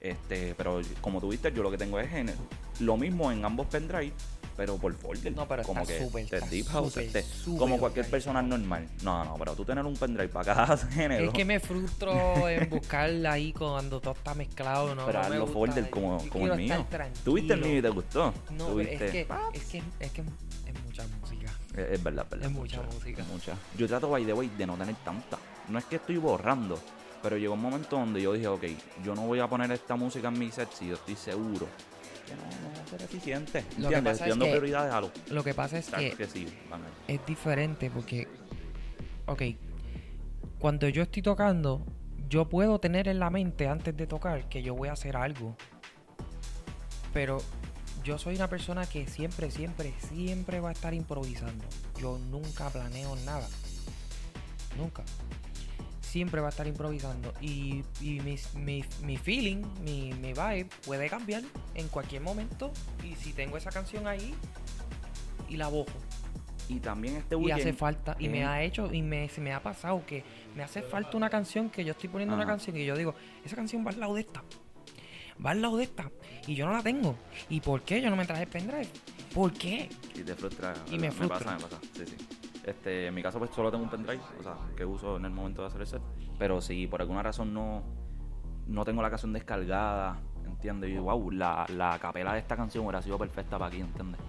Este, 0.00 0.54
pero 0.54 0.80
como 1.00 1.20
tú 1.20 1.28
viste, 1.30 1.50
yo 1.52 1.62
lo 1.62 1.70
que 1.70 1.78
tengo 1.78 1.98
es 1.98 2.12
en 2.12 2.30
lo 2.80 2.96
mismo 2.96 3.32
en 3.32 3.44
ambos 3.44 3.66
pendrives, 3.66 4.12
pero 4.58 4.76
por 4.76 4.92
folder. 4.92 5.36
No, 5.36 5.46
pero 5.46 5.62
como 5.62 5.82
está 5.82 5.94
que 5.96 6.04
de 6.04 6.20
está 6.22 6.40
Deep 6.40 6.66
House, 6.66 6.98
como 7.56 7.78
cualquier 7.78 8.10
persona 8.10 8.42
normal. 8.42 8.88
No, 9.04 9.24
no, 9.24 9.36
pero 9.38 9.54
tú 9.54 9.64
tener 9.64 9.86
un 9.86 9.94
pendrive 9.94 10.28
para 10.28 10.52
cada 10.52 10.76
género. 10.90 11.26
Es 11.26 11.30
que 11.32 11.44
me 11.44 11.60
frustro 11.60 12.48
en 12.48 12.68
buscarla 12.68 13.34
ahí 13.34 13.52
cuando 13.52 14.00
todo 14.00 14.14
está 14.14 14.34
mezclado. 14.34 14.96
No, 14.96 15.06
pero 15.06 15.20
no 15.20 15.26
hazlo 15.26 15.46
folder 15.46 15.88
como, 15.88 16.28
como 16.28 16.48
el 16.48 16.56
mío. 16.56 16.74
estar 16.74 17.08
¿Tú 17.24 17.34
viste 17.34 17.54
el 17.54 17.60
mío 17.60 17.78
y 17.78 17.82
te 17.82 17.88
gustó? 17.88 18.34
No, 18.50 18.56
pero 18.56 18.66
¿Tuviste? 18.72 19.04
es 19.04 19.12
que, 19.12 19.20
es 19.54 19.64
que 19.64 19.82
es 20.00 20.10
que 20.10 20.20
es 20.22 20.84
mucha 20.84 21.06
música. 21.20 21.52
Es, 21.76 21.90
es 21.92 22.02
verdad, 22.02 22.24
es 22.24 22.30
verdad. 22.30 22.46
Es 22.46 22.52
mucha 22.52 22.82
música. 22.82 23.24
mucha. 23.32 23.56
Yo 23.76 23.86
trato, 23.86 24.10
by 24.10 24.26
the 24.26 24.32
way, 24.32 24.50
de 24.58 24.66
no 24.66 24.76
tener 24.76 24.96
tanta. 25.04 25.38
No 25.68 25.78
es 25.78 25.84
que 25.84 25.96
estoy 25.96 26.16
borrando, 26.16 26.80
pero 27.22 27.36
llegó 27.36 27.54
un 27.54 27.62
momento 27.62 27.96
donde 27.96 28.20
yo 28.20 28.32
dije, 28.32 28.48
ok, 28.48 28.64
yo 29.04 29.14
no 29.14 29.22
voy 29.22 29.38
a 29.38 29.46
poner 29.46 29.70
esta 29.70 29.94
música 29.94 30.26
en 30.26 30.38
mi 30.40 30.50
set 30.50 30.68
si 30.72 30.88
yo 30.88 30.94
estoy 30.94 31.14
seguro 31.14 31.68
ser 32.88 33.02
eficiente. 33.02 33.64
Lo 33.78 33.88
que 33.88 34.02
pasa 34.02 34.26
es 34.26 34.34
que- 34.36 34.40
prioridades 34.40 34.92
a 34.92 35.00
lo 35.00 35.10
Lo 35.30 35.44
que 35.44 35.54
pasa 35.54 35.78
es 35.78 35.88
que 35.88 36.10
que 36.12 36.26
sí, 36.26 36.46
es 37.06 37.26
diferente 37.26 37.90
porque, 37.90 38.26
ok, 39.26 39.42
cuando 40.58 40.88
yo 40.88 41.02
estoy 41.02 41.22
tocando, 41.22 41.84
yo 42.28 42.48
puedo 42.48 42.78
tener 42.78 43.08
en 43.08 43.18
la 43.18 43.30
mente 43.30 43.68
antes 43.68 43.96
de 43.96 44.06
tocar 44.06 44.48
que 44.48 44.62
yo 44.62 44.74
voy 44.74 44.88
a 44.88 44.92
hacer 44.92 45.16
algo. 45.16 45.56
Pero 47.12 47.38
yo 48.04 48.18
soy 48.18 48.36
una 48.36 48.48
persona 48.48 48.86
que 48.86 49.06
siempre, 49.06 49.50
siempre, 49.50 49.94
siempre 50.08 50.60
va 50.60 50.70
a 50.70 50.72
estar 50.72 50.94
improvisando. 50.94 51.64
Yo 52.00 52.18
nunca 52.18 52.68
planeo 52.70 53.16
nada. 53.24 53.48
Nunca. 54.76 55.02
Siempre 56.08 56.40
va 56.40 56.46
a 56.46 56.50
estar 56.50 56.66
improvisando. 56.66 57.34
Y, 57.40 57.84
y 58.00 58.20
mi, 58.20 58.36
mi- 58.54 58.84
mi 59.02 59.16
feeling, 59.18 59.62
mi, 59.84 60.12
mi 60.14 60.32
vibe 60.32 60.66
puede 60.86 61.08
cambiar 61.10 61.42
en 61.74 61.88
cualquier 61.88 62.22
momento. 62.22 62.72
Y 63.04 63.14
si 63.14 63.32
tengo 63.34 63.56
esa 63.58 63.70
canción 63.70 64.06
ahí, 64.06 64.34
y 65.50 65.56
la 65.56 65.68
bojo 65.68 65.90
Y 66.68 66.78
también 66.80 67.16
este 67.16 67.34
y 67.34 67.38
weekend. 67.38 67.60
hace 67.60 67.72
falta 67.72 68.16
y 68.18 68.28
me 68.28 68.44
ha 68.44 68.62
hecho 68.62 68.92
y 68.92 69.00
me, 69.02 69.28
se 69.28 69.40
me 69.40 69.52
ha 69.54 69.62
pasado 69.62 70.04
que 70.06 70.22
me 70.54 70.62
hace 70.62 70.82
falta 70.82 71.16
una 71.16 71.30
canción 71.30 71.70
que 71.70 71.84
yo 71.84 71.92
estoy 71.92 72.08
poniendo 72.10 72.34
una 72.34 72.44
canción 72.46 72.76
y 72.76 72.84
yo 72.84 72.94
digo 72.96 73.14
esa 73.46 73.56
canción 73.56 73.82
va 73.86 73.90
al 73.90 73.98
lado 74.00 74.14
de 74.14 74.20
esta 74.20 74.42
va 75.44 75.52
al 75.52 75.62
lado 75.62 75.78
de 75.78 75.84
esta 75.84 76.10
y 76.46 76.54
yo 76.54 76.66
no 76.66 76.72
la 76.72 76.82
tengo 76.82 77.16
y 77.48 77.60
por 77.62 77.80
qué 77.82 78.02
yo 78.02 78.10
no 78.10 78.16
me 78.16 78.26
traje 78.26 78.42
el 78.42 78.48
pendrive 78.50 78.88
por 79.34 79.52
qué 79.54 79.88
Y 80.14 80.20
te 80.20 80.34
frustra. 80.34 80.74
Y 80.92 80.98
me 80.98 81.10
frustra. 81.10 81.38
pasa, 81.38 81.54
me 81.56 81.62
pasa. 81.62 81.80
Sí, 81.96 82.02
sí. 82.06 82.16
Este, 82.68 83.06
en 83.06 83.14
mi 83.14 83.22
caso, 83.22 83.38
pues 83.38 83.50
solo 83.50 83.70
tengo 83.70 83.84
un 83.84 83.90
pendrive, 83.90 84.20
o 84.38 84.42
sea, 84.42 84.56
que 84.76 84.84
uso 84.84 85.16
en 85.16 85.24
el 85.24 85.30
momento 85.30 85.62
de 85.62 85.68
hacer 85.68 85.80
el 85.80 85.86
set. 85.86 86.02
Pero 86.38 86.60
si 86.60 86.86
por 86.86 87.00
alguna 87.00 87.22
razón 87.22 87.54
no, 87.54 87.82
no 88.66 88.84
tengo 88.84 89.00
la 89.00 89.08
canción 89.08 89.32
descargada, 89.32 90.18
¿entiendes? 90.46 90.90
Y 90.90 90.98
wow, 90.98 91.30
la, 91.30 91.66
la 91.74 91.98
capela 91.98 92.34
de 92.34 92.40
esta 92.40 92.56
canción 92.56 92.84
hubiera 92.84 93.00
sido 93.00 93.18
perfecta 93.18 93.58
para 93.58 93.66
aquí, 93.66 93.80
¿entiendes? 93.80 94.20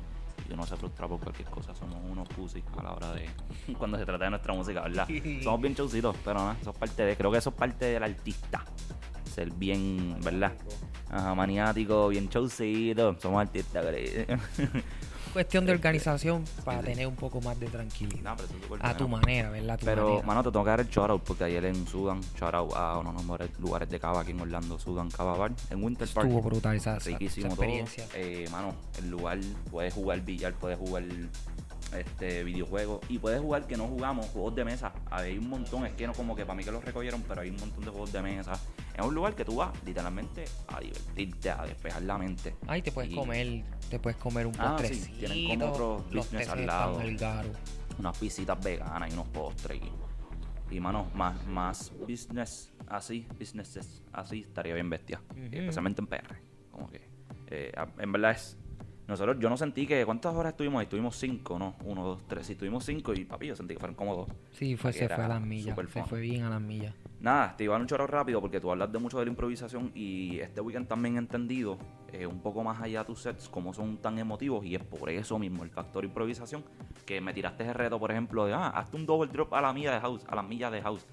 Y 0.49 0.53
uno 0.53 0.65
se 0.65 0.75
frustra 0.77 1.07
por 1.07 1.19
cualquier 1.19 1.49
cosa, 1.49 1.75
somos 1.75 1.97
unos 2.09 2.27
pussy 2.29 2.63
a 2.77 2.83
la 2.83 2.93
hora 2.93 3.11
de. 3.11 3.29
cuando 3.77 3.97
se 3.97 4.05
trata 4.05 4.23
de 4.23 4.29
nuestra 4.31 4.53
música, 4.53 4.81
¿verdad? 4.81 5.07
somos 5.43 5.61
bien 5.61 5.73
showcitos, 5.73 6.15
pero 6.23 6.39
no, 6.39 6.51
eso 6.53 6.71
es 6.71 6.77
parte 6.77 7.03
de. 7.03 7.17
Creo 7.17 7.31
que 7.31 7.37
eso 7.37 7.49
es 7.49 7.55
parte 7.55 7.85
del 7.85 8.03
artista. 8.03 8.63
Ser 9.25 9.51
bien, 9.51 10.17
¿verdad? 10.23 10.53
Ajá, 11.11 11.35
maniático, 11.35 12.07
bien 12.07 12.29
showcito. 12.29 13.19
Somos 13.19 13.41
artistas. 13.41 13.85
cuestión 15.29 15.65
de 15.65 15.71
organización 15.73 16.43
para 16.65 16.79
sí. 16.81 16.85
tener 16.87 17.07
un 17.07 17.15
poco 17.15 17.39
más 17.41 17.59
de 17.59 17.67
tranquilidad 17.67 18.21
No, 18.23 18.35
pero 18.69 18.77
a 18.83 18.97
tu 18.97 19.07
manera 19.07 19.49
verdad 19.49 19.71
a 19.71 19.77
tu 19.77 19.85
Pero, 19.85 20.05
manera. 20.09 20.25
mano, 20.27 20.43
te 20.43 20.51
tengo 20.51 20.63
que 20.65 20.69
dar 20.71 20.79
el 20.81 20.87
shoutout 20.89 21.23
porque 21.23 21.43
ayer 21.45 21.65
en 21.65 21.87
Sudan, 21.87 22.21
shoutout 22.39 22.73
a 22.75 22.97
uno 22.99 23.13
de 23.37 23.47
los 23.47 23.59
lugares 23.59 23.89
de 23.89 23.99
cava 23.99 24.21
aquí 24.21 24.31
en 24.31 24.41
Orlando, 24.41 24.77
Sudan 24.79 25.09
Cava 25.09 25.37
Bar, 25.37 25.51
en 25.69 25.83
Winter 25.83 26.07
Park. 26.13 26.27
estuvo 26.27 26.41
brutal 26.41 26.75
esa, 26.75 26.97
esa- 26.97 27.09
esa 27.09 27.17
Riquísimo 27.17 27.47
todo. 27.47 27.63
experiencia 27.63 28.05
Eh, 28.15 28.47
mano, 28.51 28.73
el 28.97 29.09
lugar, 29.09 29.39
puedes 29.71 29.93
jugar 29.93 30.21
billar, 30.21 30.53
puedes 30.53 30.77
jugar 30.77 31.03
este 31.97 32.43
videojuegos 32.43 32.99
y 33.09 33.17
puedes 33.17 33.41
jugar 33.41 33.65
que 33.65 33.75
no 33.75 33.87
jugamos, 33.87 34.27
juegos 34.27 34.55
de 34.55 34.63
mesa. 34.65 34.91
Hay 35.09 35.37
un 35.37 35.49
montón, 35.49 35.85
es 35.87 35.93
que 35.93 36.05
no 36.05 36.13
como 36.13 36.35
que 36.35 36.45
para 36.45 36.55
mí 36.55 36.63
que 36.63 36.71
los 36.71 36.83
recogieron, 36.83 37.23
pero 37.27 37.41
hay 37.41 37.49
un 37.49 37.57
montón 37.57 37.83
de 37.83 37.89
juegos 37.89 38.11
de 38.11 38.21
mesa. 38.21 38.59
Es 38.99 39.05
un 39.05 39.15
lugar 39.15 39.33
que 39.33 39.45
tú 39.45 39.55
vas 39.55 39.71
literalmente 39.85 40.43
a 40.67 40.79
divertirte, 40.81 41.49
a 41.51 41.65
despejar 41.65 42.01
la 42.03 42.17
mente. 42.17 42.55
Ay, 42.67 42.81
te 42.81 42.91
puedes 42.91 43.09
Y 43.11 43.15
comer, 43.15 43.63
te 43.89 43.97
puedes 43.97 44.17
comer 44.17 44.45
un 44.45 44.53
Ah, 44.59 44.75
sí, 44.79 44.87
postrecito. 44.89 45.17
tienen 45.19 45.47
como 45.47 45.71
otros 45.71 46.03
business 46.11 46.49
al 46.49 46.65
lado. 46.65 46.99
Unas 47.97 48.17
pisitas 48.17 48.61
veganas 48.61 49.09
y 49.09 49.13
unos 49.13 49.27
postres. 49.29 49.79
y 50.69 50.75
Y 50.75 50.79
mano, 50.81 51.07
más, 51.15 51.45
más 51.47 51.91
business 52.07 52.71
así, 52.87 53.25
businesses 53.39 54.03
así, 54.11 54.41
estaría 54.41 54.73
bien 54.73 54.89
bestia. 54.89 55.21
Ujú. 55.31 55.43
Especialmente 55.45 56.01
en 56.01 56.07
PR. 56.07 56.35
Como 56.69 56.89
que, 56.89 57.01
eh, 57.47 57.71
en 57.99 58.11
verdad 58.11 58.31
es. 58.31 58.57
Nosotros, 59.09 59.37
yo 59.39 59.49
no 59.49 59.57
sentí 59.57 59.87
que. 59.87 60.05
¿Cuántas 60.05 60.35
horas 60.35 60.51
estuvimos 60.51 60.79
ahí? 60.79 60.83
Estuvimos 60.83 61.15
cinco, 61.15 61.57
¿no? 61.57 61.75
Uno, 61.83 62.05
dos, 62.05 62.27
tres. 62.27 62.45
Sí, 62.45 62.53
estuvimos 62.53 62.85
cinco 62.85 63.11
y 63.13 63.25
papi, 63.25 63.47
yo 63.47 63.55
sentí 63.55 63.73
que 63.73 63.79
fueron 63.79 63.95
como 63.95 64.15
dos. 64.15 64.27
Sí, 64.51 64.77
fue, 64.77 64.93
se 64.93 65.09
fue 65.09 65.23
a 65.23 65.27
las 65.27 65.41
millas. 65.41 65.75
Se 65.91 66.03
fue 66.03 66.21
bien 66.21 66.43
a 66.43 66.49
las 66.51 66.61
millas. 66.61 66.93
Nada, 67.19 67.57
te 67.57 67.63
iba 67.63 67.75
a 67.75 67.79
un 67.79 67.87
chorro 67.87 68.05
rápido 68.05 68.39
porque 68.39 68.61
tú 68.61 68.69
hablas 68.69 68.91
de 68.91 68.99
mucho 68.99 69.17
de 69.17 69.25
la 69.25 69.31
improvisación 69.31 69.91
y 69.95 70.39
este 70.39 70.61
weekend 70.61 70.87
también 70.87 71.15
he 71.15 71.17
entendido 71.17 71.79
eh, 72.13 72.27
un 72.27 72.39
poco 72.39 72.63
más 72.63 72.79
allá 72.81 73.03
tus 73.03 73.23
sets, 73.23 73.49
cómo 73.49 73.73
son 73.73 73.97
tan 73.97 74.19
emotivos 74.19 74.63
y 74.63 74.75
es 74.75 74.83
por 74.83 75.09
eso 75.09 75.39
mismo, 75.39 75.63
el 75.63 75.71
factor 75.71 76.05
improvisación, 76.05 76.63
que 77.05 77.19
me 77.19 77.33
tiraste 77.33 77.67
el 77.67 77.73
reto, 77.73 77.99
por 77.99 78.11
ejemplo, 78.11 78.45
de, 78.45 78.53
ah, 78.53 78.69
hazte 78.69 78.95
un 78.95 79.07
double 79.07 79.29
drop 79.31 79.53
a 79.55 79.61
la 79.61 79.73
milla 79.73 79.91
de 79.91 79.99
house, 80.01 80.23
a 80.29 80.35
las 80.35 80.47
millas 80.47 80.71
de 80.71 80.81
house. 80.81 81.05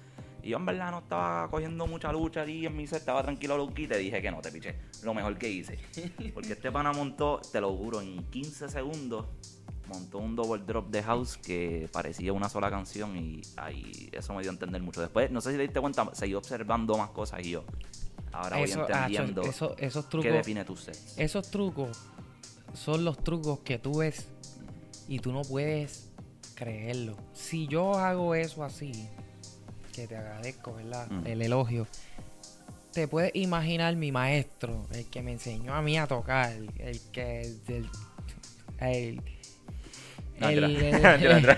Y 0.43 0.49
yo 0.49 0.57
en 0.57 0.65
verdad 0.65 0.91
no 0.91 0.99
estaba 0.99 1.49
cogiendo 1.49 1.87
mucha 1.87 2.11
lucha 2.11 2.41
ahí 2.41 2.65
en 2.65 2.75
mi 2.75 2.87
set, 2.87 2.99
estaba 2.99 3.21
tranquilo 3.23 3.57
low 3.57 3.71
te 3.73 3.97
dije 3.97 4.21
que 4.21 4.31
no, 4.31 4.41
te 4.41 4.51
piché. 4.51 4.75
Lo 5.03 5.13
mejor 5.13 5.37
que 5.37 5.49
hice. 5.49 5.77
Porque 6.33 6.53
este 6.53 6.71
pana 6.71 6.93
montó, 6.93 7.41
te 7.51 7.59
lo 7.59 7.75
juro, 7.75 8.01
en 8.01 8.23
15 8.29 8.69
segundos 8.69 9.25
montó 9.89 10.17
un 10.17 10.35
double 10.35 10.63
drop 10.65 10.89
de 10.89 11.01
house 11.01 11.37
que 11.37 11.89
parecía 11.93 12.33
una 12.33 12.49
sola 12.49 12.69
canción 12.69 13.15
y 13.17 13.41
ahí 13.55 14.09
eso 14.11 14.33
me 14.33 14.41
dio 14.41 14.51
a 14.51 14.53
entender 14.53 14.81
mucho. 14.81 14.99
Después, 15.01 15.31
no 15.31 15.39
sé 15.41 15.51
si 15.51 15.55
te 15.57 15.63
diste 15.63 15.79
cuenta, 15.79 16.09
seguí 16.13 16.33
observando 16.33 16.97
más 16.97 17.09
cosas 17.11 17.39
y 17.45 17.51
yo 17.51 17.63
ahora 18.33 18.59
Eso, 18.59 18.79
voy 18.81 18.83
acho, 18.83 18.93
entendiendo 18.93 19.41
eso- 19.43 19.75
esos 19.77 20.05
qué 20.05 20.11
trucos. 20.11 20.31
define 20.33 20.65
tus 20.65 20.81
sets. 20.81 21.17
Esos 21.17 21.49
trucos 21.49 21.97
son 22.73 23.05
los 23.05 23.23
trucos 23.23 23.59
que 23.59 23.79
tú 23.79 23.99
ves 23.99 24.27
y 25.07 25.19
tú 25.19 25.31
no 25.31 25.41
puedes 25.43 26.09
creerlo. 26.55 27.15
Si 27.33 27.67
yo 27.67 27.93
hago 27.93 28.35
eso 28.35 28.63
así, 28.65 29.07
que 29.97 30.07
te 30.07 30.15
agradezco, 30.15 30.75
¿verdad? 30.75 31.07
Mm. 31.09 31.25
El 31.27 31.41
elogio. 31.41 31.87
Te 32.93 33.07
puedes 33.07 33.31
imaginar 33.35 33.95
mi 33.95 34.11
maestro, 34.11 34.85
el 34.91 35.05
que 35.09 35.21
me 35.23 35.31
enseñó 35.33 35.73
a 35.73 35.81
mí 35.81 35.97
a 35.97 36.05
tocar, 36.07 36.51
el 36.51 37.01
que... 37.11 37.41
El, 37.67 37.89
el, 38.79 39.21
el- 40.39 40.63
el-. 40.63 41.57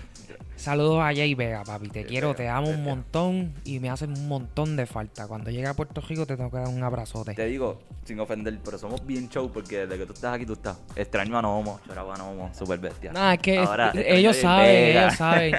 Saludos 0.59 0.99
a 1.01 1.13
Jay 1.15 1.35
Vega, 1.35 1.63
papi. 1.63 1.87
Te 1.87 2.01
Jay 2.01 2.09
quiero, 2.09 2.27
Vega, 2.33 2.37
te 2.37 2.49
amo 2.49 2.69
un 2.69 2.83
montón 2.83 3.53
y 3.63 3.79
me 3.79 3.89
hace 3.89 4.05
un 4.05 4.27
montón 4.27 4.75
de 4.75 4.85
falta. 4.85 5.25
Cuando 5.25 5.49
llegue 5.51 5.67
a 5.67 5.73
Puerto 5.73 6.01
Rico 6.01 6.25
te 6.25 6.35
tengo 6.35 6.51
que 6.51 6.57
dar 6.57 6.67
un 6.67 6.83
abrazote. 6.83 7.33
Te 7.33 7.45
digo, 7.45 7.79
sin 8.03 8.19
ofender, 8.19 8.59
pero 8.63 8.77
somos 8.77 9.05
bien 9.05 9.29
show 9.29 9.49
porque 9.53 9.85
desde 9.87 9.97
que 9.97 10.05
tú 10.05 10.11
estás 10.13 10.35
aquí 10.35 10.45
tú 10.45 10.53
estás. 10.53 10.77
Extraño 10.97 11.37
a 11.37 11.41
Nomo, 11.41 11.79
choraba 11.87 12.15
a 12.15 12.17
Nomo, 12.17 12.51
super 12.53 12.77
bestia. 12.77 13.13
Nada, 13.13 13.35
es 13.35 13.39
que 13.39 13.57
Ahora, 13.57 13.91
es- 13.95 14.03
ellos 14.05 14.35
saben, 14.35 14.97
ellos 14.97 15.13
saben. 15.15 15.55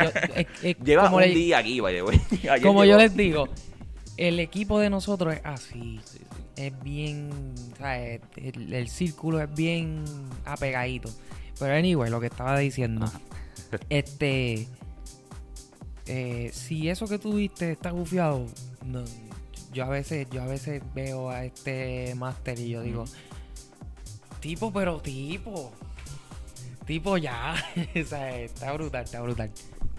Es 0.62 0.76
Lleva 0.84 1.10
un 1.10 1.22
le- 1.22 1.28
día 1.28 1.58
aquí, 1.58 1.80
vaya, 1.80 2.02
güey. 2.04 2.20
Como 2.62 2.84
yo 2.84 2.98
les 2.98 3.16
digo, 3.16 3.48
el 4.18 4.38
equipo 4.38 4.78
de 4.80 4.90
nosotros 4.90 5.32
es 5.34 5.40
así. 5.44 5.98
Sí, 6.04 6.18
sí. 6.18 6.18
Es 6.56 6.78
bien, 6.82 7.30
¿sabes? 7.78 8.20
El, 8.36 8.74
el 8.74 8.88
círculo 8.88 9.40
es 9.40 9.54
bien 9.54 10.04
apegadito. 10.44 11.08
Pero 11.58 11.74
anyway, 11.74 12.10
lo 12.10 12.20
que 12.20 12.26
estaba 12.26 12.58
diciendo. 12.58 13.06
Ajá. 13.06 13.18
Este. 13.88 14.66
Eh, 16.06 16.50
si 16.52 16.88
eso 16.88 17.06
que 17.06 17.18
tú 17.18 17.34
viste 17.34 17.72
está 17.72 17.92
bufiado, 17.92 18.46
no, 18.84 19.04
yo 19.72 19.84
a 19.84 19.88
veces, 19.88 20.28
yo 20.30 20.42
a 20.42 20.46
veces 20.46 20.82
veo 20.94 21.30
a 21.30 21.44
este 21.44 22.14
máster 22.16 22.58
y 22.58 22.70
yo 22.70 22.82
digo, 22.82 23.04
tipo, 24.40 24.72
pero 24.72 25.00
tipo. 25.00 25.72
Tipo 26.86 27.16
ya. 27.18 27.54
o 28.00 28.04
sea, 28.04 28.36
está 28.40 28.72
brutal, 28.72 29.04
está 29.04 29.20
brutal. 29.20 29.50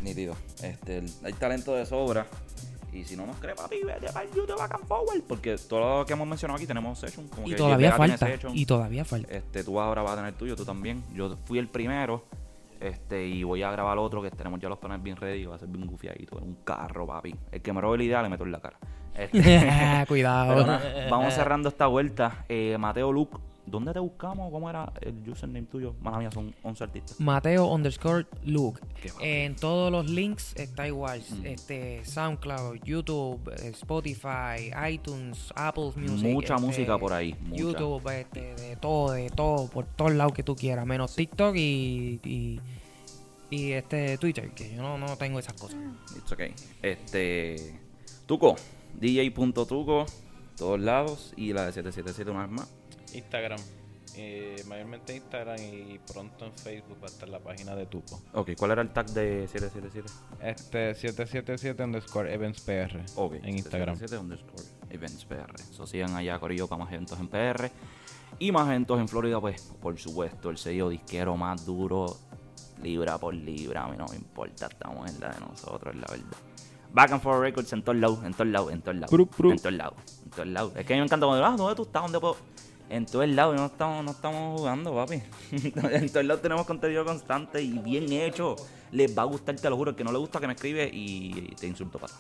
Nítido. 0.02 0.36
Este, 0.62 1.04
hay 1.24 1.34
talento 1.34 1.74
de 1.76 1.86
sobra. 1.86 2.28
Y 2.91 3.06
si 3.06 3.16
no 3.16 3.26
nos 3.26 3.38
cree, 3.38 3.56
papi, 3.56 3.84
vete 3.86 4.12
para 4.12 4.26
el 4.26 4.34
YouTube 4.34 4.58
Back 4.58 4.76
and 4.76 4.86
Forward. 4.86 5.22
Porque 5.22 5.56
todo 5.58 5.99
lo 5.99 6.06
que 6.06 6.12
hemos 6.12 6.28
mencionado 6.28 6.58
aquí 6.58 6.68
tenemos 6.68 6.99
session. 6.99 7.28
Como 7.30 7.47
Y 7.47 7.52
que 7.52 7.56
todavía 7.56 7.93
falta. 7.95 8.28
session. 8.28 8.58
Y 8.58 8.66
todavía 8.66 9.06
falta. 9.06 9.34
Este, 9.34 9.64
tú 9.64 9.80
ahora 9.80 10.02
vas 10.02 10.14
a 10.14 10.16
tener 10.18 10.34
tuyo, 10.34 10.58
tú 10.58 10.66
también. 10.66 11.02
Yo 11.14 11.38
fui 11.45 11.60
el 11.60 11.70
primero. 11.70 12.26
Este, 12.82 13.26
y 13.28 13.44
voy 13.44 13.62
a 13.62 13.72
grabar 13.72 13.98
otro 14.00 14.22
que 14.22 14.32
tenemos 14.32 14.60
ya 14.60 14.68
los 14.68 14.80
planes 14.80 15.04
bien 15.04 15.16
ready. 15.16 15.46
Va 15.46 15.56
a 15.56 15.60
ser 15.60 15.70
bien 15.70 15.86
gufiadito. 15.86 16.38
En 16.40 16.44
un 16.46 16.56
carro, 16.64 17.06
papi. 17.06 17.36
El 17.52 17.62
que 17.62 17.72
me 17.72 17.80
robe 17.80 18.00
la 18.00 18.04
idea 18.04 18.22
le 18.24 18.30
meto 18.30 18.44
en 18.44 18.52
la 18.52 18.60
cara. 18.60 18.78
Este, 19.14 20.06
Cuidado. 20.08 20.66
pero 20.66 21.10
vamos 21.10 21.34
cerrando 21.34 21.68
esta 21.68 21.86
vuelta. 21.88 22.46
Eh, 22.48 22.78
Mateo 22.80 23.12
Luke, 23.12 23.38
¿dónde 23.66 23.93
te 23.93 23.99
buscamos? 23.99 24.51
¿Cómo 24.51 24.70
era 24.70 24.91
el 25.01 25.28
username 25.30 25.68
tuyo? 25.68 25.95
Mala 26.01 26.20
mía, 26.20 26.32
son 26.32 26.53
11 26.64 26.84
artistas. 26.84 27.20
Mateo 27.20 27.68
underscore 27.68 28.26
Luke. 28.43 28.82
En 29.20 29.55
todos 29.55 29.91
los 29.91 30.09
links 30.09 30.55
está 30.55 30.88
igual. 30.88 31.22
Mm. 31.30 31.45
Este, 31.45 32.05
SoundCloud, 32.05 32.80
YouTube, 32.84 33.39
eh, 33.49 33.70
Spotify, 33.70 34.72
iTunes, 34.89 35.51
Apple 35.55 35.91
Music. 35.95 36.32
Mucha 36.32 36.55
este, 36.55 36.66
música 36.66 36.97
por 36.97 37.14
ahí. 37.14 37.36
Mucha. 37.41 37.62
YouTube, 37.62 38.09
este, 38.09 38.55
de 38.55 38.76
todo, 38.76 39.12
de 39.12 39.30
todo, 39.30 39.68
por 39.68 39.86
todos 39.86 40.14
lados 40.14 40.34
que 40.34 40.43
tú 40.43 40.55
quieras, 40.55 40.86
menos 40.86 41.16
TikTok 41.16 41.55
y, 41.55 42.20
y, 42.24 42.59
y 43.49 43.72
este 43.74 44.18
Twitter, 44.18 44.51
que 44.51 44.76
yo 44.76 44.82
no, 44.82 44.97
no 44.97 45.18
tengo 45.18 45.39
esas 45.39 45.53
cosas. 45.53 45.80
It's 46.18 46.32
okay. 46.32 46.53
Este. 46.82 47.80
Tuco. 48.26 48.55
DJ.tuco. 48.99 50.05
Todos 50.57 50.80
lados. 50.80 51.34
Y 51.36 51.53
la 51.53 51.66
de 51.66 51.74
777 51.74 52.32
una 52.32 52.47
vez 52.47 52.51
más. 52.51 52.81
Instagram. 53.14 53.59
Eh, 54.18 54.62
mayormente 54.68 55.16
Instagram 55.16 55.57
y 55.57 55.97
pronto 55.99 56.45
en 56.45 56.51
Facebook 56.51 56.97
va 57.01 57.07
a 57.07 57.12
estar 57.12 57.30
la 57.30 57.39
página 57.39 57.76
de 57.76 57.86
Tupo. 57.86 58.20
Ok, 58.34 58.51
¿cuál 58.57 58.72
era 58.72 58.82
el 58.82 58.89
tag 58.89 59.05
de 59.12 59.47
777? 59.47 60.09
Este 60.41 60.93
777 60.95 61.82
underscore 61.84 62.34
events 62.34 62.59
PR 62.62 62.99
Ok. 63.16 63.36
en 63.36 63.57
Instagram. 63.57 63.95
777 63.97 64.18
underscore 64.18 64.64
events 64.89 65.24
PR. 65.26 65.57
So 65.74 65.88
sigan 65.88 66.14
allá, 66.16 66.38
Corillo, 66.39 66.68
para 66.68 66.84
más 66.84 66.91
eventos 66.93 67.18
en 67.20 67.28
PR. 67.30 67.72
Y 68.39 68.51
más 68.51 68.68
eventos 68.68 68.99
en 68.99 69.07
Florida, 69.07 69.39
pues, 69.39 69.62
por 69.82 69.97
supuesto, 69.97 70.49
el 70.49 70.57
sello 70.57 70.89
disquero 70.89 71.38
más 71.38 71.66
duro, 71.66 72.18
libra 72.82 73.18
por 73.18 73.34
libra. 73.34 73.84
A 73.86 73.88
mí 73.88 73.95
no 73.97 74.07
me 74.07 74.16
importa, 74.18 74.68
estamos 74.68 75.09
en 75.09 75.20
la 75.22 75.30
de 75.30 75.39
nosotros, 75.39 75.95
la 75.95 76.07
verdad. 76.09 76.38
Back 76.93 77.12
and 77.14 77.22
Forth 77.22 77.39
Records 77.39 77.72
en 77.72 77.84
todos 77.84 77.97
lados, 77.97 78.20
en 78.26 78.34
todos 78.34 78.47
lados, 78.47 78.74
en 78.74 78.82
todos 78.82 78.97
lados. 78.97 79.14
En 79.14 79.57
todos 79.57 79.74
lados, 79.74 79.95
en 80.26 80.30
todos 80.32 80.47
lados. 80.47 80.74
Es 80.76 80.86
que 80.86 80.93
a 80.93 80.95
mí 80.97 80.99
me 81.01 81.05
encanta 81.05 81.26
cuando, 81.26 81.45
ah, 81.45 81.55
¿dónde 81.55 81.76
tú 81.76 81.84
estás? 81.84 82.01
¿Dónde 82.03 82.20
puedo? 82.20 82.36
En 82.92 83.06
todos 83.06 83.26
lados, 83.30 83.56
no 83.56 83.68
estamos, 83.68 84.04
no 84.04 84.12
estamos 84.12 84.60
jugando, 84.60 84.94
papi. 84.94 85.24
en 85.52 86.10
todos 86.10 86.26
lados 86.26 86.42
tenemos 86.42 86.66
contenido 86.66 87.06
constante 87.06 87.62
y 87.62 87.80
bien 87.80 88.12
hecho. 88.12 88.58
Les 88.92 89.18
va 89.18 89.22
a 89.22 89.26
gustar, 89.26 89.56
te 89.56 89.70
lo 89.70 89.78
juro. 89.78 89.92
El 89.92 89.96
que 89.96 90.04
no 90.04 90.12
le 90.12 90.18
gusta 90.18 90.42
que 90.42 90.48
me 90.48 90.54
escribe 90.54 90.89
y 90.92 91.56
te 91.56 91.68
insulto, 91.68 91.98
pata. 92.00 92.16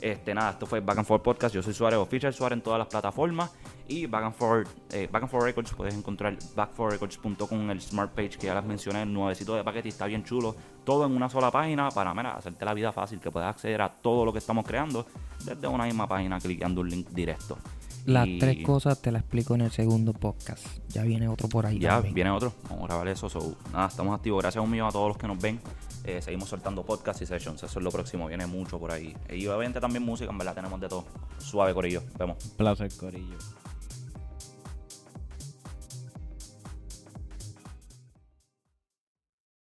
Este, 0.00 0.32
nada, 0.32 0.52
esto 0.52 0.64
fue 0.64 0.80
Back 0.80 0.96
and 0.96 1.06
Forth 1.06 1.22
Podcast. 1.22 1.54
Yo 1.54 1.62
soy 1.62 1.74
Suárez 1.74 1.98
Official, 1.98 2.32
Suárez 2.32 2.56
en 2.56 2.62
todas 2.62 2.78
las 2.78 2.88
plataformas. 2.88 3.50
Y 3.86 4.06
Back 4.06 4.24
and 4.24 4.34
Forth, 4.34 4.68
eh, 4.92 5.10
Back 5.12 5.24
and 5.24 5.30
Forth 5.30 5.44
Records, 5.44 5.74
puedes 5.74 5.94
encontrar 5.94 6.38
backforrecords.com, 6.56 7.70
el 7.70 7.82
Smart 7.82 8.12
Page 8.12 8.38
que 8.38 8.46
ya 8.46 8.54
les 8.54 8.64
mencioné, 8.64 9.02
el 9.02 9.12
nuevecito 9.12 9.54
de 9.54 9.62
paquete 9.62 9.90
está 9.90 10.06
bien 10.06 10.24
chulo. 10.24 10.56
Todo 10.84 11.04
en 11.04 11.14
una 11.14 11.28
sola 11.28 11.50
página 11.50 11.90
para, 11.90 12.14
mira, 12.14 12.34
hacerte 12.34 12.64
la 12.64 12.72
vida 12.72 12.92
fácil, 12.92 13.20
que 13.20 13.30
puedas 13.30 13.50
acceder 13.50 13.82
a 13.82 13.90
todo 13.90 14.24
lo 14.24 14.32
que 14.32 14.38
estamos 14.38 14.64
creando 14.64 15.06
desde 15.44 15.68
una 15.68 15.84
misma 15.84 16.08
página, 16.08 16.40
clicando 16.40 16.80
un 16.80 16.88
link 16.88 17.08
directo. 17.10 17.58
Las 18.04 18.26
Y 18.26 18.38
tres 18.38 18.64
cosas 18.64 19.00
te 19.00 19.10
las 19.10 19.22
explico 19.22 19.54
en 19.54 19.62
el 19.62 19.70
segundo 19.70 20.12
podcast. 20.12 20.66
Ya 20.88 21.02
viene 21.02 21.28
otro 21.28 21.48
por 21.48 21.66
ahí. 21.66 21.78
Ya, 21.78 21.94
también. 21.94 22.14
viene 22.14 22.30
otro. 22.30 22.52
Vamos 22.68 22.84
a 22.84 22.86
grabar 22.86 23.08
eso. 23.08 23.28
So, 23.28 23.56
nada, 23.72 23.88
estamos 23.88 24.14
activos. 24.14 24.42
Gracias 24.42 24.62
un 24.62 24.70
millón 24.70 24.88
a 24.88 24.92
todos 24.92 25.08
los 25.08 25.16
que 25.16 25.26
nos 25.26 25.38
ven. 25.38 25.60
Eh, 26.04 26.20
seguimos 26.20 26.48
soltando 26.48 26.84
podcasts 26.84 27.22
y 27.22 27.26
sessions. 27.26 27.62
Eso 27.62 27.78
es 27.78 27.84
lo 27.84 27.90
próximo. 27.90 28.26
Viene 28.28 28.46
mucho 28.46 28.78
por 28.78 28.92
ahí. 28.92 29.16
Y 29.30 29.46
obviamente 29.46 29.80
también 29.80 30.04
música. 30.04 30.30
En 30.30 30.38
verdad 30.38 30.54
tenemos 30.54 30.80
de 30.80 30.88
todo. 30.88 31.04
Suave, 31.38 31.72
Corillo. 31.72 32.02
Vemos. 32.18 32.36
Placer, 32.56 32.90
Corillo. 32.96 33.36